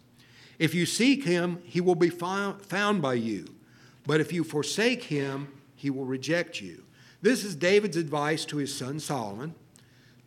If 0.58 0.74
you 0.74 0.86
seek 0.86 1.24
him, 1.24 1.60
he 1.64 1.80
will 1.80 1.94
be 1.94 2.10
found 2.10 3.02
by 3.02 3.14
you. 3.14 3.46
But 4.06 4.20
if 4.20 4.32
you 4.32 4.44
forsake 4.44 5.04
him, 5.04 5.48
he 5.74 5.90
will 5.90 6.04
reject 6.04 6.60
you. 6.60 6.84
This 7.22 7.44
is 7.44 7.56
David's 7.56 7.96
advice 7.96 8.44
to 8.46 8.58
his 8.58 8.74
son 8.74 9.00
Solomon. 9.00 9.54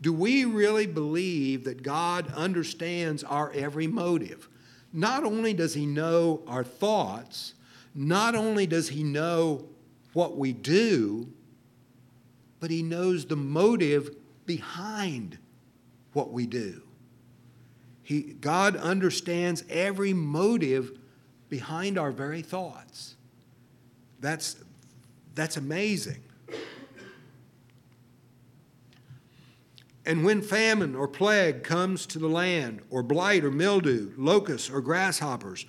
Do 0.02 0.12
we 0.14 0.46
really 0.46 0.88
believe 0.88 1.64
that 1.64 1.84
God 1.84 2.32
understands 2.34 3.24
our 3.24 3.52
every 3.54 3.88
motive? 3.88 4.50
Not 4.94 5.24
only 5.24 5.54
does 5.54 5.74
he 5.74 5.86
know 5.86 6.42
our 6.48 6.64
thoughts, 6.64 7.54
not 7.94 8.36
only 8.36 8.68
does 8.68 8.90
he 8.90 9.04
know 9.04 9.66
what 10.14 10.38
we 10.38 10.54
do, 10.54 11.32
but 12.60 12.72
he 12.72 12.82
knows 12.84 13.26
the 13.26 13.36
motive 13.36 14.16
behind 14.46 15.38
what 16.14 16.32
we 16.32 16.48
do. 16.48 16.82
He, 18.08 18.22
God 18.22 18.78
understands 18.78 19.66
every 19.70 20.14
motive 20.14 20.98
behind 21.50 21.98
our 21.98 22.10
very 22.10 22.42
thoughts. 22.42 23.16
That's, 24.22 24.56
that's 25.36 25.58
amazing. 25.58 26.24
And 30.06 30.24
when 30.24 30.42
famine 30.42 30.96
or 30.96 31.10
plague 31.10 31.64
comes 31.64 32.06
to 32.06 32.18
the 32.18 32.30
land, 32.30 32.80
or 32.90 33.04
blight 33.04 33.44
or 33.44 33.52
mildew, 33.52 34.14
locusts 34.16 34.70
or 34.70 34.80
grasshoppers, 34.80 35.66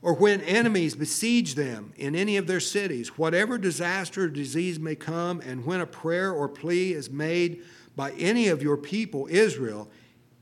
or 0.00 0.14
when 0.14 0.40
enemies 0.40 0.94
besiege 0.94 1.56
them 1.56 1.92
in 1.96 2.16
any 2.16 2.38
of 2.38 2.46
their 2.46 2.58
cities, 2.58 3.18
whatever 3.18 3.58
disaster 3.58 4.22
or 4.22 4.28
disease 4.28 4.80
may 4.80 4.94
come, 4.94 5.42
and 5.42 5.66
when 5.66 5.82
a 5.82 5.86
prayer 5.86 6.32
or 6.32 6.48
plea 6.48 6.94
is 6.94 7.10
made 7.10 7.62
by 7.94 8.12
any 8.12 8.48
of 8.48 8.62
your 8.62 8.78
people, 8.78 9.28
Israel, 9.30 9.90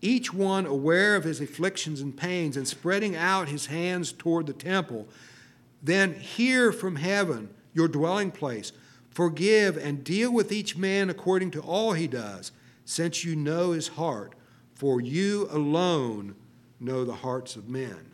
each 0.04 0.34
one 0.34 0.66
aware 0.66 1.16
of 1.16 1.24
his 1.24 1.40
afflictions 1.40 2.00
and 2.02 2.14
pains, 2.14 2.56
and 2.56 2.68
spreading 2.68 3.16
out 3.16 3.48
his 3.48 3.66
hands 3.66 4.12
toward 4.12 4.46
the 4.46 4.52
temple, 4.52 5.08
then 5.82 6.14
hear 6.14 6.72
from 6.72 6.96
heaven, 6.96 7.48
your 7.72 7.88
dwelling 7.88 8.30
place. 8.30 8.72
Forgive 9.10 9.76
and 9.76 10.04
deal 10.04 10.30
with 10.32 10.52
each 10.52 10.76
man 10.76 11.08
according 11.08 11.50
to 11.52 11.60
all 11.60 11.92
he 11.92 12.06
does, 12.06 12.52
since 12.84 13.24
you 13.24 13.34
know 13.34 13.72
his 13.72 13.88
heart, 13.88 14.34
for 14.74 15.00
you 15.00 15.48
alone 15.50 16.34
know 16.78 17.04
the 17.04 17.14
hearts 17.14 17.56
of 17.56 17.68
men. 17.68 18.10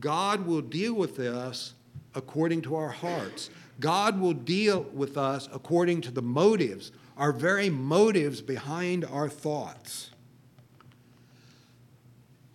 God 0.00 0.46
will 0.46 0.62
deal 0.62 0.94
with 0.94 1.18
us 1.18 1.74
according 2.14 2.62
to 2.62 2.74
our 2.74 2.88
hearts. 2.88 3.50
God 3.80 4.18
will 4.18 4.32
deal 4.32 4.86
with 4.94 5.18
us 5.18 5.48
according 5.52 6.00
to 6.02 6.10
the 6.10 6.22
motives, 6.22 6.90
our 7.18 7.32
very 7.32 7.68
motives 7.68 8.40
behind 8.40 9.04
our 9.04 9.28
thoughts. 9.28 10.11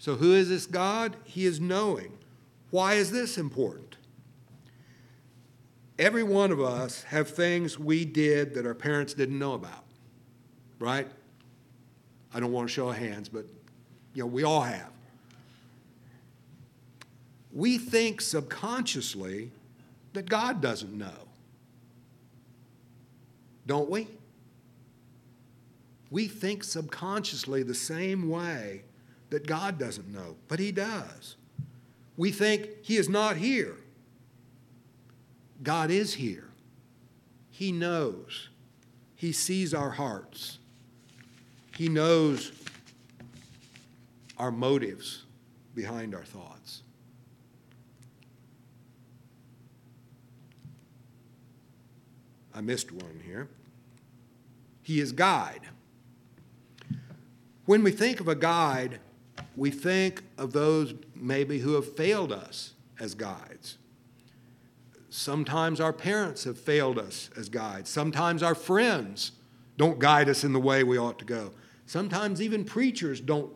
So, 0.07 0.15
who 0.15 0.33
is 0.33 0.47
this 0.47 0.65
God? 0.65 1.17
He 1.25 1.45
is 1.45 1.59
knowing. 1.59 2.17
Why 2.71 2.93
is 2.93 3.11
this 3.11 3.37
important? 3.37 3.97
every 5.99 6.23
one 6.23 6.51
of 6.51 6.61
us 6.61 7.03
have 7.03 7.29
things 7.29 7.79
we 7.79 8.05
did 8.05 8.53
that 8.53 8.65
our 8.65 8.73
parents 8.73 9.13
didn't 9.13 9.37
know 9.37 9.53
about, 9.53 9.83
right? 10.79 11.07
I 12.33 12.39
don't 12.39 12.51
want 12.51 12.69
to 12.69 12.73
show 12.73 12.91
hands, 12.91 13.29
but 13.29 13.45
you 14.13 14.23
know, 14.23 14.27
we 14.27 14.43
all 14.43 14.61
have. 14.61 14.91
We 17.51 17.77
think 17.77 18.21
subconsciously 18.21 19.51
that 20.13 20.29
God 20.29 20.61
doesn't 20.61 20.95
know. 20.95 21.27
Don't 23.65 23.89
we? 23.89 24.07
We 26.09 26.27
think 26.27 26.63
subconsciously 26.63 27.63
the 27.63 27.75
same 27.75 28.29
way 28.29 28.83
that 29.29 29.45
God 29.45 29.77
doesn't 29.77 30.07
know, 30.13 30.35
but 30.47 30.59
He 30.59 30.71
does. 30.71 31.35
We 32.15 32.31
think 32.31 32.69
He 32.81 32.97
is 32.97 33.09
not 33.09 33.37
here. 33.37 33.75
God 35.63 35.91
is 35.91 36.13
here. 36.13 36.49
He 37.49 37.71
knows. 37.71 38.49
He 39.15 39.31
sees 39.31 39.73
our 39.73 39.89
hearts. 39.89 40.59
He 41.75 41.89
knows 41.89 42.51
our 44.37 44.51
motives 44.51 45.23
behind 45.73 46.13
our 46.13 46.23
thoughts. 46.23 46.83
I 52.53 52.61
missed 52.61 52.91
one 52.91 53.21
here. 53.25 53.49
He 54.81 54.99
is 54.99 55.11
guide. 55.11 55.61
When 57.65 57.83
we 57.83 57.91
think 57.91 58.19
of 58.19 58.27
a 58.27 58.35
guide, 58.35 58.99
we 59.57 59.71
think 59.71 60.23
of 60.37 60.53
those 60.53 60.93
maybe 61.15 61.59
who 61.59 61.73
have 61.73 61.95
failed 61.95 62.31
us 62.31 62.73
as 62.99 63.15
guides. 63.15 63.79
Sometimes 65.09 65.81
our 65.81 65.91
parents 65.91 66.43
have 66.43 66.59
failed 66.59 66.99
us 66.99 67.31
as 67.35 67.49
guides. 67.49 67.89
Sometimes 67.89 68.43
our 68.43 68.53
friends 68.53 69.31
don't 69.75 69.97
guide 69.97 70.29
us 70.29 70.43
in 70.43 70.53
the 70.53 70.59
way 70.59 70.83
we 70.83 70.97
ought 70.97 71.17
to 71.19 71.25
go. 71.25 71.53
Sometimes 71.87 72.39
even 72.39 72.63
preachers 72.65 73.19
don't, 73.19 73.51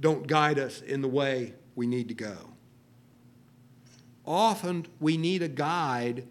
don't 0.00 0.26
guide 0.26 0.58
us 0.58 0.80
in 0.80 1.02
the 1.02 1.08
way 1.08 1.52
we 1.74 1.86
need 1.86 2.08
to 2.08 2.14
go. 2.14 2.36
Often 4.24 4.86
we 5.00 5.18
need 5.18 5.42
a 5.42 5.48
guide 5.48 6.26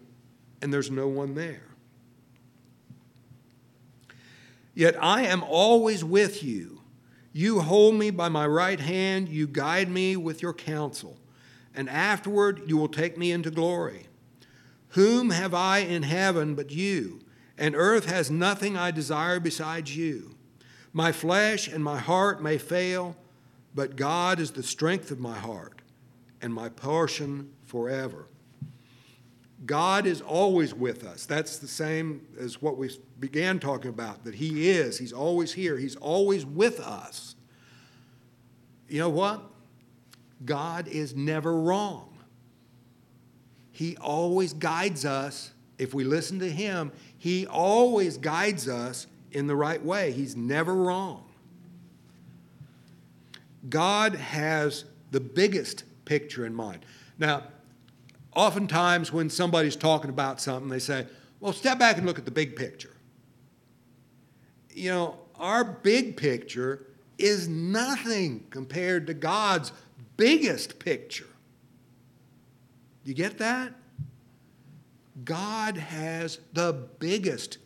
and 0.60 0.72
there's 0.72 0.90
no 0.90 1.06
one 1.06 1.36
there. 1.36 1.62
Yet 4.74 4.96
I 5.00 5.22
am 5.22 5.44
always 5.44 6.02
with 6.02 6.42
you. 6.42 6.75
You 7.36 7.60
hold 7.60 7.96
me 7.96 8.08
by 8.08 8.30
my 8.30 8.46
right 8.46 8.80
hand, 8.80 9.28
you 9.28 9.46
guide 9.46 9.90
me 9.90 10.16
with 10.16 10.40
your 10.40 10.54
counsel, 10.54 11.18
and 11.74 11.86
afterward 11.86 12.62
you 12.66 12.78
will 12.78 12.88
take 12.88 13.18
me 13.18 13.30
into 13.30 13.50
glory. 13.50 14.06
Whom 14.92 15.28
have 15.28 15.52
I 15.52 15.80
in 15.80 16.02
heaven 16.02 16.54
but 16.54 16.70
you? 16.70 17.20
And 17.58 17.76
earth 17.76 18.06
has 18.06 18.30
nothing 18.30 18.78
I 18.78 18.90
desire 18.90 19.38
besides 19.38 19.94
you. 19.94 20.34
My 20.94 21.12
flesh 21.12 21.68
and 21.68 21.84
my 21.84 21.98
heart 21.98 22.42
may 22.42 22.56
fail, 22.56 23.18
but 23.74 23.96
God 23.96 24.40
is 24.40 24.52
the 24.52 24.62
strength 24.62 25.10
of 25.10 25.20
my 25.20 25.36
heart 25.36 25.82
and 26.40 26.54
my 26.54 26.70
portion 26.70 27.52
forever. 27.66 28.28
God 29.64 30.06
is 30.06 30.20
always 30.20 30.74
with 30.74 31.04
us. 31.04 31.24
That's 31.24 31.58
the 31.58 31.68
same 31.68 32.26
as 32.38 32.60
what 32.60 32.76
we 32.76 32.90
began 33.18 33.58
talking 33.58 33.88
about, 33.88 34.24
that 34.24 34.34
He 34.34 34.68
is. 34.68 34.98
He's 34.98 35.12
always 35.12 35.52
here, 35.52 35.78
He's 35.78 35.96
always 35.96 36.44
with 36.44 36.78
us. 36.80 37.36
You 38.88 39.00
know 39.00 39.08
what? 39.08 39.42
God 40.44 40.86
is 40.88 41.16
never 41.16 41.58
wrong. 41.58 42.18
He 43.72 43.96
always 43.96 44.52
guides 44.52 45.04
us. 45.04 45.52
If 45.78 45.94
we 45.94 46.04
listen 46.04 46.38
to 46.40 46.50
Him, 46.50 46.92
He 47.18 47.46
always 47.46 48.18
guides 48.18 48.68
us 48.68 49.06
in 49.32 49.46
the 49.46 49.56
right 49.56 49.82
way. 49.82 50.12
He's 50.12 50.36
never 50.36 50.74
wrong. 50.74 51.24
God 53.68 54.14
has 54.14 54.84
the 55.10 55.20
biggest 55.20 55.84
picture 56.04 56.46
in 56.46 56.54
mind. 56.54 56.84
Now, 57.18 57.44
oftentimes 58.36 59.12
when 59.12 59.30
somebody's 59.30 59.74
talking 59.74 60.10
about 60.10 60.40
something, 60.40 60.68
they 60.68 60.78
say, 60.78 61.06
well, 61.40 61.52
step 61.52 61.78
back 61.78 61.96
and 61.96 62.06
look 62.06 62.18
at 62.18 62.26
the 62.26 62.30
big 62.30 62.54
picture. 62.54 62.94
You 64.70 64.90
know, 64.90 65.18
our 65.36 65.64
big 65.64 66.16
picture 66.16 66.86
is 67.18 67.48
nothing 67.48 68.46
compared 68.50 69.06
to 69.06 69.14
God's 69.14 69.72
biggest 70.18 70.78
picture. 70.78 71.26
You 73.04 73.14
get 73.14 73.38
that? 73.38 73.72
God 75.24 75.78
has 75.78 76.38
the 76.52 76.88
biggest 76.98 77.56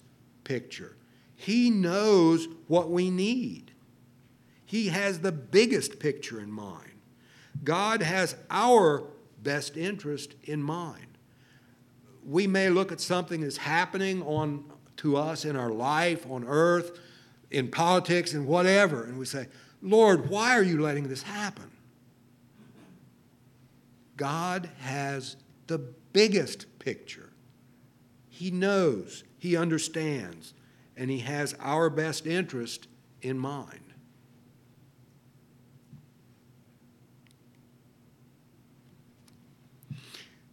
picture. 0.45 0.97
He 1.35 1.71
knows 1.71 2.47
what 2.69 2.91
we 2.91 3.11
need. 3.11 3.73
He 4.67 4.89
has 4.89 5.19
the 5.19 5.33
biggest 5.33 5.99
picture 5.99 6.39
in 6.39 6.53
mind. 6.53 7.01
God 7.65 8.03
has 8.03 8.37
our 8.51 9.05
best 9.43 9.77
interest 9.77 10.35
in 10.45 10.63
mind. 10.63 11.19
We 12.25 12.47
may 12.47 12.69
look 12.69 12.93
at 12.93 13.01
something 13.01 13.41
that's 13.41 13.57
happening 13.57 14.23
on 14.23 14.65
to 14.99 15.17
us 15.17 15.45
in 15.45 15.57
our 15.57 15.71
life 15.71 16.27
on 16.31 16.45
earth, 16.47 16.99
in 17.51 17.71
politics 17.71 18.35
and 18.35 18.47
whatever, 18.47 19.05
and 19.05 19.19
we 19.19 19.25
say, 19.25 19.49
"Lord, 19.81 20.29
why 20.29 20.57
are 20.57 20.63
you 20.63 20.81
letting 20.81 21.09
this 21.09 21.23
happen?" 21.23 21.71
God 24.17 24.71
has 24.81 25.37
the 25.67 25.79
biggest 26.13 26.79
picture. 26.79 27.31
He 28.29 28.51
knows, 28.51 29.25
he 29.39 29.57
understands, 29.57 30.53
and 30.97 31.11
he 31.11 31.21
has 31.21 31.55
our 31.61 31.89
best 31.89 32.27
interest 32.27 32.87
in 33.23 33.39
mind. 33.39 33.90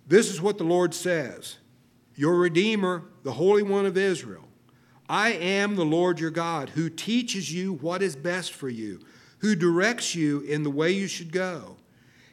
This 0.07 0.29
is 0.29 0.41
what 0.41 0.57
the 0.57 0.63
Lord 0.63 0.93
says 0.93 1.57
Your 2.15 2.35
Redeemer, 2.35 3.03
the 3.23 3.33
Holy 3.33 3.63
One 3.63 3.85
of 3.85 3.97
Israel. 3.97 4.45
I 5.09 5.33
am 5.33 5.75
the 5.75 5.85
Lord 5.85 6.19
your 6.19 6.31
God, 6.31 6.69
who 6.69 6.89
teaches 6.89 7.53
you 7.53 7.73
what 7.73 8.01
is 8.01 8.15
best 8.15 8.53
for 8.53 8.69
you, 8.69 8.99
who 9.39 9.55
directs 9.55 10.15
you 10.15 10.41
in 10.41 10.63
the 10.63 10.69
way 10.69 10.91
you 10.91 11.07
should 11.07 11.31
go. 11.31 11.77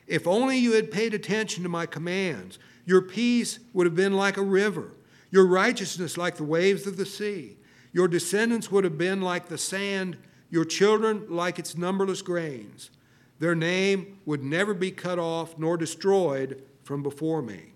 If 0.07 0.27
only 0.27 0.59
you 0.59 0.72
had 0.72 0.91
paid 0.91 1.14
attention 1.14 1.62
to 1.62 1.68
my 1.68 1.87
commands, 1.87 2.59
your 2.85 3.03
peace 3.03 3.59
would 3.72 3.87
have 3.87 3.95
been 3.95 4.14
like 4.14 4.37
a 4.37 4.43
river, 4.43 4.93
your 5.31 5.47
righteousness 5.47 6.16
like 6.16 6.37
the 6.37 6.45
waves 6.45 6.87
of 6.87 6.97
the 6.97 7.07
sea. 7.07 7.57
Your 7.93 8.09
descendants 8.09 8.70
would 8.70 8.85
have 8.85 8.99
been 8.99 9.22
like 9.22 9.49
the 9.49 9.59
sand, 9.59 10.16
your 10.51 10.64
children 10.64 11.27
like 11.29 11.59
its 11.59 11.77
numberless 11.77 12.22
grains. 12.22 12.91
Their 13.39 13.55
name 13.55 14.18
would 14.27 14.43
never 14.43 14.75
be 14.75 14.91
cut 14.91 15.18
off 15.18 15.59
nor 15.59 15.77
destroyed 15.77 16.62
from 16.85 17.03
before 17.03 17.43
me. 17.43 17.72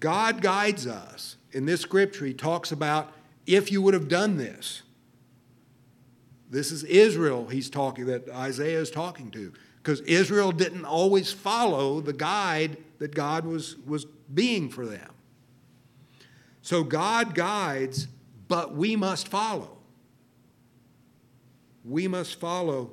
God 0.00 0.42
guides 0.42 0.86
us. 0.86 1.36
In 1.52 1.66
this 1.66 1.80
scripture, 1.80 2.24
he 2.24 2.34
talks 2.34 2.72
about 2.72 3.12
if 3.46 3.70
you 3.70 3.80
would 3.82 3.94
have 3.94 4.08
done 4.08 4.36
this. 4.36 4.82
This 6.50 6.72
is 6.72 6.82
Israel 6.84 7.46
he's 7.48 7.70
talking 7.70 8.06
that 8.06 8.28
Isaiah 8.28 8.80
is 8.80 8.90
talking 8.90 9.30
to 9.30 9.52
because 9.76 10.00
Israel 10.02 10.52
didn't 10.52 10.84
always 10.84 11.32
follow 11.32 12.00
the 12.00 12.12
guide 12.12 12.76
that 12.98 13.14
God 13.14 13.44
was, 13.44 13.76
was 13.86 14.04
being 14.32 14.68
for 14.68 14.86
them. 14.86 15.10
So 16.62 16.84
God 16.84 17.34
guides, 17.34 18.06
but 18.48 18.74
we 18.74 18.96
must 18.96 19.28
follow. 19.28 19.78
We 21.84 22.06
must 22.06 22.38
follow, 22.38 22.92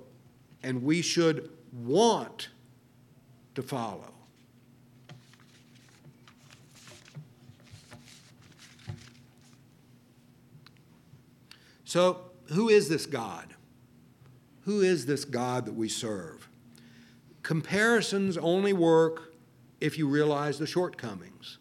and 0.64 0.84
we 0.84 1.04
should 1.04 1.52
want 1.72 2.50
to 3.54 3.62
follow. 3.62 4.09
So, 11.90 12.20
who 12.50 12.70
is 12.70 12.88
this 12.88 13.08
God? 13.08 13.56
Who 14.66 14.82
is 14.82 15.08
this 15.08 15.26
God 15.26 15.66
that 15.66 15.74
we 15.74 15.90
serve? 15.90 16.48
Comparisons 17.42 18.38
only 18.38 18.74
work 18.74 19.34
if 19.82 19.98
you 19.98 20.08
realize 20.08 20.60
the 20.60 20.68
shortcomings. 20.68 21.58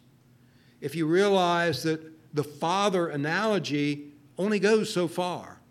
If 0.81 0.93
you 0.93 1.07
realize 1.07 1.81
that 1.81 2.03
the 2.31 2.43
father 2.43 3.07
analogy 3.07 4.11
only 4.37 4.59
goes 4.59 4.93
so 4.93 5.07
far 5.07 5.61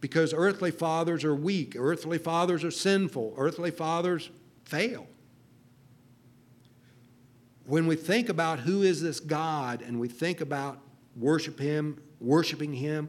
because 0.00 0.32
earthly 0.32 0.70
fathers 0.70 1.24
are 1.24 1.34
weak, 1.34 1.74
earthly 1.76 2.18
fathers 2.18 2.62
are 2.62 2.70
sinful, 2.70 3.34
earthly 3.36 3.72
fathers 3.72 4.30
fail. 4.66 5.08
When 7.66 7.88
we 7.88 7.96
think 7.96 8.28
about 8.28 8.60
who 8.60 8.82
is 8.82 9.02
this 9.02 9.18
God 9.18 9.82
and 9.82 9.98
we 9.98 10.06
think 10.06 10.40
about 10.40 10.78
worship 11.16 11.58
him, 11.58 12.00
worshiping 12.20 12.74
him, 12.74 13.08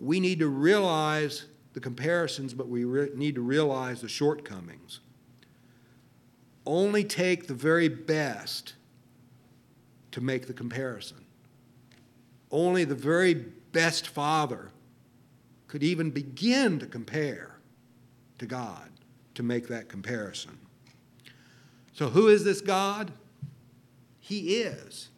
we 0.00 0.18
need 0.18 0.38
to 0.38 0.48
realize 0.48 1.44
the 1.74 1.80
comparisons, 1.80 2.54
but 2.54 2.68
we 2.68 2.84
re- 2.84 3.10
need 3.14 3.34
to 3.34 3.42
realize 3.42 4.00
the 4.00 4.08
shortcomings. 4.08 5.00
Only 6.66 7.04
take 7.04 7.46
the 7.46 7.54
very 7.54 7.88
best 7.88 8.74
to 10.12 10.20
make 10.20 10.46
the 10.46 10.52
comparison. 10.52 11.24
Only 12.50 12.84
the 12.84 12.94
very 12.94 13.34
best 13.34 14.08
father 14.08 14.70
could 15.68 15.82
even 15.82 16.10
begin 16.10 16.78
to 16.80 16.86
compare 16.86 17.58
to 18.38 18.46
God 18.46 18.90
to 19.34 19.42
make 19.42 19.68
that 19.68 19.88
comparison. 19.88 20.58
So, 21.92 22.08
who 22.08 22.28
is 22.28 22.42
this 22.42 22.60
God? 22.60 23.12
He 24.18 24.56
is. 24.62 25.10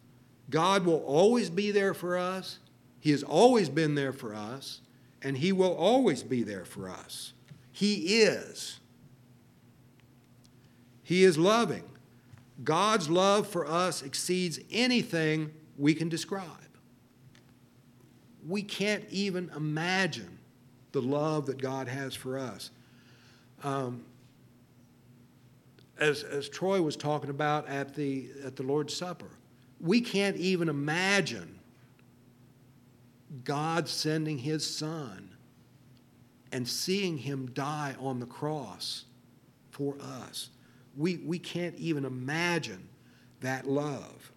God 0.49 0.85
will 0.85 1.03
always 1.05 1.49
be 1.49 1.71
there 1.71 1.93
for 1.93 2.17
us. 2.17 2.59
He 3.03 3.11
has 3.11 3.21
always 3.21 3.67
been 3.67 3.95
there 3.95 4.13
for 4.13 4.33
us, 4.33 4.79
and 5.21 5.37
He 5.37 5.51
will 5.51 5.75
always 5.75 6.23
be 6.23 6.41
there 6.41 6.63
for 6.63 6.87
us. 6.87 7.33
He 7.69 8.21
is. 8.21 8.79
He 11.03 11.25
is 11.25 11.37
loving. 11.37 11.83
God's 12.63 13.09
love 13.09 13.45
for 13.45 13.67
us 13.67 14.03
exceeds 14.03 14.61
anything 14.71 15.51
we 15.77 15.93
can 15.93 16.07
describe. 16.07 16.47
We 18.47 18.61
can't 18.63 19.03
even 19.09 19.51
imagine 19.53 20.37
the 20.93 21.01
love 21.01 21.47
that 21.47 21.61
God 21.61 21.89
has 21.89 22.15
for 22.15 22.39
us. 22.39 22.71
Um, 23.65 24.05
as, 25.99 26.23
as 26.23 26.47
Troy 26.47 26.81
was 26.81 26.95
talking 26.95 27.29
about 27.29 27.67
at 27.67 27.95
the, 27.95 28.29
at 28.45 28.55
the 28.55 28.63
Lord's 28.63 28.95
Supper, 28.95 29.31
we 29.81 29.99
can't 29.99 30.37
even 30.37 30.69
imagine 30.69 31.52
God 33.43 33.87
sending 33.87 34.37
his 34.37 34.65
son 34.65 35.29
and 36.51 36.67
seeing 36.67 37.17
him 37.17 37.47
die 37.53 37.95
on 37.99 38.19
the 38.19 38.25
cross 38.25 39.05
for 39.71 39.95
us. 39.99 40.49
We, 40.95 41.17
we 41.17 41.39
can't 41.39 41.75
even 41.75 42.05
imagine 42.05 42.87
that 43.41 43.67
love. 43.67 44.31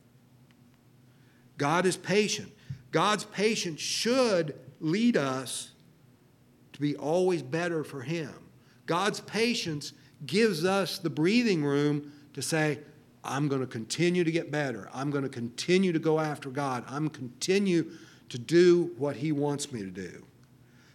God 1.59 1.87
is 1.87 1.97
patient. 1.97 2.53
God's 2.91 3.25
patience 3.25 3.81
should 3.81 4.59
lead 4.81 5.17
us 5.17 5.73
to 6.73 6.81
be 6.81 6.97
always 6.97 7.43
better 7.43 7.85
for 7.85 8.03
Him. 8.03 8.35
God's 8.87 9.21
patience 9.21 9.93
gives 10.27 10.65
us 10.65 10.99
the 10.99 11.11
breathing 11.11 11.65
room 11.65 12.13
to 12.35 12.43
say, 12.43 12.79
I'm 13.25 13.49
going 13.49 13.61
to 13.61 13.67
continue 13.67 14.25
to 14.25 14.31
get 14.31 14.51
better. 14.51 14.89
I'm 14.95 15.11
going 15.11 15.25
to 15.25 15.31
continue 15.31 15.93
to 15.93 15.99
go 15.99 16.21
after 16.21 16.51
God. 16.51 16.85
I'm 16.87 17.09
continue 17.09 17.91
to 18.29 18.39
do 18.39 18.93
what 18.99 19.17
He 19.17 19.33
wants 19.33 19.73
me 19.73 19.81
to 19.81 19.91
do. 19.91 20.25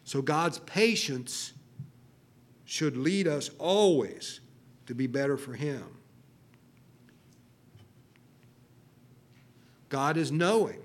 So 0.03 0.21
God's 0.21 0.59
patience 0.59 1.53
should 2.65 2.97
lead 2.97 3.27
us 3.27 3.49
always 3.59 4.39
to 4.87 4.95
be 4.95 5.07
better 5.07 5.37
for 5.37 5.53
Him. 5.53 5.83
God 9.89 10.15
is 10.17 10.31
knowing. 10.31 10.79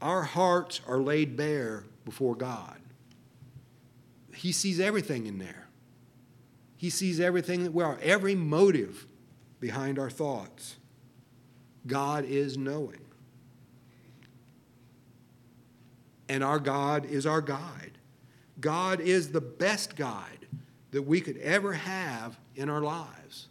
Our 0.00 0.22
hearts 0.22 0.80
are 0.86 0.98
laid 0.98 1.36
bare 1.36 1.84
before 2.04 2.36
God. 2.36 2.78
He 4.34 4.52
sees 4.52 4.78
everything 4.78 5.26
in 5.26 5.38
there. 5.38 5.66
He 6.76 6.90
sees 6.90 7.18
everything 7.18 7.64
that 7.64 7.72
we 7.72 7.82
are, 7.82 7.98
every 8.02 8.34
motive 8.34 9.06
behind 9.58 9.98
our 9.98 10.10
thoughts. 10.10 10.76
God 11.86 12.24
is 12.24 12.56
knowing. 12.56 13.05
And 16.28 16.42
our 16.42 16.58
God 16.58 17.06
is 17.06 17.26
our 17.26 17.40
guide. 17.40 17.98
God 18.60 19.00
is 19.00 19.30
the 19.30 19.40
best 19.40 19.96
guide 19.96 20.46
that 20.90 21.02
we 21.02 21.20
could 21.20 21.36
ever 21.38 21.74
have 21.74 22.38
in 22.54 22.70
our 22.70 22.80
lives 22.80 23.48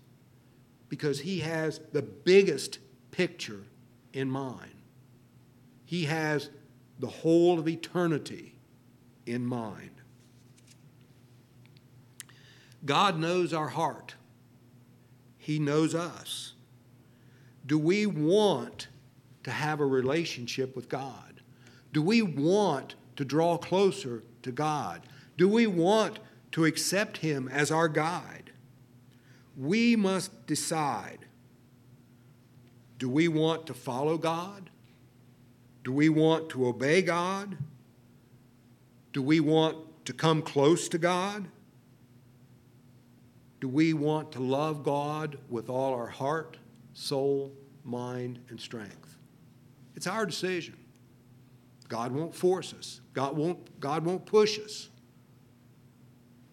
because 0.90 1.20
He 1.20 1.40
has 1.40 1.80
the 1.92 2.02
biggest 2.02 2.80
picture 3.12 3.64
in 4.14 4.30
mind. 4.30 4.72
He 5.86 6.06
has 6.06 6.50
the 7.00 7.08
whole 7.08 7.60
of 7.60 7.68
eternity 7.68 8.56
in 9.26 9.46
mind. 9.46 9.92
God 12.86 13.18
knows 13.18 13.54
our 13.54 13.68
heart, 13.68 14.16
He 15.38 15.60
knows 15.60 15.96
us. 15.96 16.54
Do 17.66 17.80
we 17.80 18.06
want 18.06 18.88
to 19.44 19.52
have 19.52 19.80
a 19.80 19.86
relationship 19.86 20.76
with 20.76 20.88
God? 20.88 21.25
Do 21.96 22.02
we 22.02 22.22
want 22.22 22.96
to 23.16 23.24
draw 23.24 23.58
closer 23.58 24.22
to 24.42 24.52
God? 24.52 25.04
Do 25.38 25.48
we 25.48 25.66
want 25.66 26.20
to 26.52 26.66
accept 26.66 27.20
Him 27.20 27.48
as 27.48 27.72
our 27.72 27.88
guide? 27.88 28.52
We 29.56 29.96
must 29.96 30.46
decide 30.46 31.20
do 33.00 33.10
we 33.10 33.30
want 33.30 33.66
to 33.68 33.74
follow 33.74 34.18
God? 34.18 34.70
Do 35.86 35.94
we 35.94 36.10
want 36.10 36.50
to 36.50 36.68
obey 36.68 37.02
God? 37.02 37.58
Do 39.14 39.22
we 39.22 39.40
want 39.40 39.78
to 40.04 40.12
come 40.12 40.42
close 40.42 40.90
to 40.90 40.98
God? 40.98 41.48
Do 43.62 43.70
we 43.70 43.94
want 43.94 44.34
to 44.34 44.42
love 44.42 44.84
God 44.84 45.38
with 45.50 45.70
all 45.70 45.94
our 45.94 46.08
heart, 46.08 46.58
soul, 46.92 47.54
mind, 47.86 48.40
and 48.50 48.60
strength? 48.60 49.16
It's 49.96 50.08
our 50.08 50.26
decision. 50.26 50.76
God 51.88 52.12
won't 52.12 52.34
force 52.34 52.74
us. 52.74 53.02
God 53.14 53.38
won't, 53.38 53.80
God 53.80 54.06
won't 54.06 54.26
push 54.26 54.60
us. 54.60 54.90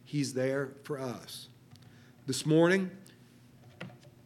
He's 0.04 0.34
there 0.34 0.70
for 0.84 1.00
us. 1.00 1.48
This 2.26 2.44
morning, 2.44 2.90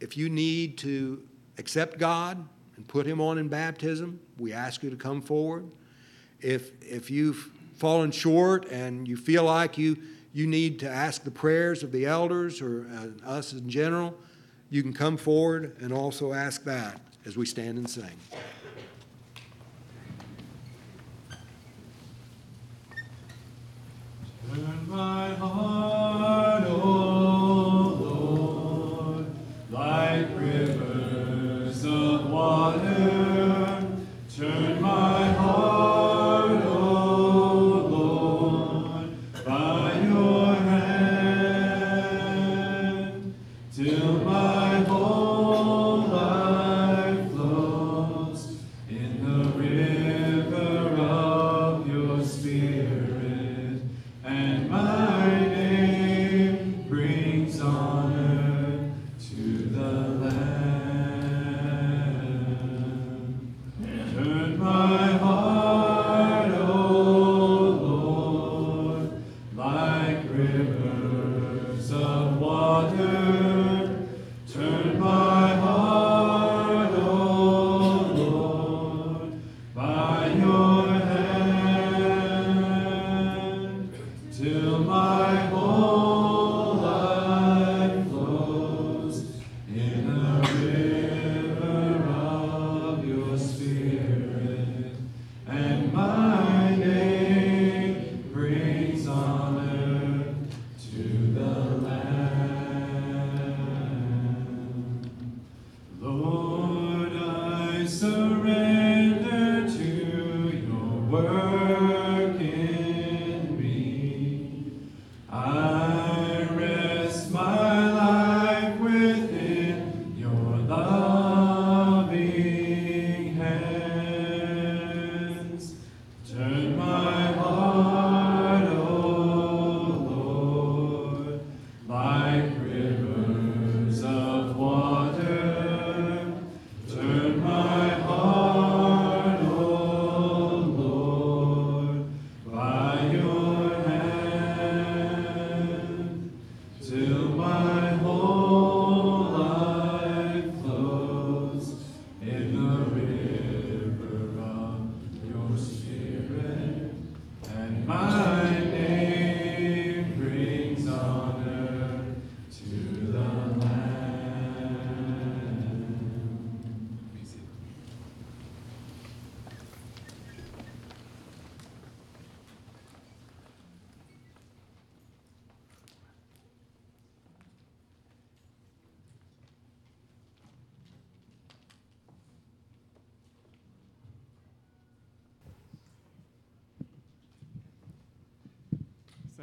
if 0.00 0.16
you 0.16 0.28
need 0.28 0.78
to 0.78 1.22
accept 1.58 1.98
God 1.98 2.44
and 2.76 2.86
put 2.88 3.06
Him 3.06 3.20
on 3.20 3.38
in 3.38 3.48
baptism, 3.48 4.20
we 4.38 4.52
ask 4.52 4.82
you 4.82 4.90
to 4.90 4.96
come 4.96 5.22
forward. 5.22 5.70
If, 6.40 6.72
if 6.82 7.10
you've 7.10 7.50
fallen 7.76 8.10
short 8.10 8.70
and 8.70 9.06
you 9.06 9.16
feel 9.16 9.44
like 9.44 9.78
you, 9.78 9.96
you 10.32 10.46
need 10.46 10.80
to 10.80 10.88
ask 10.88 11.22
the 11.24 11.30
prayers 11.30 11.82
of 11.82 11.92
the 11.92 12.04
elders 12.04 12.60
or 12.60 12.86
uh, 12.92 13.28
us 13.28 13.52
in 13.52 13.70
general, 13.70 14.14
you 14.68 14.82
can 14.82 14.92
come 14.92 15.16
forward 15.16 15.76
and 15.80 15.92
also 15.92 16.32
ask 16.32 16.64
that 16.64 17.00
as 17.24 17.36
we 17.36 17.46
stand 17.46 17.78
and 17.78 17.88
sing. 17.88 18.10
Turn 24.56 24.88
my 24.88 25.34
heart, 25.34 26.25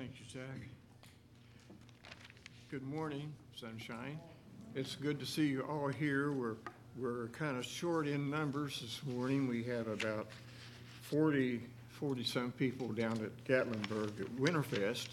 Thank 0.03 0.19
you, 0.19 0.41
Zach. 0.41 0.67
Good 2.69 2.83
morning, 2.83 3.31
sunshine. 3.55 4.19
It's 4.75 4.95
good 4.95 5.17
to 5.21 5.25
see 5.25 5.45
you 5.45 5.61
all 5.61 5.87
here. 5.87 6.33
We're, 6.33 6.57
we're 6.97 7.27
kind 7.27 7.57
of 7.57 7.63
short 7.63 8.05
in 8.05 8.29
numbers 8.29 8.81
this 8.81 8.99
morning. 9.15 9.47
We 9.47 9.63
have 9.63 9.87
about 9.87 10.27
40, 11.03 11.61
40-some 12.01 12.51
people 12.51 12.89
down 12.89 13.13
at 13.23 13.45
Gatlinburg 13.45 14.19
at 14.19 14.27
Winterfest. 14.35 15.07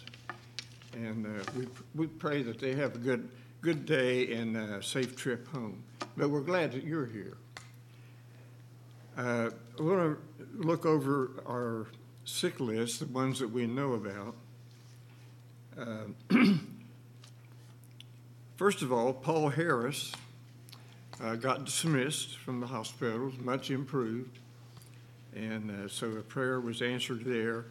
And 0.91 1.25
uh, 1.25 1.43
we, 1.57 1.67
we 1.95 2.07
pray 2.07 2.43
that 2.43 2.59
they 2.59 2.75
have 2.75 2.95
a 2.95 2.99
good, 2.99 3.29
good 3.61 3.85
day 3.85 4.33
and 4.33 4.57
a 4.57 4.83
safe 4.83 5.15
trip 5.15 5.47
home. 5.47 5.85
But 6.17 6.31
we're 6.31 6.41
glad 6.41 6.73
that 6.73 6.83
you're 6.83 7.05
here. 7.05 7.37
Uh, 9.17 9.51
I 9.79 9.81
want 9.81 10.17
to 10.17 10.17
look 10.53 10.85
over 10.85 11.41
our 11.47 11.87
sick 12.25 12.59
list, 12.59 12.99
the 12.99 13.05
ones 13.05 13.39
that 13.39 13.49
we 13.49 13.65
know 13.67 13.93
about. 13.93 14.35
Uh, 15.79 16.05
First 18.61 18.83
of 18.83 18.93
all, 18.93 19.11
Paul 19.11 19.49
Harris 19.49 20.11
uh, 21.19 21.33
got 21.33 21.65
dismissed 21.65 22.37
from 22.37 22.59
the 22.59 22.67
hospital, 22.67 23.31
much 23.39 23.71
improved, 23.71 24.37
and 25.35 25.71
uh, 25.71 25.87
so 25.87 26.09
a 26.09 26.21
prayer 26.21 26.59
was 26.59 26.83
answered 26.83 27.25
there. 27.25 27.65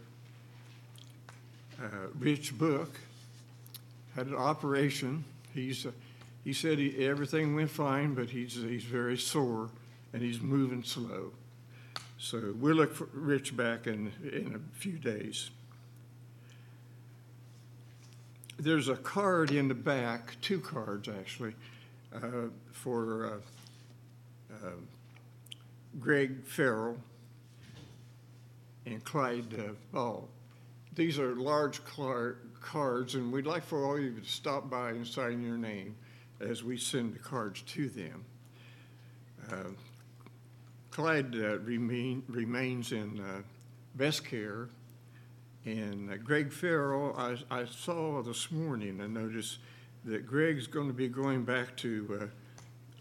Uh, 1.80 2.08
Rich 2.18 2.58
Book 2.58 2.98
had 4.16 4.26
an 4.26 4.34
operation. 4.34 5.24
He's, 5.54 5.86
uh, 5.86 5.92
he 6.42 6.52
said 6.52 6.78
he, 6.78 7.06
everything 7.06 7.54
went 7.54 7.70
fine, 7.70 8.14
but 8.14 8.28
he's, 8.28 8.54
he's 8.54 8.82
very 8.82 9.16
sore 9.16 9.70
and 10.12 10.22
he's 10.22 10.40
moving 10.40 10.82
slow. 10.82 11.30
So 12.18 12.52
we'll 12.56 12.74
look 12.74 12.96
for 12.96 13.08
Rich 13.12 13.56
back 13.56 13.86
in, 13.86 14.10
in 14.24 14.56
a 14.56 14.76
few 14.76 14.98
days. 14.98 15.50
There's 18.60 18.88
a 18.90 18.96
card 18.96 19.52
in 19.52 19.68
the 19.68 19.74
back, 19.74 20.36
two 20.42 20.60
cards 20.60 21.08
actually, 21.08 21.54
uh, 22.14 22.48
for 22.72 23.40
uh, 24.52 24.54
uh, 24.54 24.70
Greg 25.98 26.44
Farrell 26.44 26.98
and 28.84 29.02
Clyde 29.02 29.54
uh, 29.58 29.72
Ball. 29.92 30.28
These 30.94 31.18
are 31.18 31.34
large 31.36 31.80
cards, 32.60 33.14
and 33.14 33.32
we'd 33.32 33.46
like 33.46 33.64
for 33.64 33.86
all 33.86 33.96
of 33.96 34.02
you 34.02 34.20
to 34.20 34.26
stop 34.26 34.68
by 34.68 34.90
and 34.90 35.06
sign 35.06 35.42
your 35.42 35.56
name 35.56 35.96
as 36.38 36.62
we 36.62 36.76
send 36.76 37.14
the 37.14 37.18
cards 37.18 37.62
to 37.62 37.88
them. 37.88 38.26
Uh, 39.50 39.70
Clyde 40.90 41.34
uh, 41.34 41.60
remain, 41.60 42.22
remains 42.28 42.92
in 42.92 43.20
uh, 43.20 43.40
best 43.94 44.26
care, 44.26 44.68
and 45.64 46.10
uh, 46.10 46.16
Greg 46.16 46.52
Farrell, 46.52 47.14
I, 47.16 47.36
I 47.50 47.66
saw 47.66 48.22
this 48.22 48.50
morning, 48.50 49.00
I 49.00 49.06
noticed 49.06 49.58
that 50.04 50.26
Greg's 50.26 50.66
going 50.66 50.86
to 50.86 50.94
be 50.94 51.08
going 51.08 51.44
back 51.44 51.76
to 51.78 52.30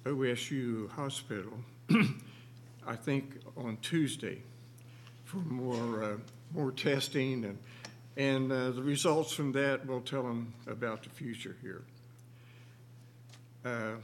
uh, 0.06 0.10
OSU 0.10 0.90
Hospital, 0.92 1.54
I 2.88 2.96
think 2.96 3.40
on 3.56 3.78
Tuesday, 3.82 4.42
for 5.24 5.38
more, 5.38 6.04
uh, 6.04 6.18
more 6.54 6.72
testing, 6.72 7.46
and, 7.46 7.58
and 8.18 8.52
uh, 8.52 8.72
the 8.72 8.84
results 8.84 9.32
from 9.32 9.54
that 9.54 9.86
will 9.86 10.02
tell 10.02 10.24
him 10.24 10.54
about 10.68 11.04
the 11.04 11.10
future 11.10 11.56
here. 11.62 11.84
Uh, 13.64 13.96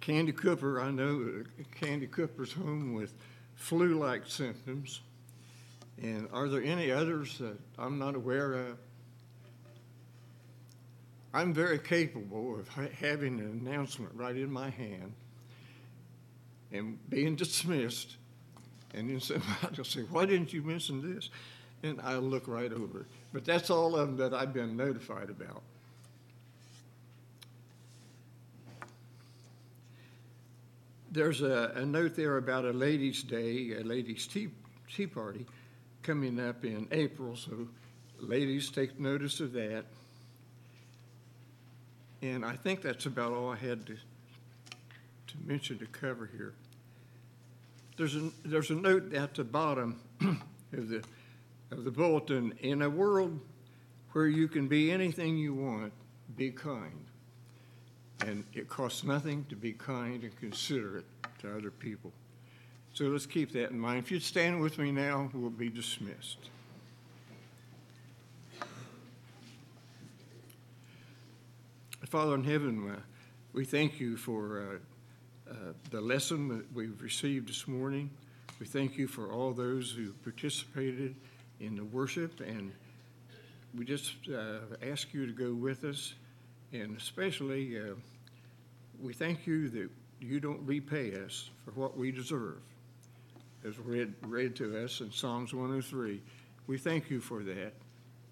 Candy 0.00 0.32
Cooper, 0.32 0.80
I 0.80 0.90
know 0.90 1.44
Candy 1.80 2.08
Cooper's 2.08 2.52
home 2.52 2.92
with 2.92 3.14
flu-like 3.54 4.26
symptoms. 4.26 5.00
And 6.00 6.28
are 6.32 6.48
there 6.48 6.62
any 6.62 6.90
others 6.90 7.38
that 7.38 7.58
I'm 7.78 7.98
not 7.98 8.14
aware 8.14 8.54
of? 8.54 8.78
I'm 11.34 11.54
very 11.54 11.78
capable 11.78 12.58
of 12.58 12.68
ha- 12.68 12.88
having 12.98 13.40
an 13.40 13.62
announcement 13.66 14.12
right 14.14 14.36
in 14.36 14.50
my 14.50 14.70
hand 14.70 15.12
and 16.72 16.98
being 17.08 17.36
dismissed. 17.36 18.16
And 18.94 19.08
then 19.08 19.20
somebody 19.20 19.76
will 19.76 19.84
say, 19.84 20.00
why 20.02 20.26
didn't 20.26 20.52
you 20.52 20.62
mention 20.62 21.14
this? 21.14 21.30
And 21.82 22.00
I'll 22.02 22.20
look 22.20 22.46
right 22.46 22.72
over. 22.72 23.06
But 23.32 23.44
that's 23.44 23.70
all 23.70 23.96
of 23.96 24.08
them 24.08 24.16
that 24.18 24.34
I've 24.34 24.52
been 24.52 24.76
notified 24.76 25.30
about. 25.30 25.62
There's 31.10 31.42
a, 31.42 31.72
a 31.74 31.84
note 31.84 32.14
there 32.14 32.36
about 32.38 32.64
a 32.64 32.70
ladies' 32.70 33.22
day, 33.22 33.72
a 33.78 33.84
ladies' 33.84 34.26
tea, 34.26 34.48
tea 34.88 35.06
party 35.06 35.46
coming 36.02 36.40
up 36.40 36.64
in 36.64 36.88
April, 36.90 37.36
so 37.36 37.68
ladies, 38.18 38.70
take 38.70 38.98
notice 38.98 39.40
of 39.40 39.52
that. 39.52 39.84
And 42.22 42.44
I 42.44 42.56
think 42.56 42.82
that's 42.82 43.06
about 43.06 43.32
all 43.32 43.50
I 43.50 43.56
had 43.56 43.86
to, 43.86 43.94
to 43.94 45.34
mention 45.44 45.78
to 45.78 45.86
cover 45.86 46.28
here. 46.36 46.54
There's 47.96 48.16
a, 48.16 48.30
there's 48.44 48.70
a 48.70 48.74
note 48.74 49.12
at 49.14 49.34
the 49.34 49.44
bottom 49.44 50.00
of 50.20 50.88
the, 50.88 51.02
of 51.70 51.84
the 51.84 51.90
bulletin, 51.90 52.54
in 52.60 52.82
a 52.82 52.90
world 52.90 53.38
where 54.12 54.26
you 54.26 54.48
can 54.48 54.68
be 54.68 54.90
anything 54.90 55.36
you 55.36 55.54
want, 55.54 55.92
be 56.36 56.50
kind. 56.50 57.04
And 58.26 58.44
it 58.52 58.68
costs 58.68 59.04
nothing 59.04 59.44
to 59.48 59.56
be 59.56 59.72
kind 59.72 60.22
and 60.22 60.36
considerate 60.36 61.04
to 61.40 61.56
other 61.56 61.70
people. 61.70 62.12
So 62.94 63.04
let's 63.04 63.24
keep 63.26 63.52
that 63.52 63.70
in 63.70 63.78
mind. 63.78 64.00
If 64.00 64.10
you'd 64.10 64.22
stand 64.22 64.60
with 64.60 64.76
me 64.78 64.92
now, 64.92 65.30
we'll 65.32 65.50
be 65.50 65.70
dismissed. 65.70 66.50
Father 72.06 72.34
in 72.34 72.44
heaven, 72.44 72.90
uh, 72.90 73.00
we 73.54 73.64
thank 73.64 73.98
you 73.98 74.18
for 74.18 74.78
uh, 75.48 75.50
uh, 75.50 75.54
the 75.90 76.00
lesson 76.02 76.48
that 76.48 76.70
we've 76.74 77.00
received 77.00 77.48
this 77.48 77.66
morning. 77.66 78.10
We 78.60 78.66
thank 78.66 78.98
you 78.98 79.08
for 79.08 79.32
all 79.32 79.52
those 79.52 79.90
who 79.90 80.12
participated 80.22 81.14
in 81.60 81.74
the 81.74 81.84
worship, 81.84 82.40
and 82.40 82.70
we 83.74 83.86
just 83.86 84.12
uh, 84.28 84.58
ask 84.86 85.14
you 85.14 85.24
to 85.24 85.32
go 85.32 85.54
with 85.54 85.84
us. 85.84 86.12
And 86.74 86.94
especially, 86.98 87.80
uh, 87.80 87.94
we 89.00 89.14
thank 89.14 89.46
you 89.46 89.70
that 89.70 89.88
you 90.20 90.38
don't 90.38 90.60
repay 90.66 91.14
us 91.24 91.48
for 91.64 91.70
what 91.70 91.96
we 91.96 92.12
deserve, 92.12 92.60
as 93.66 93.78
read, 93.78 94.14
read 94.26 94.56
to 94.56 94.84
us 94.84 95.00
in 95.00 95.12
Psalms 95.12 95.54
103. 95.54 96.20
We 96.66 96.78
thank 96.78 97.10
you 97.10 97.20
for 97.20 97.42
that, 97.42 97.72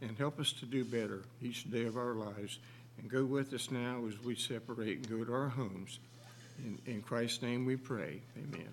and 0.01 0.16
help 0.19 0.40
us 0.40 0.52
to 0.52 0.66
do 0.66 0.85
better 0.85 1.23
each 1.43 1.70
day 1.70 1.85
of 1.85 1.97
our 1.97 2.15
lives. 2.15 2.59
And 2.98 3.11
go 3.11 3.24
with 3.24 3.52
us 3.55 3.70
now 3.70 4.05
as 4.07 4.23
we 4.23 4.35
separate 4.35 4.98
and 4.98 5.09
go 5.09 5.24
to 5.24 5.32
our 5.32 5.48
homes. 5.48 5.98
In, 6.59 6.78
in 6.86 7.02
Christ's 7.02 7.43
name 7.43 7.65
we 7.65 7.77
pray. 7.77 8.20
Amen. 8.36 8.69